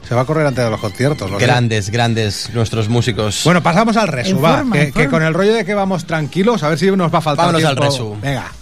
[0.08, 1.30] se va a correr antes de los conciertos.
[1.30, 1.46] lo sé.
[1.46, 3.40] Grandes, grandes nuestros músicos.
[3.44, 4.58] Bueno, pasamos al resu, va.
[4.58, 7.22] forma, que, con el rollo de que vamos tranquilos, a ver si nos va a
[7.22, 7.92] faltar Vámonos al tiempo.
[7.92, 8.16] resu.
[8.22, 8.52] Venga.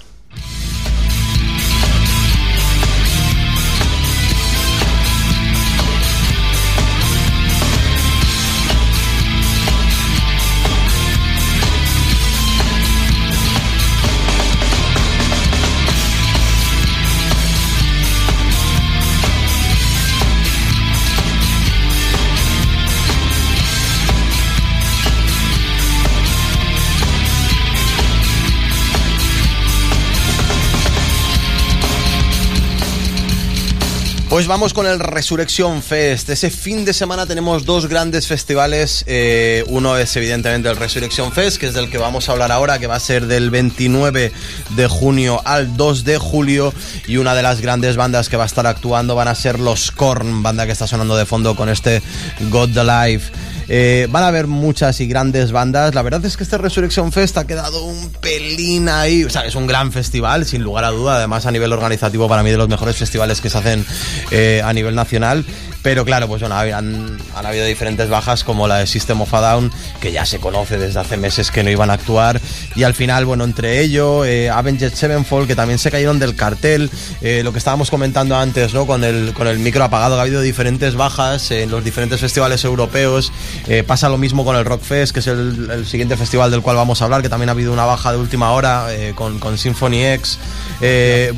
[34.35, 36.29] Pues vamos con el Resurrection Fest.
[36.29, 39.05] Ese fin de semana tenemos dos grandes festivales.
[39.07, 42.81] Eh, uno es evidentemente el Resurrection Fest, que es del que vamos a hablar ahora,
[42.81, 44.33] que va a ser del 29
[44.71, 46.75] de junio al 2 de julio.
[47.07, 49.93] Y una de las grandes bandas que va a estar actuando van a ser los
[49.93, 52.03] Korn, banda que está sonando de fondo con este
[52.51, 53.31] God the Life.
[53.69, 55.95] Eh, van a haber muchas y grandes bandas.
[55.95, 59.25] La verdad es que este Resurrection Fest ha quedado un pelín ahí.
[59.25, 61.17] O sea, es un gran festival, sin lugar a duda.
[61.17, 63.85] Además, a nivel organizativo, para mí, de los mejores festivales que se hacen
[64.31, 65.45] eh, a nivel nacional.
[65.85, 69.71] Pero claro, pues bueno, han, habido diferentes bajas como la de System of a Down,
[70.01, 72.41] que ya se conoce desde hace meses que no iban a actuar.
[72.75, 76.91] Y al final, bueno, entre ello, eh, Avenged Sevenfold, que también se cayeron del cartel.
[77.21, 78.87] Eh, lo que estábamos comentando antes, ¿no?
[78.87, 82.65] Con el, con el micro apagado, que ha habido diferentes bajas en los diferentes festivales
[82.65, 83.31] europeos.
[83.69, 87.03] Eh, pasa lo mismo con el Rockfest, que es el, siguiente festival del cual vamos
[87.03, 90.03] a hablar, que también ha habido una baja de última hora eh, con, con Symphony
[90.15, 90.39] X.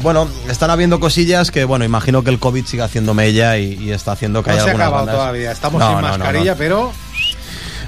[0.03, 3.91] Bueno, están habiendo cosillas que, bueno, imagino que el COVID sigue haciendo mella y, y
[3.91, 5.53] está haciendo que No se ha algunas acabado bandas- todavía.
[5.53, 6.59] Estamos No, sin mascarilla, no.
[6.59, 6.93] pero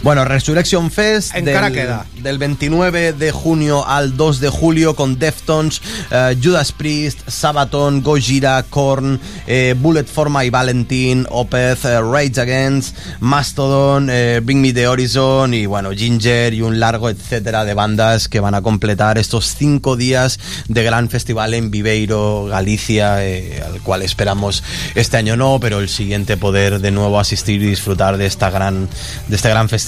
[0.03, 2.07] Bueno, Resurrection Fest En del, queda.
[2.23, 8.65] del 29 de junio al 2 de julio con Deftones, eh, Judas Priest, Sabaton, Gojira,
[8.71, 14.07] Korn, eh, Bullet for My Valentine, Opeth, eh, Rage Against, Mastodon,
[14.45, 18.55] Bring Me the Horizon y bueno, Ginger y un largo etcétera de bandas que van
[18.55, 20.39] a completar estos cinco días
[20.69, 24.63] de gran festival en Viveiro, Galicia, al cual esperamos
[24.95, 28.89] este año no, pero el siguiente poder de nuevo asistir y disfrutar de esta gran
[29.27, 29.88] de este gran festival.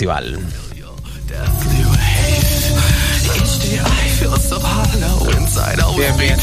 [5.96, 6.36] Bien, bien.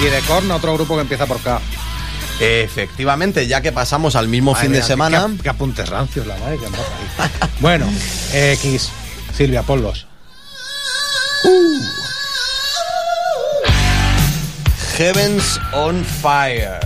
[0.00, 1.60] Y de Korn, otro grupo que empieza por K.
[2.40, 5.26] Efectivamente, ya que pasamos al mismo Madre fin de mía, semana.
[5.36, 7.30] Qué, qué apuntes rancios, la madre que ahí.
[7.60, 7.86] Bueno,
[8.32, 8.90] eh, Kiss.
[9.36, 10.06] Silvia, ponlos.
[14.96, 16.80] Heavens on Fire.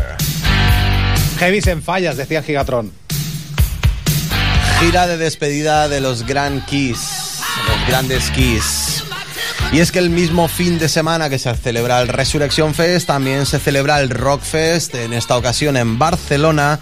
[1.41, 2.93] Heavis en fallas, decía Gigatron.
[4.81, 6.99] Gira de despedida de los Grand Keys,
[7.69, 8.92] los grandes Keys.
[9.73, 13.47] Y es que el mismo fin de semana que se celebra el Resurrection Fest, también
[13.47, 16.79] se celebra el Rock Fest, en esta ocasión en Barcelona,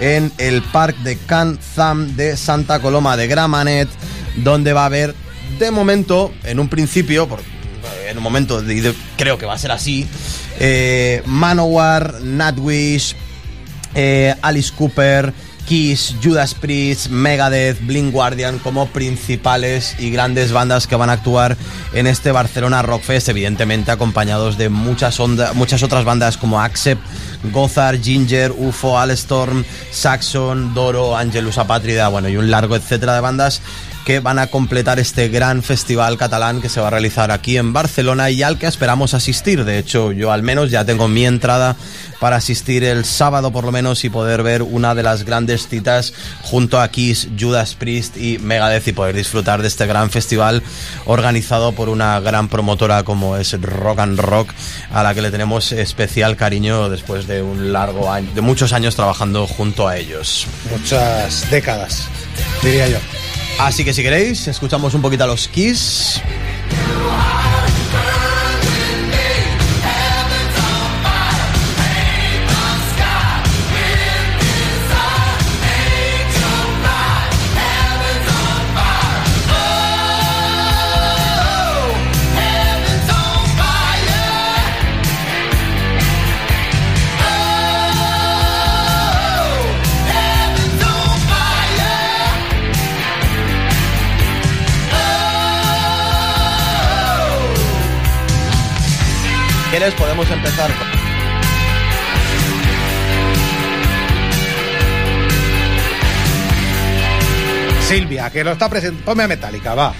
[0.00, 3.88] en el Parc de Can Zam de Santa Coloma de Gramenet,
[4.36, 5.14] donde va a haber,
[5.58, 7.28] de momento, en un principio,
[8.08, 8.62] en un momento,
[9.18, 10.08] creo que va a ser así,
[10.58, 13.14] eh, Manowar, Nightwish,
[13.94, 15.34] eh, Alice Cooper,
[15.72, 21.56] Kiss, Judas Priest, Megadeth, Blink Guardian como principales y grandes bandas que van a actuar
[21.94, 27.00] en este Barcelona Rock Fest, evidentemente acompañados de muchas, otras bandas como Accept,
[27.44, 33.62] Gothard, Ginger, UFO, Alestorm, Saxon, Doro, Angelus Apátrida, bueno, y un largo etcétera de bandas
[34.04, 37.72] que van a completar este gran festival catalán que se va a realizar aquí en
[37.72, 39.64] Barcelona y al que esperamos asistir.
[39.64, 41.76] De hecho, yo al menos ya tengo mi entrada
[42.20, 46.14] para asistir el sábado por lo menos y poder ver una de las grandes citas
[46.42, 50.62] junto a Kiss, Judas Priest y Megadeth y poder disfrutar de este gran festival
[51.04, 54.50] organizado por una gran promotora como es Rock and Rock
[54.92, 59.46] a la que le tenemos especial cariño después de un largo de muchos años trabajando
[59.46, 60.46] junto a ellos.
[60.70, 62.08] Muchas décadas,
[62.62, 62.98] diría yo.
[63.58, 66.20] Así que si queréis, escuchamos un poquito a los Kiss.
[99.82, 99.98] ¿Quieres?
[99.98, 100.70] Podemos empezar.
[107.88, 109.04] Silvia, que lo está presentando.
[109.04, 109.92] Ponme a Metallica, va.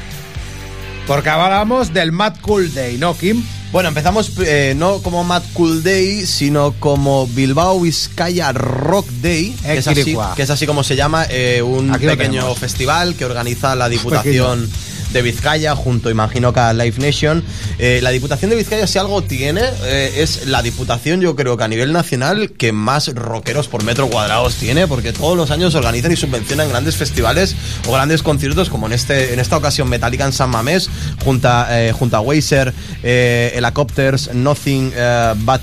[1.08, 3.44] Porque hablamos del Mad Cool Day, ¿no, Kim?
[3.72, 9.78] Bueno, empezamos eh, no como Mad Cool Day, sino como Bilbao Vizcaya Rock Day, que
[9.78, 10.34] es así, Equiricua.
[10.36, 14.70] que es así como se llama, eh, un Aquí pequeño festival que organiza la Diputación
[15.12, 17.44] de Vizcaya junto, imagino que a Live Nation.
[17.78, 21.64] Eh, la Diputación de Vizcaya, si algo tiene, eh, es la Diputación, yo creo que
[21.64, 26.12] a nivel nacional, que más rockeros por metro cuadrados tiene, porque todos los años organizan
[26.12, 27.54] y subvencionan grandes festivales
[27.86, 30.88] o grandes conciertos, como en este en esta ocasión Metallica en San Mamés,
[31.24, 32.72] junto a, eh, junto a Weiser,
[33.02, 34.92] Helicopters, Nothing
[35.38, 35.62] But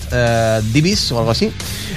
[0.71, 1.51] Divis o algo así.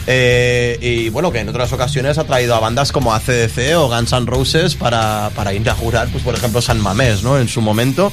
[0.07, 4.27] Y bueno, que en otras ocasiones ha traído a bandas como ACDC o Guns N'
[4.27, 7.42] Roses para, para inaugurar, pues por ejemplo, San Mamés, ¿no?
[7.43, 8.13] En su momento.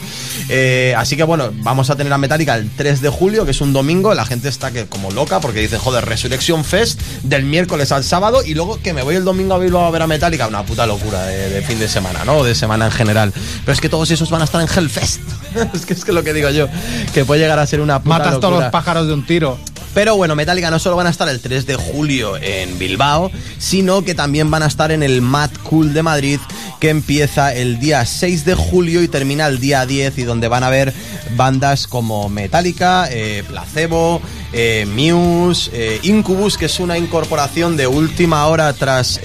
[0.50, 3.62] Eh, así que bueno, vamos a tener a Metallica el 3 de julio, que es
[3.62, 4.14] un domingo.
[4.14, 8.42] La gente está que como loca porque dicen, joder, Resurrection Fest del miércoles al sábado
[8.44, 10.48] y luego que me voy el domingo a Bilbao a ver a Metallica.
[10.48, 12.44] Una puta locura de, de fin de semana, ¿no?
[12.44, 13.32] De semana en general.
[13.62, 15.22] Pero es que todos esos van a estar en Hellfest.
[15.74, 16.68] es que es que lo que digo yo,
[17.14, 19.58] que puede llegar a ser una puta Matas todos los pájaros de un tiro.
[19.94, 24.03] Pero bueno, Metallica no solo van a estar el 3 de julio en Bilbao, sino
[24.03, 26.40] que también van a estar en el Mad Cool de Madrid,
[26.80, 30.64] que empieza el día 6 de julio y termina el día 10, y donde van
[30.64, 30.94] a ver
[31.36, 34.22] bandas como Metallica, eh, Placebo,
[34.53, 39.20] eh, Muse, eh, Incubus, que es una incorporación de última hora tras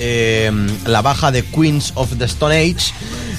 [0.86, 2.92] la baja de Queens of the Stone Age.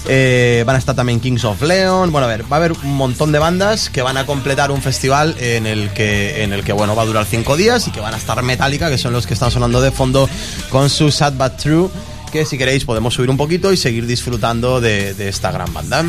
[0.07, 2.11] Eh, van a estar también Kings of Leon.
[2.11, 4.81] Bueno, a ver, va a haber un montón de bandas que van a completar un
[4.81, 7.99] festival en el que, en el que bueno, va a durar cinco días y que
[7.99, 10.29] van a estar Metallica, que son los que están sonando de fondo
[10.69, 11.89] con su Sad But True.
[12.31, 16.03] Que si queréis podemos subir un poquito y seguir disfrutando de, de esta gran banda.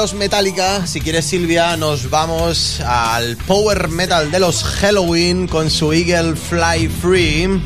[0.00, 6.36] Metallica, si quieres Silvia, nos vamos al power metal de los Halloween con su Eagle
[6.36, 7.60] Fly Free.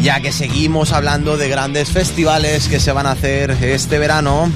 [0.00, 4.50] Ya que seguimos hablando de grandes festivales que se van a hacer este verano.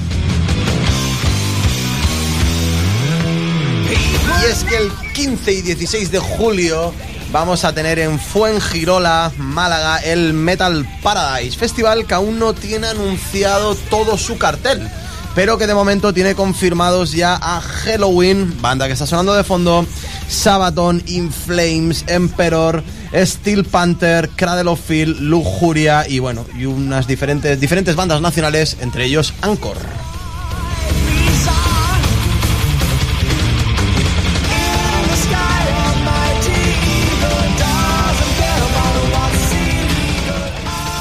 [3.87, 6.91] Y es que el 15 y 16 de julio
[7.31, 13.75] vamos a tener en Fuengirola, Málaga, el Metal Paradise Festival que aún no tiene anunciado
[13.75, 14.89] todo su cartel.
[15.35, 19.85] Pero que de momento tiene confirmados ya a Halloween, banda que está sonando de fondo,
[20.27, 22.83] Sabaton, In Flames, Emperor,
[23.13, 29.05] Steel Panther, Cradle of Field, Lujuria y bueno, y unas diferentes, diferentes bandas nacionales, entre
[29.05, 29.77] ellos Anchor.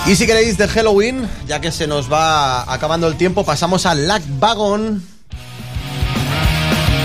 [0.09, 3.94] Y si queréis de Halloween, ya que se nos va acabando el tiempo, pasamos a
[3.94, 5.05] Lack Wagon.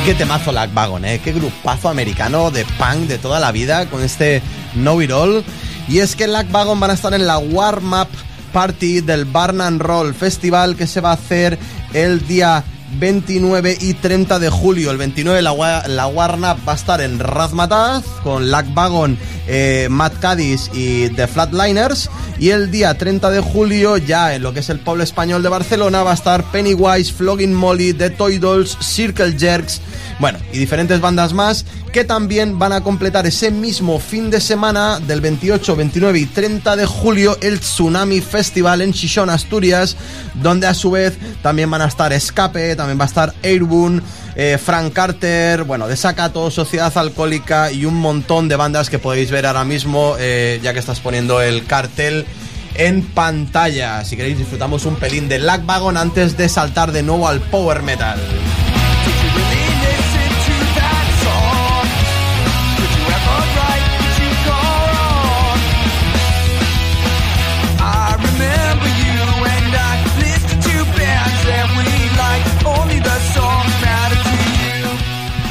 [0.05, 1.19] Qué temazo Lack Wagon, eh.
[1.21, 4.41] Qué grupazo americano de punk de toda la vida con este
[4.75, 5.43] Know It All.
[5.89, 8.07] Y es que Lack Wagon van a estar en la Warm Up
[8.53, 11.59] Party del Barn and Roll Festival que se va a hacer
[11.93, 12.63] el día
[12.99, 14.91] 29 y 30 de julio.
[14.91, 20.69] El 29 la, la va a estar en Razmataz con Lack Wagon, eh, Matt Cadiz
[20.73, 22.09] y The Flatliners.
[22.39, 25.49] Y el día 30 de julio, ya en lo que es el pueblo español de
[25.49, 29.81] Barcelona, va a estar Pennywise, Flogging Molly, The Toy Dolls, Circle Jerks,
[30.19, 34.99] bueno, y diferentes bandas más que también van a completar ese mismo fin de semana
[34.99, 39.95] del 28, 29 y 30 de julio el Tsunami Festival en Chichón, Asturias,
[40.33, 41.13] donde a su vez
[41.43, 44.01] también van a estar Escape, también va a estar Airboon,
[44.35, 49.45] eh, Frank Carter, bueno, Desacato, Sociedad Alcohólica y un montón de bandas que podéis ver
[49.45, 52.25] ahora mismo, eh, ya que estás poniendo el cartel
[52.73, 54.03] en pantalla.
[54.03, 57.83] Si queréis disfrutamos un pelín de Lack Wagon antes de saltar de nuevo al Power
[57.83, 58.19] Metal.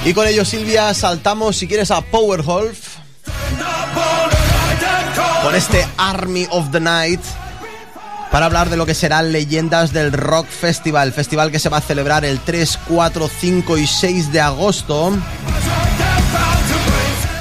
[0.05, 2.97] Y con ello, Silvia, saltamos, si quieres, a Powerwolf.
[5.45, 7.21] Con este Army of the Night.
[8.33, 11.13] Para hablar de lo que serán leyendas del Rock Festival.
[11.13, 15.13] Festival que se va a celebrar el 3, 4, 5 y 6 de agosto.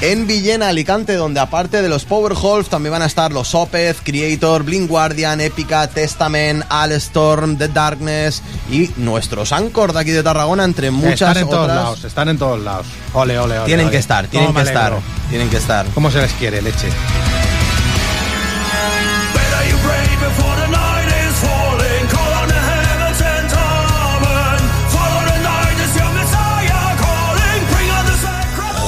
[0.02, 4.64] En Villena, Alicante, donde aparte de los Powerwolf también van a estar los Opeth, Creator,
[4.64, 8.41] Blink Guardian, Epica, Testament, Alstorm, The Darkness
[8.72, 11.78] y nuestros Anchor de aquí de Tarragona, entre muchas están en todos otras.
[11.78, 12.88] lados, están en todos lados.
[13.14, 13.65] Ole, ole, ole.
[13.68, 13.91] Tienen ole.
[13.91, 14.98] que estar, tienen que estar,
[15.30, 15.86] tienen que estar.
[15.94, 16.88] ¿Cómo se les quiere, leche?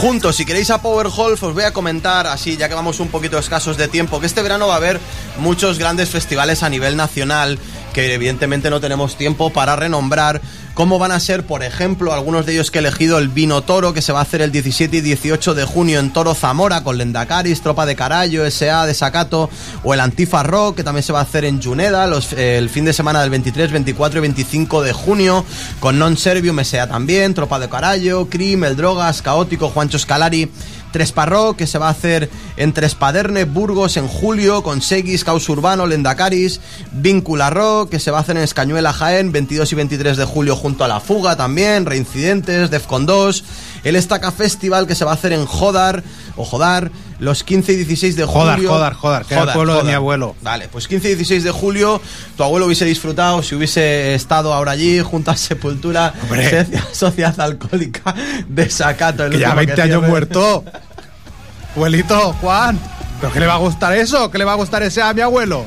[0.03, 3.38] Juntos, si queréis a Powerwolf, os voy a comentar, así ya que vamos un poquito
[3.38, 4.99] escasos de tiempo, que este verano va a haber
[5.38, 7.57] muchos grandes festivales a nivel nacional
[7.93, 10.41] que evidentemente no tenemos tiempo para renombrar,
[10.73, 13.93] como van a ser, por ejemplo, algunos de ellos que he elegido el Vino Toro,
[13.93, 16.97] que se va a hacer el 17 y 18 de junio en Toro Zamora, con
[16.97, 19.49] Lendacaris, Tropa de Carallo, SA de Sacato,
[19.83, 22.93] o el Antifa Rock, que también se va a hacer en Juneda, el fin de
[22.93, 25.45] semana del 23, 24 y 25 de junio,
[25.79, 30.49] con Non Servium, SA también, Tropa de Carallo, Crim, El Drogas, Caótico, Juancho Scalari,
[30.94, 35.86] Tresparro, que se va a hacer en Trespaderne, Burgos en julio, con Seguis, Caos Urbano,
[35.86, 36.61] Lendacaris,
[36.94, 40.56] Víncula Rock, que se va a hacer en Escañuela, Jaén, 22 y 23 de julio
[40.56, 43.44] junto a La Fuga también, Reincidentes, Defcon 2,
[43.84, 46.03] el Estaca Festival, que se va a hacer en Jodar,
[46.35, 48.69] o Jodar, los 15 y 16 de Jodar, julio.
[48.72, 50.35] Jodar, Jodar, que era el pueblo de mi abuelo.
[50.41, 52.01] Vale, pues 15 y 16 de julio,
[52.35, 56.65] tu abuelo hubiese disfrutado si hubiese estado ahora allí, junto a Sepultura, Hombre.
[56.91, 58.14] Sociedad- Alcohólica
[58.47, 59.26] de Sacato.
[59.26, 60.07] el Que ya último 20 años cierre.
[60.10, 60.64] muerto.
[61.76, 62.80] Abuelito, Juan.
[63.19, 64.30] ¿Pero qué le va a gustar eso?
[64.30, 65.65] ¿Qué le va a gustar ese a mi abuelo?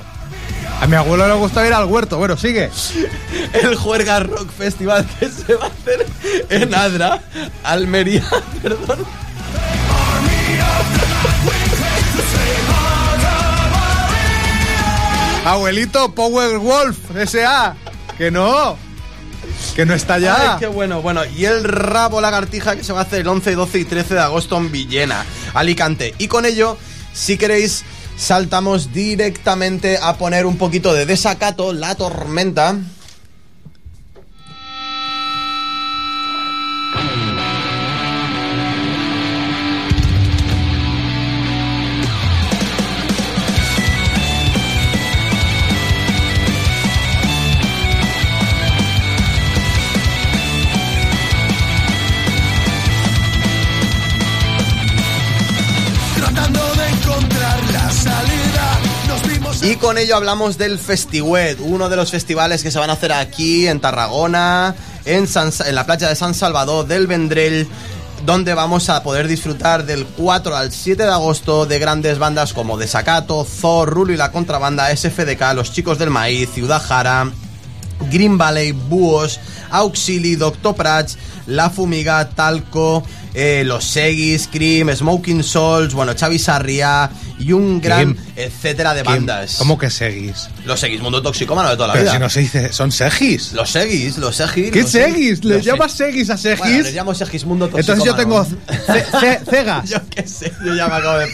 [0.80, 2.18] A mi abuelo le gusta ir al huerto.
[2.18, 2.70] Bueno, sigue.
[3.52, 6.06] el Juerga Rock Festival que se va a hacer
[6.50, 7.22] en Adra,
[7.62, 8.24] Almería,
[8.62, 9.06] perdón.
[15.46, 17.76] Abuelito, Power Wolf, S.A.
[18.18, 18.76] Que no.
[19.76, 20.54] Que no está ya.
[20.54, 21.24] Ay, qué bueno, bueno.
[21.24, 24.20] Y el Rabo Lagartija que se va a hacer el 11, 12 y 13 de
[24.20, 25.24] agosto en Villena,
[25.54, 26.14] Alicante.
[26.18, 26.76] Y con ello,
[27.12, 27.84] si queréis,
[28.16, 32.76] saltamos directamente a poner un poquito de desacato, la tormenta.
[59.68, 63.12] Y con ello hablamos del Festiwet, uno de los festivales que se van a hacer
[63.12, 67.66] aquí en Tarragona, en, San Sa- en la playa de San Salvador del Vendrell,
[68.24, 72.76] donde vamos a poder disfrutar del 4 al 7 de agosto de grandes bandas como
[72.78, 77.28] Desacato, Thor, Rulo y la Contrabanda, SFDK, Los Chicos del Maíz, Ciudad Jara,
[78.10, 79.40] Green Valley, Búhos,
[79.70, 83.02] Auxili, Doctor Prats, La Fumiga, Talco,
[83.38, 89.56] eh, Los Seguis, Cream, Smoking Souls, bueno, Xavi Sarriá y un gran etcétera de bandas.
[89.58, 90.48] ¿Cómo que seguís?
[90.64, 92.12] Los Segismundo Toxicómano de toda la Pero vida.
[92.14, 93.52] si no se dice, son segis.
[93.52, 94.70] Los Segis, los Segis.
[94.72, 95.44] ¿Qué los seguis?
[95.44, 96.58] ¿Les llamas seguis a segis?
[96.60, 98.86] Bueno, les llamo Segismundo Entonces yo tengo Toxicómano.
[98.86, 99.90] ce- ce- cegas.
[99.90, 101.26] Yo qué sé, yo ya me acabo de...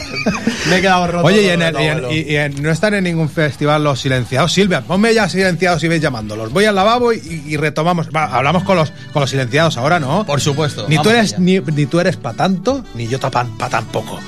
[0.69, 1.27] me he quedado roto.
[1.27, 2.13] Oye, y, en el y en- abuelo.
[2.13, 4.53] y- y en- no están en ningún festival los silenciados.
[4.53, 6.53] Silvia, ponme ya silenciados y veis llamándolos.
[6.53, 8.09] Voy al lavabo y, retomamos.
[8.15, 10.27] Va, hablamos con los, con los silenciados ahora, ¿no?
[10.27, 10.87] Por supuesto.
[10.89, 11.61] Ni tú eres ni
[11.93, 14.19] tú eres pa' tanto, ni yo para tampoco.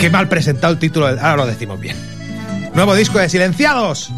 [0.00, 1.08] Qué mal presentado el título.
[1.08, 1.94] Ahora lo decimos bien.
[2.74, 4.10] Nuevo disco de Silenciados.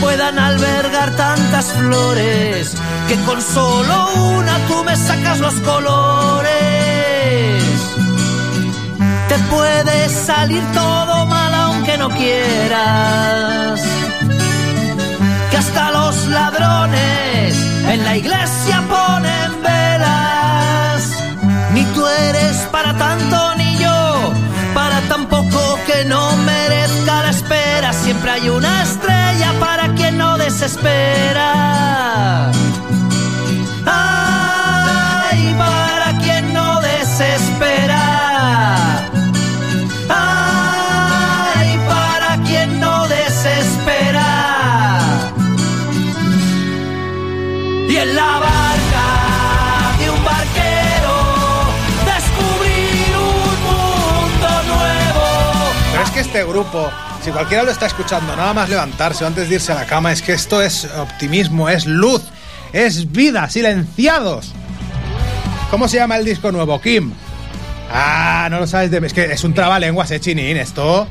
[0.00, 2.74] Puedan albergar tantas flores.
[3.08, 6.54] Que con solo una tú me sacas los colores.
[9.28, 13.80] Te puede salir todo mal aunque no quieras.
[15.50, 17.56] Que hasta los ladrones
[17.88, 21.02] en la iglesia ponen velas.
[21.72, 24.32] Ni tú eres para tanto ni yo,
[24.74, 27.92] para tan poco que no merezca la espera.
[27.92, 28.83] Siempre hay una
[30.54, 32.52] desespera.
[33.84, 38.02] Ay, para quien no desespera.
[40.08, 44.28] Ay, para quien no desespera.
[47.88, 49.06] Y en la barca
[49.98, 51.16] de un barquero
[52.14, 55.26] descubrir un mundo nuevo.
[55.90, 56.92] Pero es que este grupo,
[57.24, 60.12] si cualquiera lo está escuchando, nada más levantarse o antes de irse a la cama,
[60.12, 62.22] es que esto es optimismo, es luz,
[62.74, 64.52] es vida, silenciados.
[65.70, 67.14] ¿Cómo se llama el disco nuevo, Kim?
[67.90, 68.98] Ah, no lo sabes de...
[69.06, 71.06] Es que es un trabalenguas, eh, chinín, esto.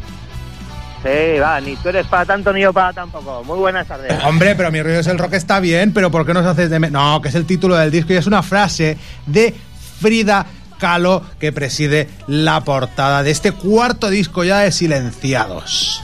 [1.02, 3.44] Sí, va, ni tú eres para tanto ni yo para tampoco.
[3.44, 4.24] Muy buenas tardes.
[4.24, 6.80] Hombre, pero mi rollo es el rock está bien, pero ¿por qué nos haces de...
[6.92, 9.56] No, que es el título del disco y es una frase de
[10.00, 10.46] Frida
[10.84, 16.04] Kahlo que preside la portada de este cuarto disco ya de Silenciados.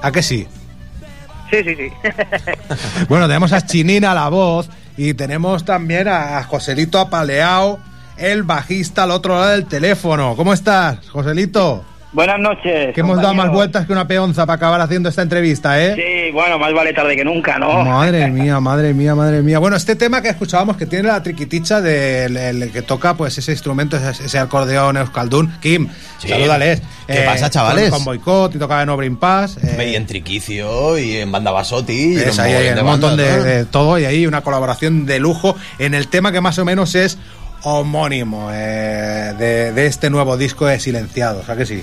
[0.00, 0.48] ¿A que sí?
[1.50, 1.92] Sí, sí, sí.
[3.10, 7.78] Bueno, tenemos a Chinina la voz y tenemos también a Joselito Apaleao,
[8.16, 10.34] el bajista al otro lado del teléfono.
[10.34, 11.84] ¿Cómo estás, Joselito?
[12.14, 12.94] Buenas noches.
[12.94, 15.94] Que hemos dado más vueltas que una peonza para acabar haciendo esta entrevista, ¿eh?
[15.96, 17.82] Sí, bueno, más vale tarde que nunca, ¿no?
[17.84, 19.58] Madre mía, madre mía, madre mía.
[19.58, 23.50] Bueno, este tema que escuchábamos que tiene la triquiticha del el que toca pues ese
[23.50, 25.54] instrumento, ese, ese acordeón euskaldun.
[25.60, 25.88] Kim,
[26.18, 26.28] Sí.
[26.28, 26.82] salúdales.
[27.08, 27.90] ¿Qué pasa, chavales?
[27.90, 29.56] Con, con Boicot y tocaba en Obrin Pass.
[29.62, 32.14] eh, Y en Triquicio y en Banda Basotti.
[32.14, 34.42] y en es ahí, mogollón hay de un montón de, de todo y ahí una
[34.42, 37.18] colaboración de lujo en el tema que más o menos es
[37.62, 41.82] homónimo eh, de, de este nuevo disco de Silenciados, ¿a que sí?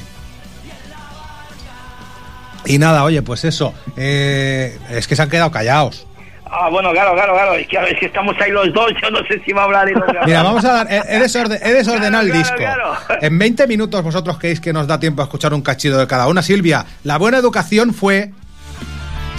[2.65, 6.05] Y nada, oye, pues eso, eh, es que se han quedado callados.
[6.53, 7.53] Ah, bueno, claro, claro, claro.
[7.53, 8.91] Es que, es que estamos ahí los dos.
[9.01, 12.23] Yo no sé si va a hablar a Mira, vamos a dar, desorde- he desordenado
[12.25, 12.57] el disco.
[12.57, 13.21] claro, claro.
[13.25, 16.27] En 20 minutos vosotros creéis que nos da tiempo a escuchar un cachido de cada
[16.27, 16.41] una.
[16.41, 18.31] Silvia, la buena educación fue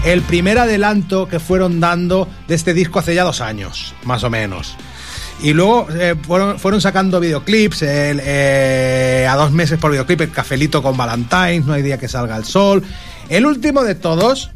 [0.06, 4.30] el primer adelanto que fueron dando de este disco hace ya dos años, más o
[4.30, 4.74] menos.
[5.42, 10.30] Y luego eh, fueron, fueron sacando videoclips, el, eh, a dos meses por videoclip, el
[10.30, 12.82] cafelito con Valentine's, no hay día que salga el sol.
[13.32, 14.50] El último de todos,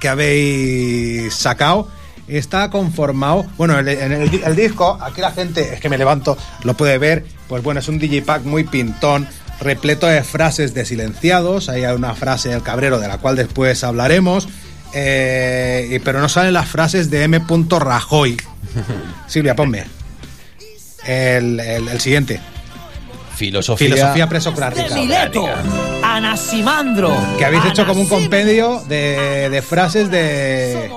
[0.00, 1.88] que habéis sacado,
[2.26, 3.44] está conformado.
[3.56, 6.98] Bueno, el, en el, el disco, aquí la gente, es que me levanto, lo puede
[6.98, 7.24] ver.
[7.48, 9.28] Pues bueno, es un digipack muy pintón,
[9.60, 11.68] repleto de frases de silenciados.
[11.68, 14.48] Ahí hay una frase del cabrero de la cual después hablaremos.
[14.94, 17.40] eh, y- pero no salen las frases de M.
[17.78, 18.36] Rajoy.
[19.28, 19.84] Silvia, ponme.
[21.06, 22.40] El, el- el siguiente.
[23.36, 23.88] Filosofía.
[23.88, 24.94] Filosofía presocrática.
[26.14, 27.16] Mileto, Anaximandro.
[27.38, 30.90] Que habéis hecho como un compendio de, de frases de.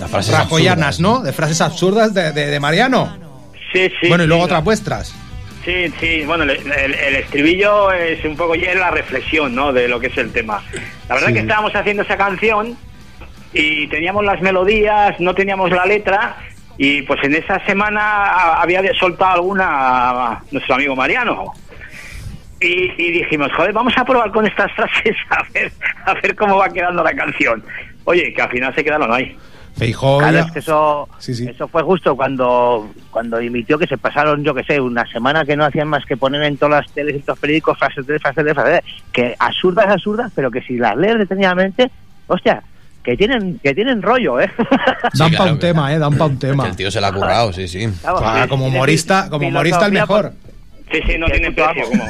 [0.00, 1.20] Las frases rajoyanas, ¿no?
[1.20, 3.16] De frases absurdas de, de- de Mariano.
[3.72, 4.08] Sí, sí.
[4.08, 5.14] bueno, y luego otras vuestras.
[5.64, 9.72] Sí, sí, bueno, el, el- el estribillo es un poco ya la reflexión, ¿no?
[9.72, 10.62] De lo que es el tema.
[11.08, 11.34] La verdad Sí.
[11.34, 12.76] que estábamos haciendo esa canción
[13.52, 16.36] y teníamos las melodías, no teníamos la letra
[16.78, 21.52] y pues en esa semana había de- soltado alguna a nuestro amigo Mariano.
[22.60, 25.72] Y, y dijimos, joder, vamos a probar con estas frases a ver,
[26.06, 27.62] a ver cómo va quedando la canción.
[28.04, 29.36] Oye, que al final se quedaron ahí.
[29.76, 31.46] Feijó Claro, es que eso, Sí, sí.
[31.46, 35.54] eso fue justo cuando, cuando dimitió que se pasaron, yo que sé, una semana que
[35.54, 38.18] no hacían más que poner en todas las teles y todos los periódicos frases de
[38.18, 41.90] frases de frases de, que absurdas, absurdas, pero que si las lees detenidamente,
[42.26, 42.62] hostia,
[43.02, 44.50] que tienen, que tienen rollo, ¿eh?
[45.12, 46.66] Dan claro, pa' un tema, eh, dan pa' un tema.
[46.66, 47.86] El tío se la ha currado, sí, sí.
[47.86, 50.32] Sí, como humorista, como humorista el mejor.
[50.90, 51.84] Sí, sí, no tiene precio.
[51.88, 52.08] Como,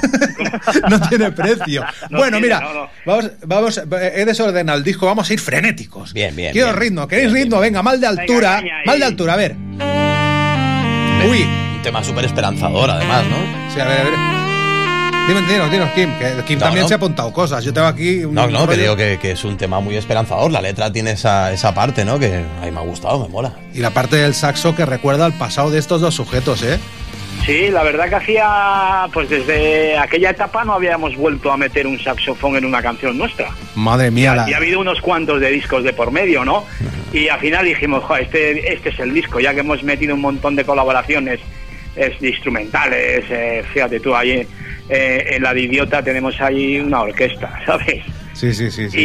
[0.90, 1.82] No tiene precio.
[2.10, 2.88] No bueno, tiene, mira, no, no.
[3.06, 6.12] vamos, vamos, eh, he desordenado el disco, vamos a ir frenéticos.
[6.12, 6.52] Bien, bien.
[6.52, 6.80] Quiero bien.
[6.80, 7.58] ritmo, ¿queréis ritmo?
[7.60, 9.56] Venga, mal de altura, mal de altura, a ver.
[11.28, 11.42] Uy,
[11.76, 13.36] Un tema súper esperanzador, además, ¿no?
[13.74, 14.12] sí, a ver, a ver.
[15.26, 16.88] Dime, dinos, dinos, Kim, que Kim No, también no.
[16.88, 17.64] se ha apuntado cosas.
[17.64, 19.96] Yo tengo aquí un No, no, que rollo- digo que, que es un tema muy
[19.96, 20.52] esperanzador.
[20.52, 22.16] La letra tiene esa, esa parte, ¿no?
[22.20, 23.52] Que a mí me ha gustado, me mola.
[23.74, 26.78] Y la parte del saxo que recuerda al pasado de estos dos sujetos, ¿eh?
[27.44, 31.98] Sí, la verdad que hacía, pues desde aquella etapa no habíamos vuelto a meter un
[31.98, 33.48] saxofón en una canción nuestra.
[33.76, 34.50] Madre mía, la...
[34.50, 36.64] Y ha habido unos cuantos de discos de por medio, ¿no?
[37.12, 40.20] Y al final dijimos, "Jo, este, este es el disco, ya que hemos metido un
[40.20, 41.40] montón de colaboraciones
[41.96, 44.46] es, de instrumentales, eh, fíjate tú, ahí
[44.88, 48.04] eh, en la de Idiota tenemos ahí una orquesta, ¿sabes?
[48.36, 48.98] Sí, sí, sí, sí.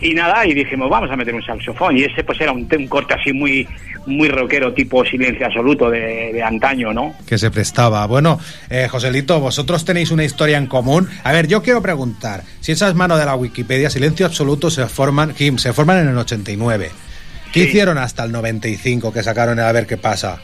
[0.00, 1.96] Y, y nada, y dijimos, vamos a meter un saxofón.
[1.98, 3.66] Y ese pues era un, un corte así muy
[4.06, 7.14] muy rockero, tipo silencio absoluto de, de antaño, ¿no?
[7.26, 8.06] que se prestaba.
[8.06, 8.40] Bueno,
[8.70, 11.08] eh, Joselito, vosotros tenéis una historia en común.
[11.22, 14.86] A ver, yo quiero preguntar, si esa es mano de la Wikipedia, Silencio Absoluto se
[14.86, 16.90] forman, Kim, se forman en el 89.
[17.52, 17.68] ¿Qué Sí.
[17.68, 20.38] hicieron hasta el 95 que sacaron el A ver qué pasa?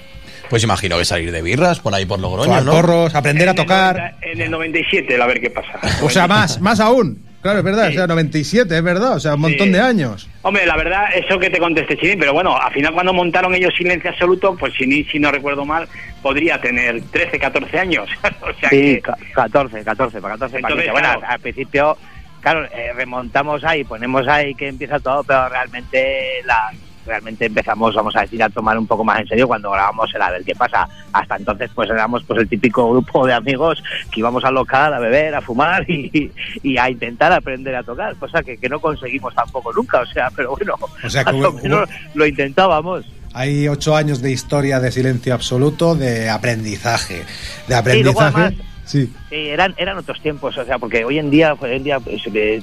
[0.50, 2.72] Pues imagino que salir de birras por ahí por Logroño, ¿no?
[2.72, 3.96] porros, aprender a En el tocar.
[3.96, 5.80] 90 En el 97, a ver qué pasa.
[6.02, 7.22] O sea, más, más aún.
[7.46, 9.72] Claro, es verdad, o sea, 97, es verdad, o sea, un montón Sí.
[9.72, 10.28] de años.
[10.42, 13.72] Hombre, la verdad, eso que te contesté, Chini, pero bueno, al final cuando montaron ellos
[13.76, 15.88] Silencio Absoluto, pues si, ni- si no recuerdo mal,
[16.22, 18.08] podría tener 13, 14 años.
[18.42, 19.00] o sea Sí, que...
[19.00, 20.90] ca- 14, 14, para 14 para Entonces, 15.
[20.90, 21.32] Bueno, claro.
[21.32, 21.96] al principio,
[22.40, 26.72] claro, eh, remontamos ahí, ponemos ahí que empieza todo, pero realmente la
[27.06, 30.22] realmente empezamos, vamos a decir, a tomar un poco más en serio cuando grabamos el
[30.22, 30.88] A ver qué pasa.
[31.12, 34.98] Hasta entonces, pues éramos pues el típico grupo de amigos que íbamos al local a
[34.98, 36.30] beber, a fumar y,
[36.62, 40.30] y a intentar aprender a tocar, cosa que, que no conseguimos tampoco nunca, o sea,
[40.34, 40.74] pero bueno,
[41.04, 41.24] O sea,
[42.14, 43.06] lo intentábamos.
[43.36, 47.22] Hay ocho años de historia de silencio absoluto, de aprendizaje.
[47.68, 48.56] De aprendizaje.
[48.86, 49.12] Sí.
[49.28, 52.22] Sí, eran, eran otros tiempos, o sea, porque hoy en día, hoy en día, pues,
[52.32, 52.62] eh,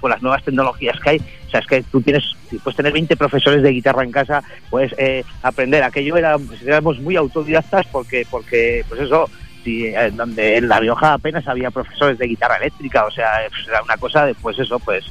[0.00, 2.24] con las nuevas tecnologías que hay, o sea, es que tú tienes,
[2.64, 5.84] puedes tener 20 profesores de guitarra en casa, puedes eh, aprender.
[5.84, 6.36] Aquello era,
[6.82, 9.30] pues, muy autodidactas porque, porque, pues eso,
[9.62, 13.68] sí, eh, donde en La Rioja apenas había profesores de guitarra eléctrica, o sea, pues,
[13.68, 15.04] era una cosa de, pues eso, pues,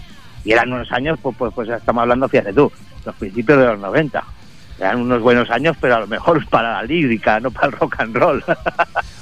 [0.43, 2.69] y eran unos años, pues, pues, pues estamos hablando, fíjate tú,
[3.05, 4.23] los principios de los 90.
[4.79, 7.95] Eran unos buenos años, pero a lo mejor para la lírica, no para el rock
[7.99, 8.43] and roll.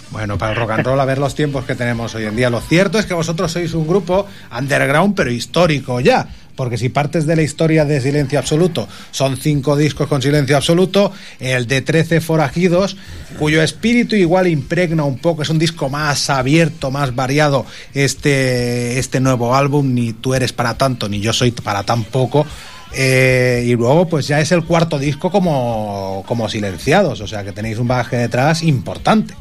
[0.09, 2.49] Bueno, para el rock and roll, a ver los tiempos que tenemos hoy en día.
[2.49, 4.25] Lo cierto es que vosotros sois un grupo
[4.57, 6.27] underground, pero histórico ya.
[6.55, 11.11] Porque si partes de la historia de Silencio Absoluto, son cinco discos con Silencio Absoluto,
[11.39, 12.97] el de 13 Forajidos,
[13.37, 19.19] cuyo espíritu igual impregna un poco, es un disco más abierto, más variado, este, este
[19.19, 22.47] nuevo álbum, ni tú eres para tanto, ni yo soy para tan poco.
[22.93, 27.51] Eh, y luego, pues ya es el cuarto disco como, como silenciados, o sea que
[27.51, 29.33] tenéis un bagaje detrás importante.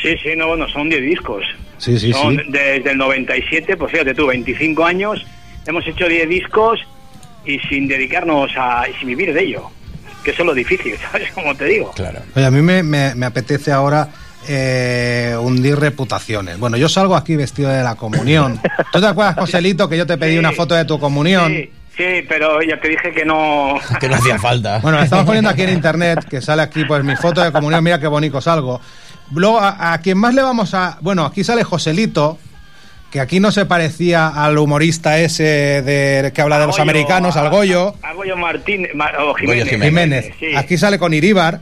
[0.00, 1.44] Sí, sí, no, bueno, son 10 discos.
[1.78, 2.42] Sí, sí, son sí.
[2.50, 5.24] desde el 97, pues fíjate tú, 25 años,
[5.66, 6.80] hemos hecho 10 discos
[7.44, 8.84] y sin dedicarnos a...
[8.88, 9.70] y sin vivir de ello.
[10.22, 11.30] Que eso es lo difícil, ¿sabes?
[11.32, 11.90] Como te digo.
[11.92, 12.20] Claro.
[12.34, 14.08] Oye, a mí me, me- me apetece ahora
[14.48, 16.58] eh, hundir reputaciones.
[16.58, 18.60] Bueno, yo salgo aquí vestido de la comunión.
[18.92, 21.52] ¿Tú te acuerdas, Joselito, que yo te pedí una foto de tu comunión?
[21.52, 23.74] Sí, sí, pero ya te dije que no...
[24.00, 24.78] Que no hacía falta.
[24.78, 27.98] Bueno, estamos poniendo aquí en internet, que sale aquí pues mi foto de comunión, mira
[27.98, 28.80] qué bonito salgo.
[29.32, 30.98] Luego, a, a quien más le vamos a...
[31.00, 32.38] Bueno, aquí sale Joselito,
[33.10, 37.36] que aquí no se parecía al humorista ese de, que habla de los Goyo, americanos,
[37.36, 37.94] al Goyo.
[38.02, 38.88] A Goyo Martín...
[39.38, 39.80] Jiménez.
[39.80, 40.34] Jiménez.
[40.38, 40.54] Sí.
[40.56, 41.60] Aquí sale con Iríbar.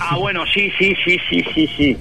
[0.00, 1.98] Ah, bueno, sí, sí, sí, sí, sí, sí.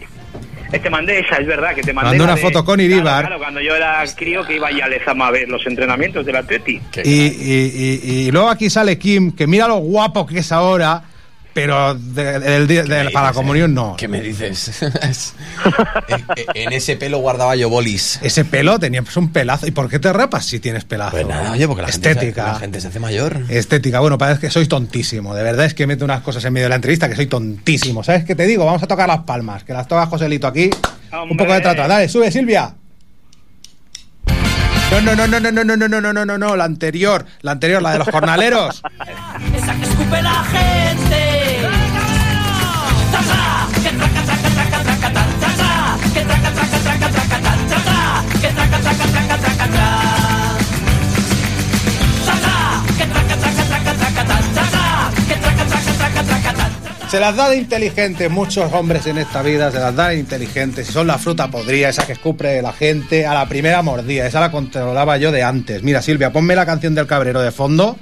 [0.82, 2.10] Te mandé esa, es verdad, que te mandé.
[2.12, 2.80] Mandó una foto con.
[2.80, 6.26] Claro, claro, cuando yo era crío que iba ya a Lezama a ver los entrenamientos
[6.26, 6.80] del Atleti.
[7.04, 11.04] Y, y- y- y luego aquí sale Kim, que mira lo guapo que es ahora,
[11.54, 13.96] pero de- de- para la comunión no.
[13.98, 14.82] ¿Qué me dices?
[15.02, 15.34] Es-
[16.08, 16.26] en,
[16.56, 18.20] en ese pelo guardaba yo bolis.
[18.22, 19.68] Ese pelo tenía pues, un pelazo.
[19.68, 21.12] ¿Y por qué te rapas si tienes pelazo?
[21.12, 22.44] Pues nada, oye, porque la gente se- Estética.
[22.54, 23.42] la gente se hace mayor.
[23.50, 24.00] Estética.
[24.00, 25.36] Bueno, parece que soy tontísimo.
[25.36, 28.04] De verdad es que meto unas cosas en medio de la entrevista que soy tontísimo.
[28.04, 28.66] ¿Sabes qué te digo?
[28.66, 29.64] Vamos a tocar las palmas.
[29.64, 30.70] Que las toca Joselito aquí.
[31.30, 31.88] Un poco de trato.
[31.88, 32.74] Dale, sube, Silvia.
[34.92, 37.26] No, no, no, no, no, no, no, no, no, no, no, no, no, la anterior,
[37.42, 38.84] la anterior, la de los jornaleros.
[39.56, 41.23] Esa que escupe la gente.
[57.14, 60.90] Se las da de inteligentes muchos hombres en esta vida, se las da de inteligentes.
[60.90, 64.26] Y son la fruta podrida, esa que escupre la gente a la primera mordida.
[64.26, 65.84] Esa la controlaba yo de antes.
[65.84, 68.00] Mira, Silvia, ponme la canción del cabrero de fondo.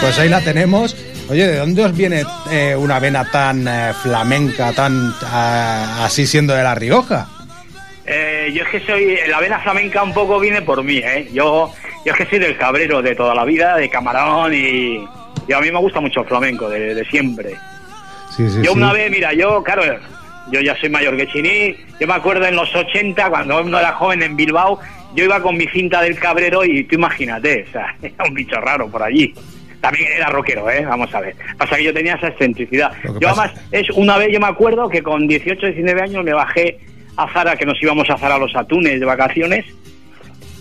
[0.00, 0.96] Pues ahí la tenemos.
[1.28, 2.22] Oye, ¿de dónde os viene
[2.52, 7.26] eh, una vena tan eh, flamenca, tan ah, así siendo de La Rioja?
[8.06, 11.28] Eh, yo es que soy, la vena flamenca un poco viene por mí, ¿eh?
[11.32, 11.74] Yo,
[12.06, 15.04] yo es que soy del cabrero de toda la vida, de camarón y,
[15.50, 17.50] y a mí me gusta mucho el flamenco, de, de siempre.
[18.36, 18.78] Sí, sí, yo sí.
[18.78, 19.82] una vez, mira, yo, claro,
[20.52, 23.92] yo ya soy mayor que Chiní, yo me acuerdo en los 80, cuando uno era
[23.92, 24.78] joven en Bilbao,
[25.14, 28.60] yo iba con mi cinta del cabrero y tú imagínate, o sea, era un bicho
[28.60, 29.34] raro por allí.
[29.80, 30.84] También era rockero, ¿eh?
[30.84, 31.34] Vamos a ver.
[31.56, 32.92] Pasa que yo tenía esa excentricidad.
[33.18, 36.34] Yo pasa- además, es una vez yo me acuerdo que con 18, 19 años me
[36.34, 36.78] bajé
[37.16, 39.64] a Zara, que nos íbamos a Zara a los atunes de vacaciones,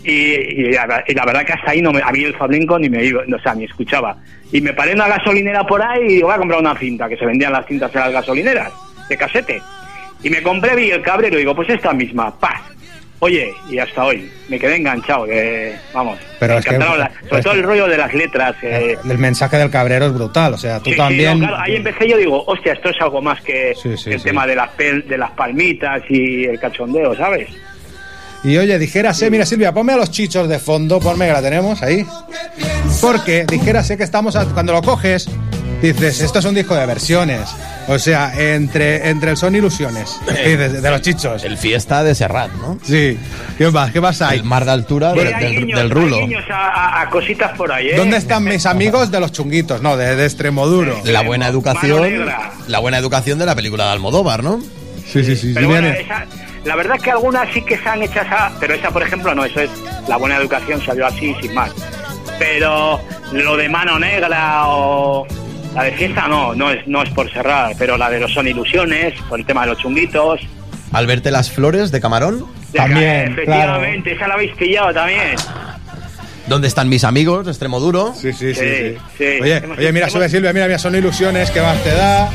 [0.04, 2.78] y, y la, y la verdad que hasta ahí no me, a mí el flamenco
[2.80, 4.18] ni me iba, o sea, ni escuchaba.
[4.52, 7.08] Y me paré en una gasolinera por ahí y digo, voy a comprar una cinta,
[7.10, 8.72] que se vendían las cintas en las gasolineras,
[9.10, 9.62] de casete.
[10.24, 12.62] Y me compré vi el cabrero y digo, pues esta misma, paz.
[13.22, 17.12] Oye, y hasta hoy, me quedé enganchado, que, vamos, Pero me es que- encantaron las-
[17.30, 18.56] sobre todo el rollo de las letras.
[18.64, 21.38] eh, El mensaje del cabrero es brutal, o sea, tú Sí, sí, también...
[21.40, 24.48] no, claro, ahí empecé yo digo, hostia, esto es algo más que Sí, el tema
[24.48, 27.50] de las pel- de las palmitas y el cachondeo, ¿sabes?
[28.44, 31.82] Y oye, dijérase, mira Silvia, ponme a los chichos de fondo, ponme que la tenemos
[31.82, 32.06] ahí.
[33.02, 35.28] Porque dijérase que estamos, a- cuando lo coges,
[35.82, 37.42] dices, esto es un disco de versiones.
[37.88, 40.20] O sea, entre, entre el son ilusiones.
[40.46, 41.44] Y de, de los chichos.
[41.44, 42.78] El fiesta de Serrat, ¿no?
[42.84, 43.18] Sí.
[43.58, 43.92] ¿Qué más?
[43.92, 44.38] ¿Qué más hay?
[44.40, 46.18] El mar de altura del, rulo.
[46.54, 47.96] a, cositas por ahí, ¿eh?
[47.98, 49.82] ¿Dónde están mis amigos de los chunguitos?
[49.82, 51.02] No, de, de Extremoduro.
[51.06, 52.28] La buena educación.
[52.68, 54.62] La buena educación de la película de Almodóvar, ¿no?
[55.12, 55.52] Sí, sí, sí.
[55.56, 56.26] Pero sí, bueno, esa-
[56.66, 59.34] la verdad es que algunas sí que se han hecho esa, pero esa, por ejemplo,
[59.36, 59.70] no, eso es
[60.08, 61.72] la buena educación, salió así, sin más.
[62.38, 63.00] Pero
[63.32, 65.28] lo de mano negra o
[65.76, 68.48] la de fiesta no, no es, no es por cerrar, pero la de los son
[68.48, 70.42] ilusiones, por el tema de los chunguitos.
[70.92, 72.46] Al verte las flores de Camarón.
[72.74, 75.36] También, Efectivamente, esa la habéis pillado también.
[76.48, 77.46] ¿Dónde están mis amigos?
[77.46, 78.14] de Extremoduro.
[78.16, 78.60] Sí, sí, sí.
[78.60, 78.98] Sí, sí.
[79.18, 79.40] sí.
[79.42, 82.30] Oye, Hemos- oye, mira, hemos- sube Silvia, mira, mira, son ilusiones que más te da.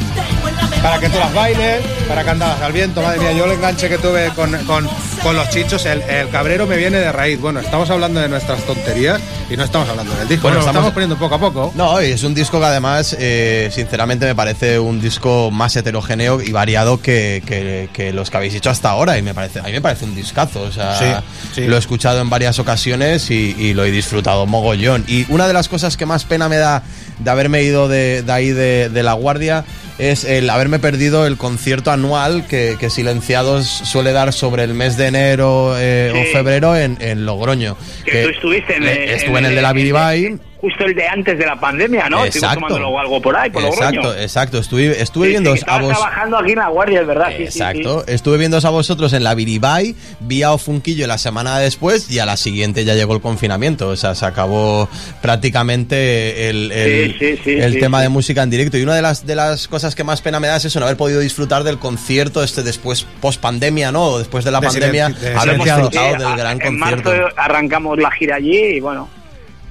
[0.84, 3.00] Para que tú las bailes, para que andas al viento.
[3.00, 4.86] Madre mía, yo el enganche que tuve con, con,
[5.22, 7.40] con los chichos, el, el cabrero me viene de raíz.
[7.40, 10.42] Bueno, estamos hablando de nuestras tonterías y no estamos hablando del disco.
[10.42, 11.72] Bueno, estamos- estamos poniendo poco a poco.
[11.74, 16.42] No, y es un disco que además, eh, sinceramente, me parece un disco más heterogéneo
[16.42, 19.16] y variado que, que- que los que habéis hecho hasta ahora.
[19.16, 20.60] Y me parece, a mí me parece un discazo.
[20.64, 21.06] O sea, Sí,
[21.54, 21.60] sí.
[21.66, 25.02] lo he escuchado en varias ocasiones y, y lo he disfrutado mogollón.
[25.08, 26.82] Y una de las cosas que más pena me da
[27.18, 29.64] de haberme ido de, de ahí de, de La Guardia
[29.98, 34.96] es el haberme perdido el concierto anual que, que Silenciados suele dar sobre el mes
[34.96, 36.18] de enero eh, Sí.
[36.20, 37.76] o febrero en, en Logroño.
[38.04, 40.36] Que tú estuviste en, eh, el- estuve en el de la Biribay.
[40.64, 42.24] Justo el de antes de la pandemia, ¿no?
[42.24, 42.64] Exacto.
[42.98, 44.18] algo por ahí, por Exacto, Logroño.
[44.22, 44.58] exacto.
[44.58, 45.90] Estuve, estuve Sí, viendo sí, a vos.
[45.90, 47.28] trabajando aquí en la guardia, es verdad.
[47.36, 47.58] sí, sí, sí.
[47.58, 52.18] Exacto, estuve viendo a vosotros en la Biribay, vi a Ofunquillo la semana después y
[52.18, 53.88] a la siguiente ya llegó el confinamiento.
[53.90, 54.88] O sea, se acabó
[55.20, 58.02] prácticamente el, el, Sí, sí, sí, el sí, tema sí.
[58.04, 58.78] de música en directo.
[58.78, 60.86] Y una de las, de las cosas que más pena me da es eso, no
[60.86, 64.04] haber podido disfrutar del concierto este después, post pandemia, ¿no?
[64.04, 67.10] O después de la De pandemia, haber disfrutado Sí, del a- gran en concierto.
[67.10, 69.08] marzo arrancamos la gira allí y bueno,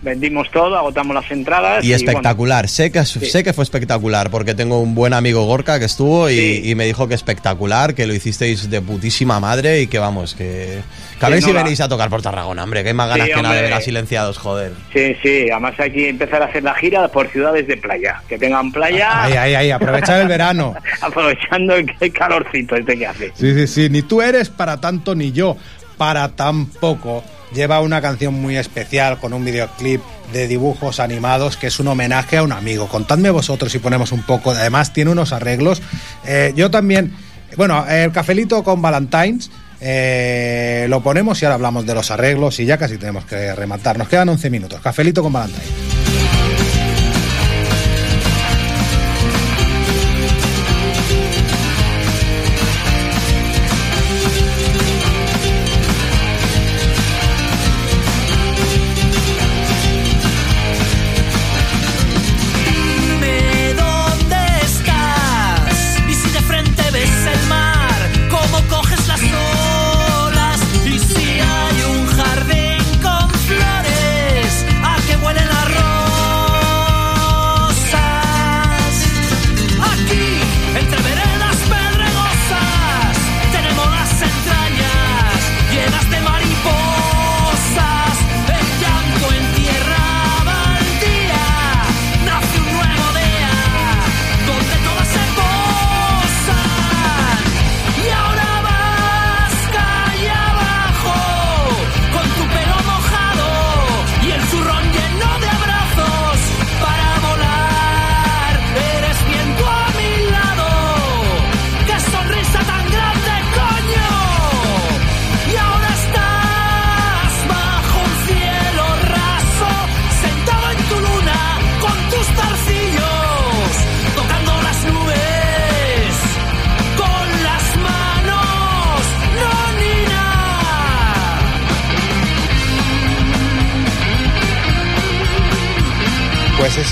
[0.03, 1.84] vendimos todo, agotamos las entradas.
[1.84, 5.85] Y espectacular, sé que sé que fue espectacular porque tengo un buen amigo Gorka que
[5.85, 6.61] estuvo y, Sí.
[6.65, 10.81] y me dijo que espectacular, que lo hicisteis de putísima madre y que vamos, que,
[11.19, 12.93] que a ver Sí, si no, la- venís a tocar por Tarragona, hombre, que hay
[12.93, 14.73] más ganas que nada de ver a silenciados, joder.
[14.91, 18.38] Sí, sí, además hay que empezar a hacer la gira por ciudades de playa, que
[18.38, 20.75] tengan playa, Ahí, ahí, ahí, aprovechar el verano.
[21.01, 23.31] aprovechando el, el calorcito este que hace.
[23.35, 23.89] Sí, sí, sí.
[23.89, 25.55] Ni tú eres para tanto, ni yo
[25.97, 27.23] para tan poco.
[27.53, 30.01] Lleva una canción muy especial con un videoclip
[30.31, 32.88] de dibujos animados que es un homenaje a un amigo.
[32.88, 34.51] Contadme vosotros si ponemos un poco.
[34.51, 35.81] Además, tiene unos arreglos.
[36.25, 37.13] Eh, yo también.
[37.55, 39.51] Bueno, el cafelito con Valentines.
[39.80, 43.97] eh, lo ponemos y ahora hablamos de los arreglos y ya casi tenemos que rematar.
[43.97, 44.81] Nos quedan 11 minutos.
[44.81, 45.69] Cafelito con Valentines.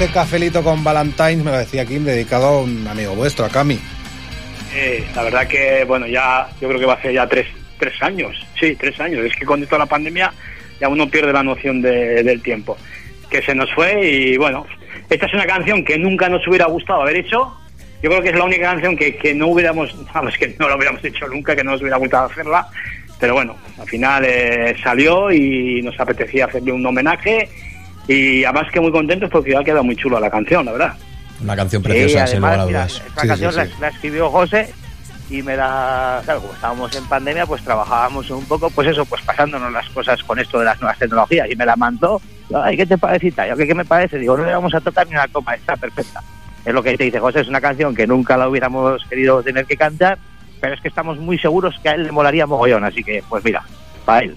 [0.04, 3.80] Ese cafelito con Valentine's me lo decía Kim, dedicado a un amigo vuestro, a Cami.
[4.74, 7.46] Eh, la verdad que, bueno, ya yo creo que va a ser ya tres,
[7.78, 8.36] tres años.
[8.60, 9.24] Sí, tres años.
[9.26, 10.34] Es que con toda la pandemia
[10.80, 12.78] ya uno pierde la noción de- del tiempo.
[13.30, 14.66] Que se nos fue y, bueno,
[15.10, 17.56] esta es una canción que nunca nos hubiera gustado haber hecho.
[18.02, 20.78] Yo creo que es la única canción que, que no hubiéramos, vamos, que no la
[20.78, 22.68] hubiéramos hecho nunca, que no nos hubiera gustado hacerla.
[23.20, 27.48] Pero bueno, al final eh, salió y nos apetecía hacerle un homenaje.
[28.08, 30.94] Y además que muy contentos porque ha quedado muy chula la canción, la verdad.
[31.42, 33.04] Una canción Sí, preciosa, sin lugar a además, mira, dudas.
[33.08, 34.74] esta canción La, la escribió José
[35.30, 36.22] y me la...
[36.26, 40.22] Claro, como estábamos en pandemia, pues trabajábamos un poco, pues eso, pues pasándonos las cosas
[40.24, 42.22] con esto de las nuevas tecnologías y me la mandó.
[42.54, 43.32] Ay, ¿qué te parece?
[43.32, 44.18] Yo, ¿qué, ¿Qué me parece?
[44.20, 46.22] Digo, no le vamos a tocar ni una coma, está perfecta.
[46.66, 49.66] Es lo que te dice José, es una canción que nunca la hubiéramos querido tener
[49.66, 50.20] que cantar,
[50.60, 53.44] pero es que estamos muy seguros que a él le molaría mogollón, así que, pues
[53.44, 53.64] mira,
[54.06, 54.36] para él.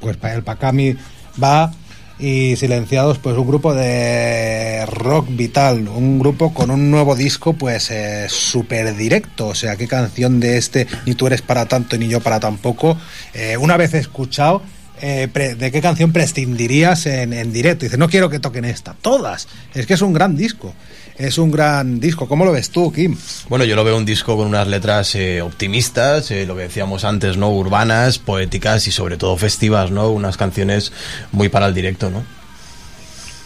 [0.00, 0.96] Pues para el Pacami
[1.40, 1.70] va
[2.18, 7.90] y Silenciados, pues un grupo de rock vital, un grupo con un nuevo disco, pues
[7.90, 9.48] eh, súper directo.
[9.48, 12.96] O sea, qué canción de este, ni tú eres para tanto ni yo para tampoco.
[13.34, 14.62] Eh, una vez escuchado,
[15.02, 17.84] eh, pre- ¿de qué canción prescindirías en, en directo?
[17.84, 19.48] Dice, no quiero que toquen esta, todas.
[19.74, 20.72] Es que es un gran disco.
[21.16, 22.26] Es un gran disco.
[22.26, 23.16] ¿Cómo lo ves tú, Kim?
[23.48, 27.04] Bueno, yo lo veo un disco con unas letras eh, optimistas, eh, lo que decíamos
[27.04, 27.50] antes, ¿no?
[27.50, 30.10] Urbanas, poéticas y sobre todo festivas, ¿no?
[30.10, 30.92] Unas canciones
[31.30, 32.24] muy para el directo, ¿no?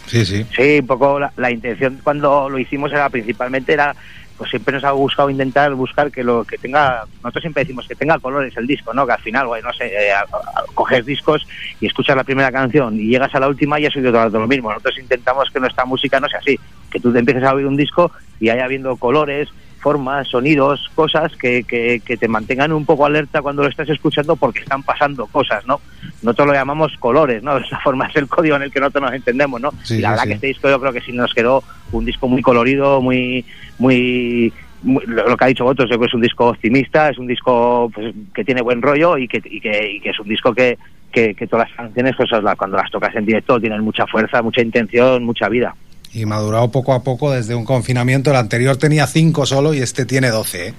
[0.07, 0.43] Sí, sí.
[0.55, 3.95] Sí, un poco la, la intención cuando lo hicimos era principalmente era
[4.39, 7.93] pues siempre nos ha buscado intentar buscar que lo que tenga nosotros siempre decimos que
[7.93, 10.13] tenga colores el disco no que al final güey, no sé eh,
[10.73, 11.45] coges discos
[11.81, 14.47] y escuchas la primera canción y llegas a la última y has oído todo lo
[14.47, 14.69] mismo.
[14.69, 16.57] Nosotros intentamos que nuestra música no sea así
[16.89, 19.49] que tú te empieces a oír un disco y haya viendo colores
[19.79, 24.35] formas, sonidos, cosas que, que, que te mantengan un poco alerta cuando lo estás escuchando
[24.35, 25.79] porque están pasando cosas, ¿no?
[26.21, 27.57] Nosotros lo llamamos colores, ¿no?
[27.65, 29.71] Esa forma es el código en el que nosotros nos entendemos, ¿no?
[29.83, 30.29] Sí, y la verdad sí.
[30.29, 33.45] que este disco yo creo que sí nos quedó un disco muy colorido, muy,
[33.77, 34.53] muy,
[34.83, 37.27] muy- lo que ha dicho otros, yo creo que es un disco optimista, es un
[37.27, 40.53] disco pues, que tiene buen rollo y que, y que, y que es un disco
[40.53, 40.77] que,
[41.11, 44.61] que, que todas las canciones, pues, cuando las tocas en directo, tienen mucha fuerza, mucha
[44.61, 45.73] intención, mucha vida.
[46.13, 48.31] Y madurado poco a poco desde un confinamiento.
[48.31, 50.69] El anterior tenía cinco solo y este tiene doce.
[50.69, 50.73] ¿eh?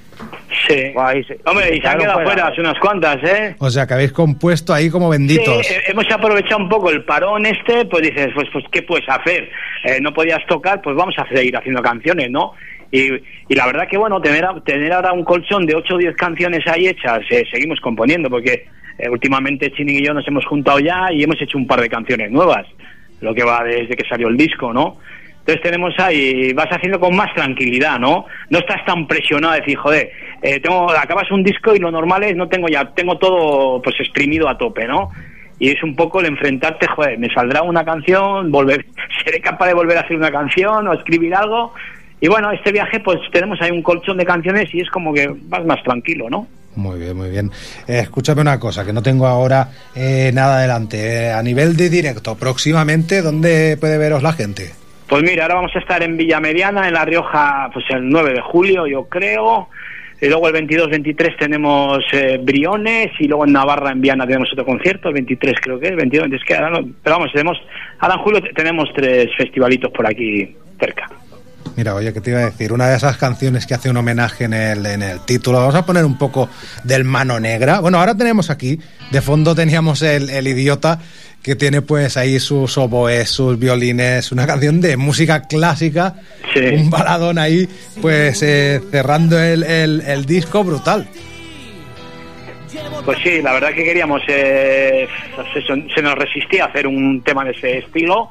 [0.68, 0.92] Sí.
[1.46, 3.54] Hombre, y se han quedado fuera hace unas cuantas, ¿eh?
[3.58, 5.66] O sea que habéis compuesto ahí como benditos.
[5.66, 9.08] Sí, eh, hemos aprovechado un poco el parón este, pues dices, pues, pues ¿qué puedes
[9.08, 9.48] hacer?
[9.84, 12.52] Eh, no podías tocar, pues vamos a seguir haciendo canciones, ¿no?
[12.92, 13.12] Y,
[13.48, 16.66] y la verdad que, bueno, tener, tener ahora un colchón de 8 o 10 canciones
[16.66, 18.66] ahí hechas, eh, seguimos componiendo, porque
[18.98, 21.88] eh, últimamente Chini y yo nos hemos juntado ya y hemos hecho un par de
[21.88, 22.66] canciones nuevas,
[23.20, 24.98] lo que va desde que salió el disco, ¿no?
[25.40, 28.26] Entonces tenemos ahí, vas haciendo con más tranquilidad, ¿no?
[28.50, 30.10] No estás tan presionado de decir, joder,
[30.42, 33.96] eh, tengo, acabas un disco y lo normal es, no tengo ya, tengo todo pues
[33.98, 35.10] exprimido a tope, ¿no?
[35.58, 38.84] Y es un poco el enfrentarte, joder, me saldrá una canción, volver,
[39.24, 41.74] seré capaz de volver a hacer una canción o escribir algo.
[42.20, 45.34] Y bueno, este viaje pues tenemos ahí un colchón de canciones y es como que
[45.48, 46.46] vas más tranquilo, ¿no?
[46.76, 47.50] Muy bien, muy bien.
[47.88, 50.98] Eh, escúchame una cosa, que no tengo ahora eh, nada adelante.
[51.26, 54.70] Eh, a nivel de directo, próximamente, ¿dónde puede veros la gente?
[55.08, 58.34] Pues mira, ahora vamos a estar en Villa Mediana, en La Rioja, pues el 9
[58.34, 59.68] de julio, yo creo.
[60.22, 64.66] Y luego el 22-23 tenemos eh, Briones y luego en Navarra, en Viana, tenemos otro
[64.66, 67.56] concierto, el 23 creo que es, 22, 23, que pero vamos, tenemos,
[67.98, 71.10] ahora en julio te- tenemos tres festivalitos por aquí cerca.
[71.76, 72.72] Mira, oye, ¿qué te iba a decir?
[72.72, 75.58] Una de esas canciones que hace un homenaje en el, en el título.
[75.58, 76.48] Vamos a poner un poco
[76.84, 77.80] del Mano Negra.
[77.80, 78.78] Bueno, ahora tenemos aquí,
[79.10, 80.98] de fondo teníamos el, el idiota
[81.42, 86.16] que tiene pues ahí sus oboes, sus violines, una canción de música clásica,
[86.74, 87.66] un baladón ahí,
[88.02, 91.08] pues eh, cerrando el, el- el disco brutal.
[93.04, 95.08] Pues sí, la verdad que queríamos, eh,
[95.56, 98.30] eso, se nos resistía a hacer un tema de ese estilo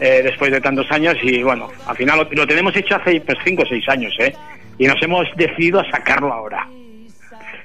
[0.00, 3.38] eh, después de tantos años y bueno, al final lo, lo tenemos hecho hace pues
[3.44, 4.34] cinco o seis años, ¿eh?
[4.78, 6.66] Y nos hemos decidido a sacarlo ahora.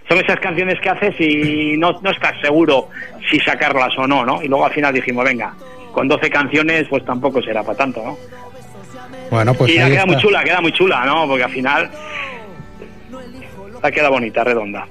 [0.08, 2.90] Son esas canciones que haces y no, no estás seguro
[3.30, 4.42] si sacarlas o no, ¿no?
[4.42, 5.54] Y luego al final dijimos, venga,
[5.92, 8.18] con 12 canciones pues tampoco será para tanto, ¿no?
[9.30, 11.28] Bueno, pues y ahí queda muy chula, queda muy chula, ¿no?
[11.28, 11.92] Porque al final
[13.82, 14.88] la queda bonita, redonda.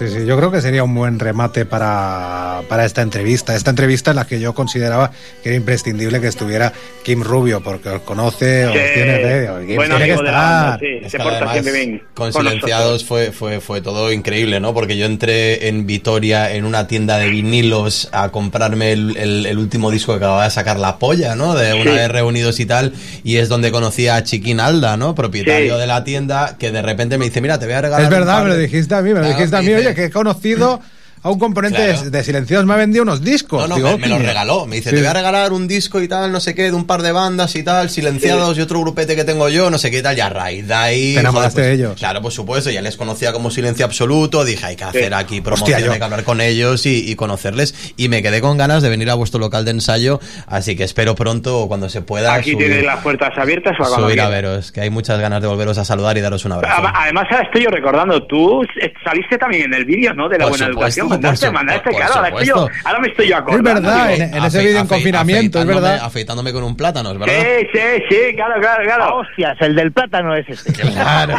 [0.00, 3.54] Sí, sí, yo creo que sería un buen remate para, para esta entrevista.
[3.54, 5.10] Esta entrevista en la que yo consideraba
[5.42, 6.72] que era imprescindible que estuviera
[7.04, 10.64] Kim Rubio, porque os conoce, os Sí, tiene Kim buen tiene que de la banda,
[10.74, 10.80] estar.
[10.80, 12.02] sí, Es se que además, bien.
[12.14, 14.72] Con Silenciados fue, fue, fue todo increíble, ¿no?
[14.72, 19.58] Porque yo entré en Vitoria en una tienda de vinilos a comprarme el, el- el
[19.58, 21.54] último disco que acababa de sacar La Polla, ¿no?
[21.54, 21.96] De una Sí.
[21.98, 22.94] vez reunidos y tal.
[23.22, 25.14] Y es donde conocí a Chiquín Alda, ¿no?
[25.14, 25.80] Propietario Sí.
[25.80, 28.04] de la tienda, que de repente me dice, mira, te voy a regalar.
[28.04, 28.62] Es verdad, me lo de-".
[28.62, 30.80] dijiste a mí, me lo Claro, dijiste a mí, oye, que he conocido
[31.22, 32.02] a un componente Claro.
[32.02, 33.62] de, de Silenciados me ha vendido unos discos.
[33.62, 34.28] No, no, Digo, me, me lo "Hostia".
[34.28, 34.66] regaló.
[34.66, 34.96] Me dice, Sí.
[34.96, 37.12] te voy a regalar un disco y tal, no sé qué, de un par de
[37.12, 40.16] bandas y tal, silenciados y otro grupete que tengo yo, no sé qué y tal.
[40.16, 41.14] Y a raíz de ahí.
[41.14, 41.98] Te enamoraste joder, de pues, ellos.
[41.98, 44.44] Claro, por supuesto, ya les conocía como silencio absoluto.
[44.44, 47.74] Dije, hay que hacer aquí promoción, Hostia, hay que hablar con ellos y, y conocerles.
[47.96, 50.20] Y me quedé con ganas de venir a vuestro local de ensayo.
[50.46, 54.20] Así que espero pronto, cuando se pueda, Aquí subir, tienes las puertas abiertas cuando subir
[54.20, 54.72] a veros.
[54.72, 56.82] Que hay muchas ganas de volveros a saludar y daros un abrazo.
[56.94, 60.28] Además, estoy yo recordando, tú eh, saliste también en el vídeo, ¿no?
[60.28, 61.09] De la Por buena supuesto, educación.
[61.16, 63.74] Por Mandaste, su- mandaste, por claro, ahora, estoy yo, ahora me estoy yo acordando.
[63.74, 66.04] verdad, digo, en- en ese vídeo en confinamiento, es afeitándome- verdad.
[66.04, 67.34] Afeitándome con un plátano, es verdad.
[67.34, 69.16] Sí, sí, sí, claro, claro, claro.
[69.16, 70.72] Hostias, el del plátano es este.
[70.92, 71.34] Claro.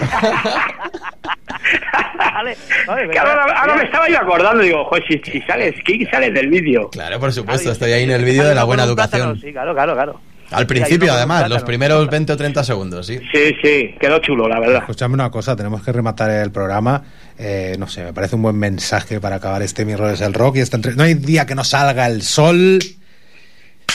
[2.18, 2.58] Vale,
[2.88, 6.34] vale, Que ahora, ahora me estaba yo acordando, digo, joder, si, si sales, ¿qué sales
[6.34, 6.90] del vídeo?
[6.90, 9.40] Claro, por supuesto, estoy ahí en el vídeo de la buena educación.
[9.40, 10.22] Sí, claro, claro, claro.
[10.52, 13.20] Al principio, además, los primeros 20 o 30 segundos, sí.
[13.32, 14.80] Sí, sí, quedó chulo, la verdad.
[14.80, 17.04] Escuchadme una cosa, tenemos que rematar el programa.
[17.38, 20.34] Eh, no sé, me parece un buen mensaje para acabar este Mi Rollo es el
[20.34, 20.58] Rock.
[20.58, 22.80] Y entre- No hay día que no salga el sol.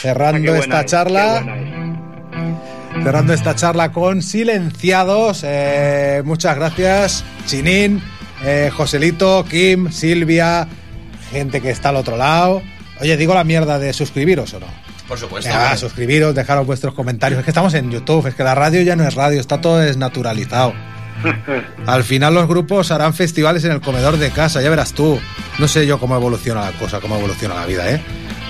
[0.01, 1.39] Cerrando Ah, esta es, charla.
[1.39, 3.03] es.
[3.05, 5.43] Cerrando esta charla con silenciados.
[5.47, 8.03] Eh, muchas gracias, Chinín,
[8.45, 10.66] eh, Joselito, Kim, Silvia,
[11.31, 12.62] gente que está al otro lado.
[13.01, 14.85] Oye, digo la mierda de suscribiros o no.
[15.09, 15.49] Por supuesto.
[15.51, 17.39] Venga, suscribiros, dejaros vuestros comentarios.
[17.39, 19.78] Es que estamos en YouTube, es que la radio ya no es radio, está todo
[19.78, 20.73] desnaturalizado.
[21.87, 25.19] Al final los grupos harán festivales en el comedor de casa, ya verás tú.
[25.59, 28.01] No sé yo cómo evoluciona la cosa, cómo evoluciona la vida, ¿eh?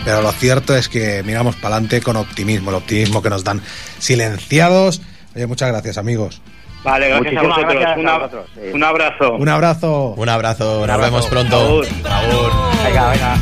[0.05, 3.61] Pero lo cierto es que miramos para adelante con optimismo, el optimismo que nos dan
[3.99, 5.01] silenciados.
[5.35, 6.41] Oye, muchas gracias, amigos.
[6.85, 7.73] Vale, gracias a vosotros.
[7.75, 9.35] gracias un, ab- abrazo.
[9.35, 10.15] Un abrazo.
[10.17, 11.57] Un abrazo, nos vemos pronto.
[11.59, 12.53] Agur.
[12.85, 13.37] Venga, venga.